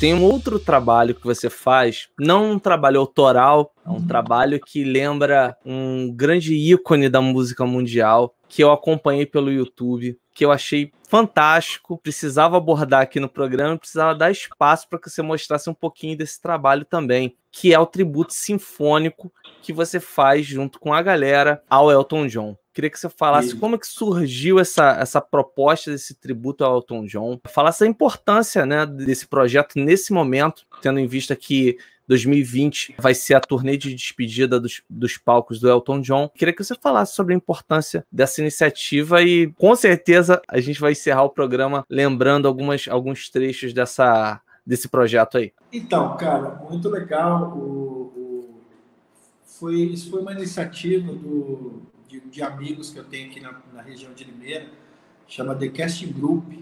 Tem 0.00 0.14
um 0.14 0.22
outro 0.22 0.60
trabalho 0.60 1.14
que 1.14 1.24
você 1.24 1.50
faz, 1.50 2.08
não 2.18 2.52
um 2.52 2.58
trabalho 2.58 3.00
autoral, 3.00 3.72
é 3.84 3.88
um 3.88 3.94
uhum. 3.94 4.06
trabalho 4.06 4.60
que 4.60 4.84
lembra 4.84 5.56
um 5.64 6.12
grande 6.14 6.54
ícone 6.54 7.08
da 7.08 7.20
música 7.20 7.64
mundial, 7.64 8.34
que 8.48 8.62
eu 8.62 8.70
acompanhei 8.70 9.26
pelo 9.26 9.50
YouTube, 9.50 10.16
que 10.38 10.44
eu 10.44 10.52
achei 10.52 10.92
fantástico, 11.08 11.98
precisava 11.98 12.56
abordar 12.56 13.02
aqui 13.02 13.18
no 13.18 13.28
programa, 13.28 13.76
precisava 13.76 14.14
dar 14.14 14.30
espaço 14.30 14.88
para 14.88 15.00
que 15.00 15.10
você 15.10 15.20
mostrasse 15.20 15.68
um 15.68 15.74
pouquinho 15.74 16.16
desse 16.16 16.40
trabalho 16.40 16.84
também, 16.84 17.36
que 17.50 17.74
é 17.74 17.78
o 17.80 17.84
tributo 17.84 18.32
sinfônico 18.32 19.32
que 19.60 19.72
você 19.72 19.98
faz 19.98 20.46
junto 20.46 20.78
com 20.78 20.94
a 20.94 21.02
galera 21.02 21.60
ao 21.68 21.90
Elton 21.90 22.28
John. 22.28 22.56
Queria 22.72 22.88
que 22.88 23.00
você 23.00 23.08
falasse 23.08 23.56
como 23.56 23.74
é 23.74 23.78
que 23.78 23.86
surgiu 23.88 24.60
essa, 24.60 24.92
essa 25.00 25.20
proposta 25.20 25.90
desse 25.90 26.14
tributo 26.14 26.64
ao 26.64 26.76
Elton 26.76 27.04
John, 27.06 27.40
falasse 27.48 27.82
a 27.82 27.88
importância 27.88 28.64
né, 28.64 28.86
desse 28.86 29.26
projeto 29.26 29.72
nesse 29.74 30.12
momento, 30.12 30.64
tendo 30.80 31.00
em 31.00 31.06
vista 31.08 31.34
que 31.34 31.78
2020 32.08 32.94
vai 32.98 33.14
ser 33.14 33.34
a 33.34 33.40
turnê 33.40 33.76
de 33.76 33.94
despedida 33.94 34.58
dos, 34.58 34.82
dos 34.88 35.18
palcos 35.18 35.60
do 35.60 35.68
Elton 35.68 36.00
John. 36.00 36.28
Queria 36.34 36.54
que 36.54 36.64
você 36.64 36.74
falasse 36.74 37.14
sobre 37.14 37.34
a 37.34 37.36
importância 37.36 38.04
dessa 38.10 38.40
iniciativa 38.40 39.22
e 39.22 39.52
com 39.52 39.76
certeza 39.76 40.40
a 40.48 40.58
gente 40.58 40.80
vai 40.80 40.92
encerrar 40.92 41.24
o 41.24 41.30
programa 41.30 41.84
lembrando 41.88 42.48
algumas, 42.48 42.88
alguns 42.88 43.28
trechos 43.28 43.74
dessa, 43.74 44.40
desse 44.66 44.88
projeto 44.88 45.36
aí. 45.36 45.52
Então, 45.70 46.16
cara, 46.16 46.62
muito 46.68 46.88
legal. 46.88 47.52
O, 47.56 48.12
o, 48.16 48.60
foi, 49.44 49.74
isso 49.74 50.10
foi 50.10 50.22
uma 50.22 50.32
iniciativa 50.32 51.12
do, 51.12 51.82
de, 52.08 52.20
de, 52.20 52.42
amigos 52.42 52.90
que 52.90 52.98
eu 52.98 53.04
tenho 53.04 53.28
aqui 53.30 53.40
na, 53.40 53.60
na 53.72 53.82
região 53.82 54.14
de 54.14 54.24
Limeira, 54.24 54.66
chama 55.26 55.54
The 55.54 55.68
Casting 55.68 56.12
Group. 56.12 56.52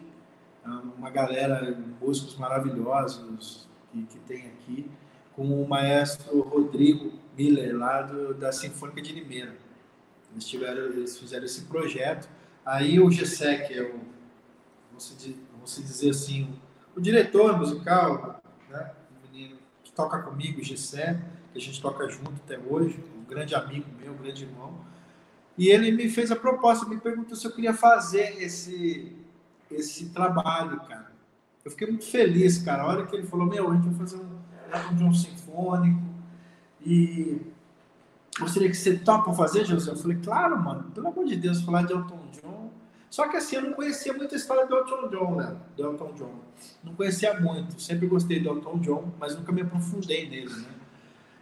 É 0.64 0.68
uma 0.98 1.10
galera, 1.10 1.78
músicos 2.00 2.36
maravilhosos 2.36 3.68
que, 3.92 4.02
que 4.02 4.18
tem 4.20 4.46
aqui 4.46 4.90
com 5.36 5.62
o 5.62 5.68
maestro 5.68 6.40
Rodrigo 6.40 7.12
Miller, 7.36 7.76
lá 7.76 8.02
do, 8.02 8.32
da 8.34 8.50
Sinfônica 8.50 9.02
de 9.02 9.12
Limeira. 9.12 9.54
Eles, 10.32 10.46
tiveram, 10.46 10.82
eles 10.86 11.18
fizeram 11.18 11.44
esse 11.44 11.62
projeto. 11.66 12.28
Aí 12.64 12.98
o 12.98 13.08
GSEC 13.08 13.74
é 13.74 13.82
o, 13.82 14.00
vamos 14.90 15.76
dizer 15.76 16.10
assim, 16.10 16.58
o 16.96 17.00
diretor 17.00 17.56
musical, 17.58 18.42
né? 18.70 18.92
o 19.10 19.30
menino 19.30 19.58
que 19.84 19.92
toca 19.92 20.22
comigo, 20.22 20.60
o 20.60 20.64
Gessé, 20.64 21.20
que 21.52 21.58
a 21.58 21.60
gente 21.60 21.80
toca 21.80 22.08
junto 22.08 22.32
até 22.44 22.58
hoje, 22.58 22.98
um 23.16 23.24
grande 23.24 23.54
amigo 23.54 23.86
meu, 24.00 24.12
um 24.12 24.16
grande 24.16 24.44
irmão. 24.44 24.80
E 25.58 25.68
ele 25.68 25.92
me 25.92 26.08
fez 26.08 26.30
a 26.30 26.36
proposta, 26.36 26.88
me 26.88 26.98
perguntou 26.98 27.36
se 27.36 27.46
eu 27.46 27.52
queria 27.52 27.74
fazer 27.74 28.42
esse, 28.42 29.14
esse 29.70 30.08
trabalho, 30.10 30.80
cara. 30.80 31.12
Eu 31.64 31.70
fiquei 31.70 31.88
muito 31.88 32.06
feliz, 32.06 32.58
cara. 32.58 32.82
A 32.82 32.86
hora 32.86 33.06
que 33.06 33.14
ele 33.14 33.26
falou, 33.26 33.46
meu, 33.46 33.70
a 33.70 33.74
gente 33.74 33.88
vai 33.88 33.98
fazer 33.98 34.16
um, 34.16 34.35
de 34.92 35.04
um 35.04 35.12
sinfônico. 35.12 36.02
E 36.84 37.40
gostaria 38.38 38.68
que 38.68 38.76
você 38.76 38.96
topa 38.98 39.32
fazer, 39.32 39.64
José? 39.64 39.90
Eu 39.90 39.96
falei, 39.96 40.18
claro, 40.22 40.62
mano, 40.62 40.84
pelo 40.90 41.08
amor 41.08 41.24
de 41.24 41.36
Deus, 41.36 41.62
falar 41.62 41.82
de 41.82 41.92
Elton 41.92 42.20
John. 42.40 42.70
Só 43.10 43.28
que 43.28 43.36
assim, 43.36 43.56
eu 43.56 43.62
não 43.62 43.72
conhecia 43.72 44.12
muito 44.12 44.34
a 44.34 44.38
história 44.38 44.66
do 44.66 44.76
Elton 44.76 45.08
John, 45.08 45.34
né? 45.36 45.56
Do 45.76 45.84
Elton 45.84 46.12
John. 46.14 46.34
Não 46.84 46.94
conhecia 46.94 47.38
muito. 47.40 47.80
Sempre 47.80 48.06
gostei 48.06 48.40
do 48.40 48.50
Elton 48.50 48.78
John, 48.78 49.12
mas 49.18 49.36
nunca 49.36 49.52
me 49.52 49.62
aprofundei 49.62 50.28
nele, 50.28 50.54
né? 50.54 50.68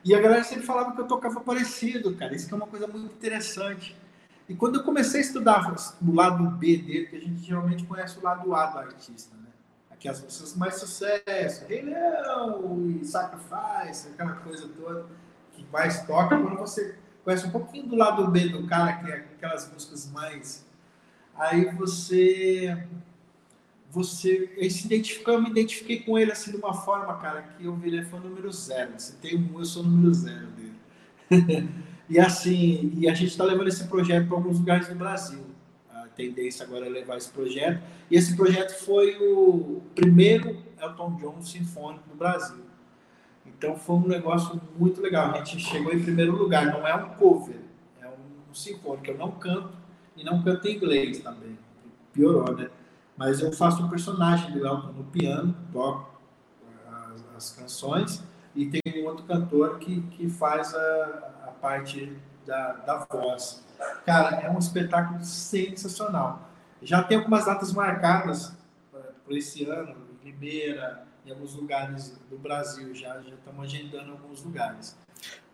E 0.04 0.14
a 0.14 0.20
galera 0.20 0.44
sempre 0.44 0.66
falava 0.66 0.92
que 0.92 1.00
eu 1.00 1.06
tocava 1.06 1.40
parecido, 1.40 2.14
cara. 2.14 2.34
Isso 2.34 2.46
que 2.46 2.52
é 2.52 2.56
uma 2.56 2.66
coisa 2.66 2.86
muito 2.86 3.14
interessante. 3.14 3.96
E 4.46 4.54
quando 4.54 4.76
eu 4.76 4.84
comecei 4.84 5.20
a 5.20 5.24
estudar 5.24 5.74
o 6.06 6.12
lado 6.12 6.44
B 6.58 6.76
dele, 6.76 7.06
que 7.06 7.16
a 7.16 7.20
gente 7.20 7.42
geralmente 7.42 7.84
conhece 7.84 8.18
o 8.18 8.22
lado 8.22 8.54
A 8.54 8.66
do 8.66 8.78
artista, 8.78 9.34
né? 9.36 9.43
Que 9.98 10.08
as 10.08 10.22
músicas 10.22 10.56
mais 10.56 10.74
sucesso, 10.76 11.66
Rei 11.66 11.82
Leão 11.82 12.90
e 12.90 13.04
Sacrifice, 13.04 14.08
aquela 14.08 14.32
coisa 14.32 14.68
toda 14.68 15.06
que 15.52 15.64
mais 15.72 16.04
toca, 16.06 16.38
quando 16.38 16.56
você 16.58 16.96
conhece 17.24 17.46
um 17.46 17.50
pouquinho 17.50 17.86
do 17.86 17.96
lado 17.96 18.28
B 18.30 18.48
do 18.48 18.66
cara, 18.66 18.94
que 18.94 19.10
é 19.10 19.16
aquelas 19.16 19.70
músicas 19.72 20.10
mais. 20.10 20.66
Aí 21.34 21.74
você 21.74 22.86
você 23.90 24.52
ele 24.56 24.70
se 24.70 24.86
identificou, 24.86 25.34
eu 25.34 25.42
me 25.42 25.50
identifiquei 25.50 26.00
com 26.00 26.18
ele 26.18 26.32
assim 26.32 26.50
de 26.50 26.56
uma 26.56 26.74
forma, 26.74 27.16
cara, 27.18 27.42
que 27.42 27.64
eu 27.64 27.74
virei 27.76 28.02
fã 28.02 28.18
número 28.18 28.50
zero. 28.52 28.92
Se 28.98 29.16
tem 29.16 29.38
um, 29.38 29.58
eu 29.58 29.64
sou 29.64 29.84
número 29.84 30.12
zero 30.12 30.48
dele. 30.48 30.74
e 32.10 32.18
assim, 32.18 32.92
e 32.96 33.08
a 33.08 33.14
gente 33.14 33.30
está 33.30 33.44
levando 33.44 33.68
esse 33.68 33.86
projeto 33.86 34.26
para 34.26 34.36
alguns 34.36 34.58
lugares 34.58 34.88
do 34.88 34.96
Brasil. 34.96 35.53
Tendência 36.16 36.64
agora 36.64 36.86
é 36.86 36.88
levar 36.88 37.16
esse 37.16 37.30
projeto. 37.30 37.82
E 38.10 38.16
esse 38.16 38.36
projeto 38.36 38.72
foi 38.84 39.16
o 39.18 39.82
primeiro 39.94 40.62
Elton 40.80 41.16
John 41.16 41.42
sinfônico 41.42 42.08
do 42.08 42.14
Brasil. 42.14 42.64
Então 43.46 43.76
foi 43.76 43.96
um 43.96 44.06
negócio 44.06 44.60
muito 44.78 45.00
legal. 45.00 45.32
A 45.32 45.44
gente 45.44 45.60
chegou 45.60 45.92
em 45.92 46.02
primeiro 46.02 46.36
lugar. 46.36 46.66
Não 46.66 46.86
é 46.86 46.94
um 46.94 47.10
cover, 47.10 47.60
é 48.00 48.06
um, 48.06 48.54
sinfônico. 48.54 49.06
Eu 49.06 49.18
não 49.18 49.32
canto 49.32 49.72
e 50.16 50.24
não 50.24 50.42
canto 50.42 50.68
em 50.68 50.76
inglês 50.76 51.18
também. 51.20 51.58
Piorou, 52.12 52.54
né? 52.54 52.70
Mas 53.16 53.40
eu 53.40 53.52
faço 53.52 53.82
um 53.82 53.88
personagem 53.88 54.52
do 54.52 54.66
Elton 54.66 54.92
no 54.92 55.04
piano, 55.04 55.56
toco 55.72 56.14
as, 56.88 57.24
as, 57.36 57.50
canções, 57.50 58.22
e 58.54 58.66
tem 58.66 59.02
um 59.02 59.06
outro 59.06 59.24
cantor 59.24 59.78
que, 59.78 60.00
que 60.02 60.28
faz 60.28 60.74
a, 60.74 61.46
a 61.46 61.50
parte 61.60 62.16
da, 62.46 62.72
da 62.72 62.98
voz. 63.10 63.64
Cara, 64.04 64.40
é 64.40 64.50
um 64.50 64.58
espetáculo 64.58 65.22
sensacional. 65.22 66.48
Já 66.82 67.02
tem 67.02 67.18
algumas 67.18 67.46
datas 67.46 67.72
marcadas 67.72 68.52
para 68.90 69.36
esse 69.36 69.64
ano, 69.64 69.96
em 70.22 70.30
Limeira, 70.30 71.06
em 71.24 71.30
alguns 71.30 71.54
lugares 71.54 72.18
do 72.28 72.36
Brasil, 72.36 72.94
já, 72.94 73.20
já 73.22 73.34
estamos 73.34 73.64
agendando 73.64 74.12
alguns 74.12 74.42
lugares. 74.42 74.96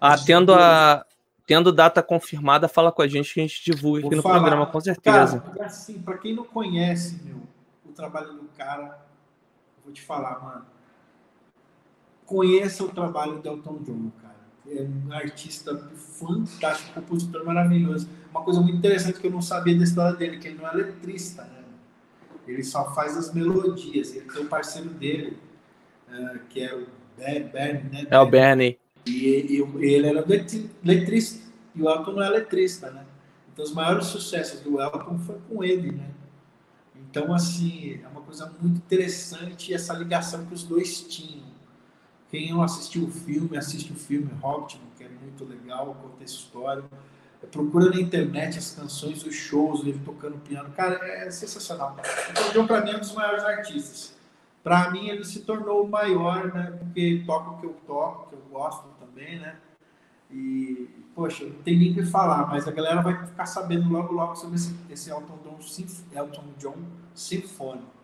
Ah, 0.01 0.17
tendo 0.19 0.53
a, 0.53 1.05
tendo 1.47 1.73
data 1.73 2.03
confirmada, 2.03 2.69
fala 2.69 2.91
com 2.91 3.03
a 3.03 3.09
gente 3.09 3.33
que 3.33 3.41
a 3.41 3.43
gente 3.45 3.65
divulga 3.65 4.01
Vou 4.01 4.09
aqui 4.09 4.17
no 4.17 4.23
falar. 4.23 4.41
programa, 4.41 4.67
com 4.67 4.81
certeza. 4.81 5.41
Cara, 5.41 5.67
assim, 5.67 6.01
para 6.01 6.19
quem 6.19 6.35
não 6.35 6.45
conhece, 6.45 7.21
meu, 7.25 7.43
o 7.85 7.93
trabalho 7.93 8.35
do 8.35 8.49
cara, 8.57 8.99
vou 9.85 9.93
te 9.93 10.03
falar, 10.03 10.41
mano. 10.41 10.67
Conheça 12.27 12.85
o 12.85 12.89
trabalho 12.89 13.41
do 13.41 13.49
Elton 13.49 13.79
John, 13.83 14.11
cara. 14.23 14.30
É 14.71 14.83
um 14.83 15.13
artista 15.13 15.77
fantástico, 15.97 16.95
compositor 16.95 17.45
maravilhoso. 17.45 18.09
Uma 18.31 18.43
coisa 18.43 18.61
muito 18.61 18.77
interessante 18.77 19.19
que 19.19 19.27
eu 19.27 19.31
não 19.31 19.43
sabia 19.43 19.77
da 19.77 19.83
história 19.83 20.17
dele, 20.17 20.39
que 20.39 20.49
ele 20.49 20.59
não 20.59 20.69
é 20.69 20.75
letrista, 20.75 21.43
né? 21.43 21.65
Ele 22.47 22.63
só 22.63 22.93
faz 22.95 23.17
as 23.17 23.35
melodias. 23.35 24.15
Ele 24.15 24.27
tem 24.31 24.43
um 24.43 24.47
parceiro 24.47 24.89
dele, 24.91 25.37
uh, 26.09 26.39
que 26.49 26.61
é 26.61 26.75
o 26.75 26.87
Bernie, 27.17 27.91
né? 27.91 28.07
É 28.09 28.19
o 28.19 28.27
Bernie. 28.27 28.79
E, 29.07 29.65
e, 29.81 29.85
ele 29.85 30.07
era 30.07 30.25
letrista. 30.85 31.51
E 31.75 31.83
o 31.83 31.89
Elton 31.89 32.13
não 32.13 32.23
é 32.23 32.29
letrista, 32.29 32.91
né? 32.91 33.05
Então 33.53 33.65
os 33.65 33.73
maiores 33.73 34.07
sucessos 34.07 34.61
do 34.61 34.81
Elton 34.81 35.19
foi 35.19 35.37
com 35.49 35.65
ele, 35.65 35.93
né? 35.93 36.11
Então, 37.11 37.35
assim, 37.35 38.01
é 38.05 38.07
uma 38.07 38.21
coisa 38.21 38.53
muito 38.61 38.77
interessante 38.77 39.75
essa 39.75 39.93
ligação 39.95 40.47
que 40.47 40.55
os 40.55 40.63
dois 40.63 41.03
tinham. 41.03 41.50
Quem 42.31 42.51
não 42.53 42.63
assistiu 42.63 43.05
o 43.05 43.11
filme, 43.11 43.57
assiste 43.57 43.93
o 43.93 43.97
filme 43.97 44.31
Hobbit, 44.41 44.81
que 44.97 45.05
é 45.05 45.09
muito 45.09 45.45
legal, 45.45 45.97
conta 46.01 46.23
a 46.23 46.25
história. 46.25 46.85
Procura 47.51 47.91
na 47.91 48.01
internet 48.01 48.59
as 48.59 48.73
canções, 48.73 49.25
os 49.25 49.35
shows, 49.35 49.81
ele 49.81 50.01
tocando 50.05 50.39
piano. 50.39 50.71
Cara, 50.73 50.95
é 51.05 51.31
sensacional. 51.31 51.97
Então, 52.31 52.53
John, 52.53 52.67
para 52.67 52.83
mim, 52.83 52.91
é 52.91 52.97
um 52.97 53.01
dos 53.01 53.15
maiores 53.15 53.43
artistas. 53.43 54.15
Para 54.63 54.91
mim, 54.91 55.09
ele 55.09 55.25
se 55.25 55.41
tornou 55.41 55.85
o 55.85 55.89
maior, 55.89 56.53
né? 56.53 56.77
Porque 56.79 57.25
toca 57.27 57.51
o 57.51 57.59
que 57.59 57.67
eu 57.67 57.77
toco, 57.87 58.29
que 58.29 58.35
eu 58.37 58.43
gosto 58.51 58.87
também, 59.01 59.41
né? 59.41 59.57
E, 60.31 60.89
poxa, 61.15 61.45
não 61.45 61.63
tem 61.63 61.79
nem 61.79 61.93
o 61.93 61.95
que 61.95 62.05
falar, 62.05 62.47
mas 62.47 62.69
a 62.69 62.71
galera 62.71 63.01
vai 63.01 63.27
ficar 63.27 63.47
sabendo 63.47 63.89
logo, 63.89 64.13
logo 64.13 64.37
sobre 64.37 64.57
esse, 64.57 64.77
esse 64.89 65.11
Elton, 65.11 65.39
John, 65.43 65.59
Elton 66.15 66.45
John 66.59 66.77
Sinfônico. 67.15 68.00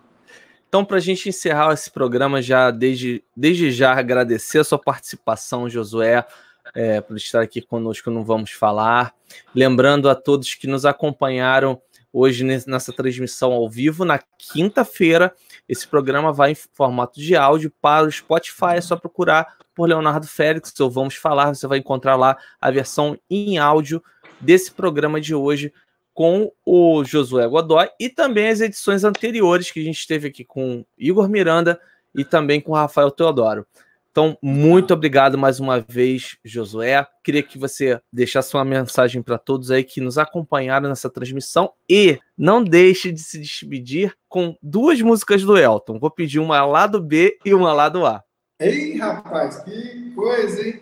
Então, 0.69 0.85
para 0.85 0.97
a 0.97 1.01
gente 1.01 1.29
encerrar 1.29 1.73
esse 1.73 1.91
programa, 1.91 2.43
já 2.43 2.71
desde, 2.71 3.23
desde 3.37 3.71
já 3.71 3.93
agradecer 3.93 4.59
a 4.59 4.65
sua 4.65 4.79
participação, 4.79 5.71
Josué, 5.71 6.27
é, 6.75 7.01
por 7.01 7.17
estar 7.17 7.41
aqui 7.41 7.63
conosco 7.63 8.11
no 8.11 8.25
Vamos 8.25 8.51
Falar. 8.51 9.15
Lembrando 9.55 10.09
a 10.09 10.15
todos 10.15 10.55
que 10.55 10.67
nos 10.67 10.85
acompanharam 10.85 11.81
hoje 12.13 12.45
nessa 12.45 12.93
transmissão 12.93 13.53
ao 13.53 13.69
vivo, 13.69 14.05
na 14.05 14.19
quinta-feira, 14.39 15.35
esse 15.69 15.87
programa 15.87 16.33
vai 16.33 16.53
em 16.53 16.55
formato 16.55 17.21
de 17.21 17.37
áudio 17.37 17.71
para 17.81 18.07
o 18.07 18.11
Spotify. 18.11 18.77
É 18.77 18.81
só 18.81 18.97
procurar 18.97 19.57
por 19.75 19.89
Leonardo 19.89 20.27
Félix 20.27 20.73
ou 20.81 20.91
Vamos 20.91 21.15
Falar. 21.17 21.55
Você 21.55 21.67
vai 21.67 21.79
encontrar 21.79 22.17
lá 22.17 22.37
a 22.61 22.71
versão 22.71 23.19
em 23.29 23.59
áudio 23.59 24.03
desse 24.41 24.73
programa 24.73 25.21
de 25.21 25.35
hoje 25.35 25.73
com 26.17 26.51
o 26.65 27.05
Josué 27.05 27.47
Godoy 27.47 27.91
e 28.01 28.09
também 28.09 28.49
as 28.49 28.63
edições 28.63 29.05
anteriores 29.05 29.71
que 29.71 29.81
a 29.81 29.83
gente 29.83 30.07
teve 30.07 30.29
aqui 30.29 30.47
com 30.47 30.83
Igor 30.97 31.29
Miranda 31.29 31.79
e 32.15 32.25
também 32.25 32.59
com 32.59 32.73
Rafael 32.73 33.11
Teodoro. 33.11 33.67
Então, 34.11 34.39
muito 34.41 34.95
obrigado 34.95 35.37
mais 35.37 35.61
uma 35.61 35.79
vez, 35.79 36.39
Josué. 36.43 37.07
Queria 37.23 37.43
que 37.43 37.59
você 37.59 38.01
deixasse 38.11 38.55
uma 38.55 38.65
mensagem 38.65 39.21
para 39.21 39.37
todos 39.37 39.71
aí 39.71 39.85
que 39.85 40.01
nos 40.01 40.17
acompanharam 40.17 40.89
nessa 40.89 41.11
transmissão 41.11 41.71
e 41.87 42.19
não 42.35 42.65
deixe 42.65 43.13
de 43.13 43.21
se 43.21 43.39
despedir 43.39 44.17
com 44.27 44.57
duas 44.63 45.03
músicas 45.03 45.43
do 45.43 45.59
Elton. 45.59 45.99
Vou 45.99 46.11
pedir 46.11 46.39
uma 46.39 46.65
lá 46.65 46.87
do 46.87 46.99
B 46.99 47.37
e 47.45 47.53
uma 47.53 47.75
lá 47.75 47.91
do 47.91 48.07
A. 48.07 48.25
Ei, 48.59 48.97
rapaz, 48.97 49.63
que 49.63 50.13
coisa, 50.15 50.67
hein? 50.67 50.81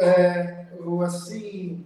É, 0.00 0.64
assim, 1.04 1.84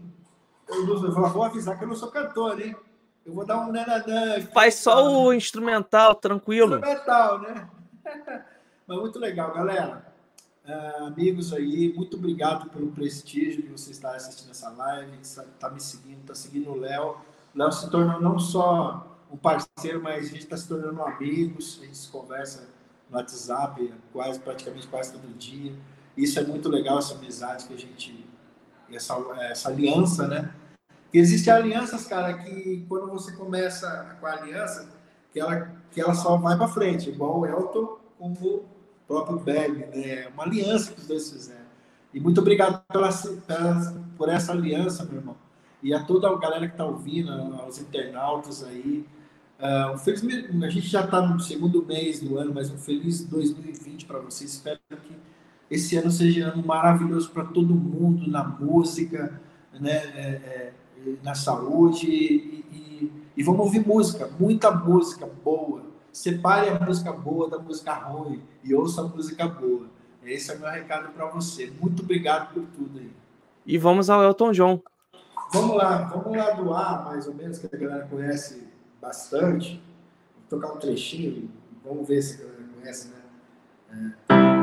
eu, 0.70 1.12
vou 1.30 1.42
avisar 1.42 1.78
que 1.78 1.84
eu 1.84 1.88
não 1.88 1.96
sou 1.96 2.10
cantor, 2.10 2.60
hein? 2.60 2.76
Eu 3.24 3.34
vou 3.34 3.44
dar 3.44 3.60
um 3.60 3.72
nananã. 3.72 4.40
Faz 4.52 4.76
só 4.76 5.10
o 5.10 5.32
instrumental, 5.32 6.14
tranquilo. 6.14 6.76
Instrumental, 6.76 7.40
né? 7.40 7.68
Mas 8.86 8.98
muito 8.98 9.18
legal, 9.18 9.52
galera. 9.52 10.10
Uh, 10.64 11.04
amigos 11.04 11.52
aí, 11.52 11.92
muito 11.94 12.16
obrigado 12.16 12.68
pelo 12.70 12.90
prestígio 12.92 13.62
que 13.62 13.70
você 13.70 13.90
está 13.90 14.14
assistindo 14.14 14.50
essa 14.50 14.70
live, 14.70 15.18
está 15.20 15.70
me 15.70 15.80
seguindo, 15.80 16.20
está 16.20 16.34
seguindo 16.34 16.70
o 16.70 16.76
Léo. 16.76 17.16
O 17.54 17.58
Léo 17.58 17.72
se 17.72 17.90
tornou 17.90 18.20
não 18.20 18.38
só 18.38 19.18
um 19.30 19.36
parceiro, 19.36 20.02
mas 20.02 20.26
a 20.26 20.28
gente 20.28 20.40
está 20.40 20.56
se 20.56 20.68
tornando 20.68 21.02
amigos, 21.02 21.78
a 21.80 21.86
gente 21.86 21.96
se 21.96 22.08
conversa 22.08 22.68
no 23.08 23.16
WhatsApp 23.16 23.94
quase, 24.12 24.40
praticamente 24.40 24.86
quase 24.88 25.12
todo 25.12 25.26
dia. 25.36 25.74
Isso 26.16 26.38
é 26.38 26.44
muito 26.44 26.68
legal, 26.68 26.98
essa 26.98 27.14
amizade 27.14 27.66
que 27.66 27.74
a 27.74 27.78
gente, 27.78 28.26
essa, 28.92 29.16
essa 29.40 29.68
aliança, 29.68 30.26
né? 30.26 30.54
Existem 31.12 31.52
alianças, 31.52 32.06
cara, 32.06 32.34
que 32.34 32.84
quando 32.88 33.10
você 33.10 33.32
começa 33.32 34.16
com 34.20 34.26
a 34.26 34.32
aliança, 34.32 34.88
que 35.32 35.40
ela, 35.40 35.72
que 35.90 36.00
ela 36.00 36.14
só 36.14 36.36
vai 36.36 36.56
para 36.56 36.68
frente, 36.68 37.10
igual 37.10 37.40
o 37.40 37.46
Elton 37.46 37.98
com 38.18 38.32
o 38.32 38.64
próprio 39.08 39.40
Beg, 39.40 39.86
né? 39.96 40.28
Uma 40.28 40.44
aliança 40.44 40.92
que 40.92 41.00
os 41.00 41.06
dois 41.06 41.30
fizeram. 41.30 41.70
E 42.12 42.20
muito 42.20 42.40
obrigado 42.40 42.82
pela, 42.86 43.08
pela, 43.46 44.04
por 44.16 44.28
essa 44.28 44.52
aliança, 44.52 45.04
meu 45.04 45.16
irmão. 45.16 45.36
E 45.82 45.94
a 45.94 46.04
toda 46.04 46.28
a 46.28 46.38
galera 46.38 46.66
que 46.66 46.74
está 46.74 46.84
ouvindo, 46.84 47.32
aos 47.32 47.78
internautas 47.80 48.62
aí. 48.62 49.06
Uh, 49.58 49.92
um 49.92 49.98
feliz, 49.98 50.22
a 50.62 50.70
gente 50.70 50.86
já 50.86 51.04
está 51.04 51.20
no 51.20 51.38
segundo 51.38 51.84
mês 51.84 52.20
do 52.20 52.38
ano, 52.38 52.52
mas 52.54 52.70
um 52.70 52.78
feliz 52.78 53.24
2020 53.24 54.06
para 54.06 54.18
vocês. 54.18 54.54
Espero 54.54 54.78
que 54.88 55.16
esse 55.70 55.96
ano 55.96 56.10
seja 56.10 56.46
um 56.46 56.52
ano 56.52 56.66
maravilhoso 56.66 57.30
para 57.30 57.44
todo 57.44 57.74
mundo, 57.74 58.28
na 58.28 58.42
música, 58.42 59.40
né? 59.72 59.90
É, 59.92 60.20
é, 60.20 60.72
na 61.22 61.34
saúde. 61.34 62.06
E, 62.06 62.64
e, 62.72 63.12
e 63.36 63.42
vamos 63.42 63.60
ouvir 63.60 63.86
música, 63.86 64.28
muita 64.38 64.70
música 64.70 65.26
boa 65.44 65.90
Separe 66.12 66.68
a 66.70 66.78
música 66.78 67.12
boa 67.12 67.48
da 67.48 67.58
música 67.58 67.94
ruim 67.94 68.42
e 68.64 68.74
ouça 68.74 69.02
a 69.02 69.04
música 69.04 69.46
boa. 69.46 69.86
Esse 70.24 70.50
é 70.50 70.56
o 70.56 70.58
meu 70.58 70.68
recado 70.68 71.12
para 71.12 71.26
você. 71.26 71.72
Muito 71.80 72.02
obrigado 72.02 72.52
por 72.52 72.64
tudo 72.74 72.98
aí. 72.98 73.10
E 73.64 73.78
vamos 73.78 74.10
ao 74.10 74.22
Elton 74.22 74.52
John. 74.52 74.82
Vamos 75.52 75.76
lá, 75.76 76.04
vamos 76.04 76.36
lá 76.36 76.50
do 76.50 76.72
A, 76.74 77.02
mais 77.02 77.26
ou 77.26 77.34
menos, 77.34 77.58
que 77.58 77.74
a 77.74 77.78
galera 77.78 78.06
conhece 78.06 78.66
bastante. 79.00 79.82
Vou 80.50 80.60
tocar 80.60 80.74
um 80.74 80.78
trechinho, 80.78 81.48
vamos 81.84 82.06
ver 82.06 82.22
se 82.22 82.42
a 82.42 82.46
galera 82.46 82.64
conhece, 82.74 83.08
né? 83.88 84.14
É. 84.28 84.59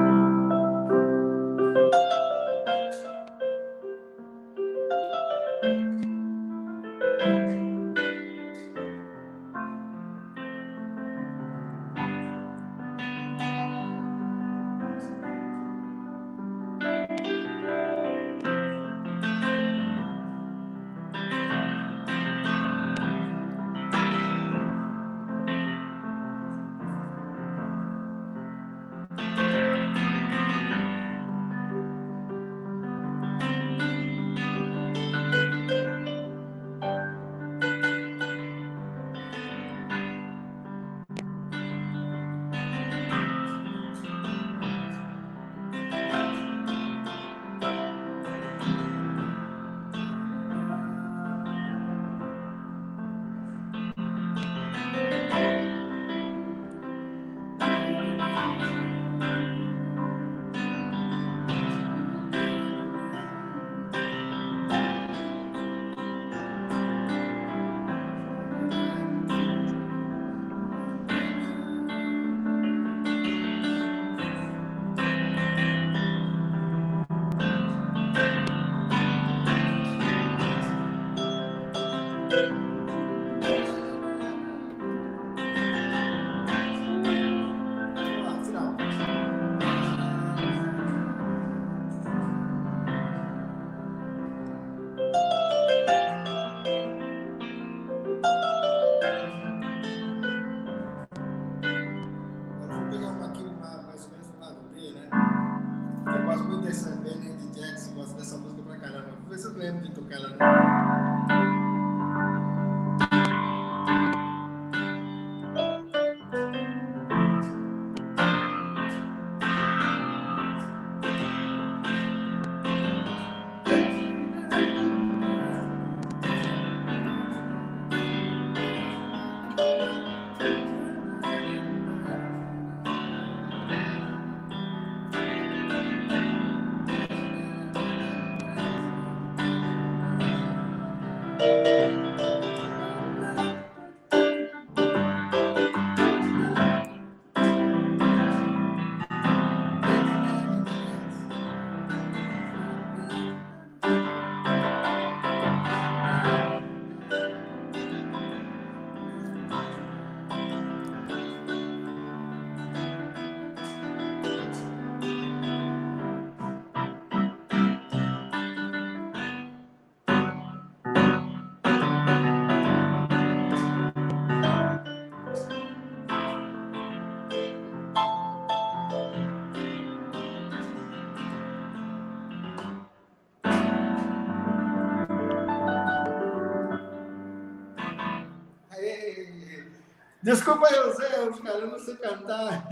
Desculpa 190.28 190.68
eu, 190.74 190.94
Zé, 190.94 191.08
cara, 191.42 191.60
eu 191.60 191.68
não 191.68 191.80
sei 191.80 191.96
cantar. 191.96 192.68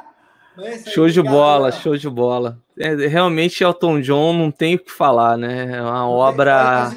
show 0.88 1.06
de 1.10 1.22
bola, 1.22 1.70
show 1.70 1.94
de 1.94 2.08
bola. 2.08 2.58
É, 2.78 2.94
realmente, 3.06 3.62
Elton 3.62 4.00
John 4.00 4.32
não 4.32 4.50
tem 4.50 4.76
o 4.76 4.78
que 4.78 4.90
falar, 4.90 5.36
né? 5.36 5.76
É 5.76 5.82
uma 5.82 6.08
obra 6.08 6.90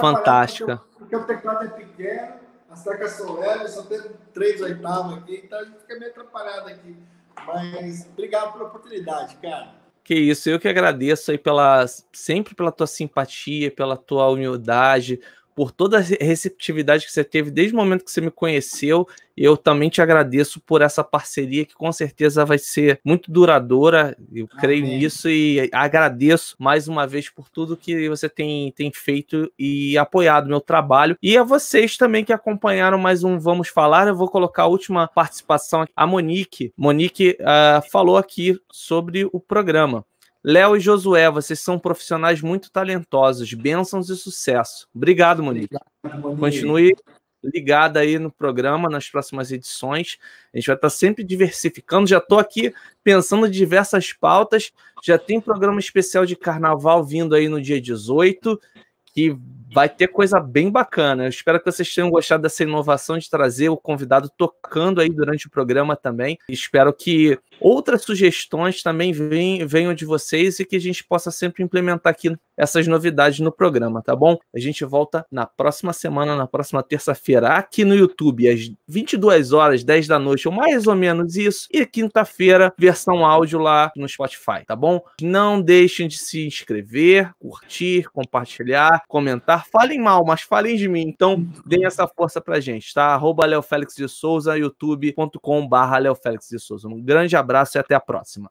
fantástica. 0.00 0.82
Porque, 0.98 1.14
o 1.14 1.22
teclado 1.22 1.64
é 1.64 1.68
pequeno, 1.68 2.32
as 2.68 2.82
teclas 2.82 3.12
são 3.12 3.38
leves, 3.38 3.70
só 3.70 3.82
tem 3.82 4.00
três 4.34 4.60
oitavos 4.62 5.18
aqui, 5.18 5.42
então 5.44 5.60
a 5.60 5.64
gente 5.64 5.78
fica 5.78 5.96
meio 5.96 6.10
atrapalhado 6.10 6.68
aqui. 6.68 6.96
Mas 7.46 8.08
obrigado 8.12 8.54
pela 8.54 8.64
oportunidade, 8.64 9.36
cara. 9.36 9.74
Que 10.02 10.14
isso, 10.16 10.50
eu 10.50 10.58
que 10.58 10.66
agradeço 10.66 11.30
aí 11.30 11.38
pela, 11.38 11.86
sempre 12.12 12.52
pela 12.52 12.72
tua 12.72 12.88
simpatia, 12.88 13.70
pela 13.70 13.96
tua 13.96 14.28
humildade, 14.28 15.20
por 15.60 15.70
toda 15.70 15.98
a 15.98 16.00
receptividade 16.00 17.04
que 17.04 17.12
você 17.12 17.22
teve 17.22 17.50
desde 17.50 17.74
o 17.74 17.76
momento 17.76 18.02
que 18.02 18.10
você 18.10 18.22
me 18.22 18.30
conheceu. 18.30 19.06
Eu 19.36 19.58
também 19.58 19.90
te 19.90 20.00
agradeço 20.00 20.58
por 20.58 20.80
essa 20.80 21.04
parceria 21.04 21.66
que 21.66 21.74
com 21.74 21.92
certeza 21.92 22.46
vai 22.46 22.56
ser 22.56 22.98
muito 23.04 23.30
duradoura. 23.30 24.16
Eu 24.32 24.48
Amém. 24.50 24.58
creio 24.58 24.86
nisso 24.86 25.28
e 25.28 25.68
agradeço 25.70 26.56
mais 26.58 26.88
uma 26.88 27.06
vez 27.06 27.28
por 27.28 27.50
tudo 27.50 27.76
que 27.76 28.08
você 28.08 28.26
tem, 28.26 28.72
tem 28.72 28.90
feito 28.90 29.52
e 29.58 29.98
apoiado 29.98 30.48
meu 30.48 30.62
trabalho. 30.62 31.18
E 31.22 31.36
a 31.36 31.42
vocês 31.42 31.98
também 31.98 32.24
que 32.24 32.32
acompanharam 32.32 32.96
mais 32.96 33.22
um 33.22 33.38
Vamos 33.38 33.68
Falar. 33.68 34.08
Eu 34.08 34.16
vou 34.16 34.30
colocar 34.30 34.62
a 34.62 34.66
última 34.66 35.08
participação. 35.08 35.84
A 35.94 36.06
Monique. 36.06 36.72
Monique 36.74 37.36
uh, 37.38 37.86
falou 37.90 38.16
aqui 38.16 38.58
sobre 38.72 39.28
o 39.30 39.38
programa. 39.38 40.06
Léo 40.42 40.76
e 40.76 40.80
Josué, 40.80 41.30
vocês 41.30 41.60
são 41.60 41.78
profissionais 41.78 42.40
muito 42.40 42.70
talentosos, 42.70 43.52
bênçãos 43.52 44.08
e 44.08 44.16
sucesso. 44.16 44.88
Obrigado, 44.94 45.42
Monique. 45.42 45.76
Obrigado, 46.02 46.22
Monique. 46.22 46.40
Continue 46.40 46.94
ligada 47.42 48.00
aí 48.00 48.18
no 48.18 48.30
programa, 48.30 48.88
nas 48.88 49.08
próximas 49.08 49.50
edições. 49.50 50.18
A 50.52 50.58
gente 50.58 50.66
vai 50.66 50.76
estar 50.76 50.90
sempre 50.90 51.24
diversificando. 51.24 52.06
Já 52.06 52.18
estou 52.18 52.38
aqui 52.38 52.72
pensando 53.02 53.46
em 53.46 53.50
diversas 53.50 54.12
pautas. 54.12 54.72
Já 55.02 55.18
tem 55.18 55.40
programa 55.40 55.80
especial 55.80 56.26
de 56.26 56.36
carnaval 56.36 57.04
vindo 57.04 57.34
aí 57.34 57.48
no 57.48 57.60
dia 57.60 57.80
18, 57.80 58.60
que 59.06 59.36
vai 59.72 59.88
ter 59.88 60.08
coisa 60.08 60.40
bem 60.40 60.70
bacana. 60.70 61.24
Eu 61.24 61.28
espero 61.28 61.58
que 61.58 61.70
vocês 61.70 61.92
tenham 61.94 62.10
gostado 62.10 62.42
dessa 62.42 62.62
inovação 62.62 63.18
de 63.18 63.30
trazer 63.30 63.68
o 63.68 63.76
convidado 63.76 64.30
tocando 64.36 65.00
aí 65.00 65.08
durante 65.08 65.46
o 65.46 65.50
programa 65.50 65.96
também. 65.96 66.38
Espero 66.48 66.92
que 66.92 67.38
outras 67.60 68.02
sugestões 68.02 68.82
também 68.82 69.12
venham 69.12 69.94
de 69.94 70.04
vocês 70.04 70.58
e 70.58 70.64
que 70.64 70.76
a 70.76 70.80
gente 70.80 71.04
possa 71.04 71.30
sempre 71.30 71.62
implementar 71.62 72.10
aqui 72.10 72.36
essas 72.56 72.86
novidades 72.86 73.40
no 73.40 73.50
programa, 73.50 74.02
tá 74.02 74.14
bom? 74.14 74.38
A 74.54 74.58
gente 74.58 74.84
volta 74.84 75.24
na 75.30 75.46
próxima 75.46 75.92
semana, 75.92 76.36
na 76.36 76.46
próxima 76.46 76.82
terça-feira, 76.82 77.48
aqui 77.54 77.84
no 77.84 77.94
YouTube, 77.94 78.48
às 78.48 78.70
22 78.86 79.52
horas, 79.52 79.82
10 79.82 80.06
da 80.06 80.18
noite, 80.18 80.46
ou 80.46 80.54
mais 80.54 80.86
ou 80.86 80.94
menos 80.94 81.36
isso. 81.36 81.68
E 81.72 81.86
quinta-feira, 81.86 82.72
versão 82.78 83.24
áudio 83.24 83.58
lá 83.58 83.90
no 83.96 84.08
Spotify, 84.08 84.64
tá 84.66 84.76
bom? 84.76 85.00
Não 85.22 85.60
deixem 85.60 86.06
de 86.06 86.18
se 86.18 86.46
inscrever, 86.46 87.32
curtir, 87.38 88.10
compartilhar, 88.12 89.04
comentar. 89.08 89.66
Falem 89.66 89.98
mal, 89.98 90.24
mas 90.24 90.42
falem 90.42 90.76
de 90.76 90.88
mim. 90.88 91.02
Então, 91.02 91.46
deem 91.64 91.86
essa 91.86 92.06
força 92.06 92.40
pra 92.40 92.60
gente, 92.60 92.92
tá? 92.92 93.06
Arroba 93.06 93.46
Leo 93.46 93.62
Félix 93.62 93.94
de 93.94 94.08
Souza, 94.08 94.58
youtube.com 94.58 95.66
barra 95.66 95.98
Leo 95.98 96.14
Félix 96.14 96.48
de 96.48 96.58
Souza. 96.58 96.88
Um 96.88 97.00
grande 97.00 97.36
abraço 97.50 97.76
e 97.76 97.80
até 97.80 97.94
a 97.94 98.00
próxima. 98.00 98.48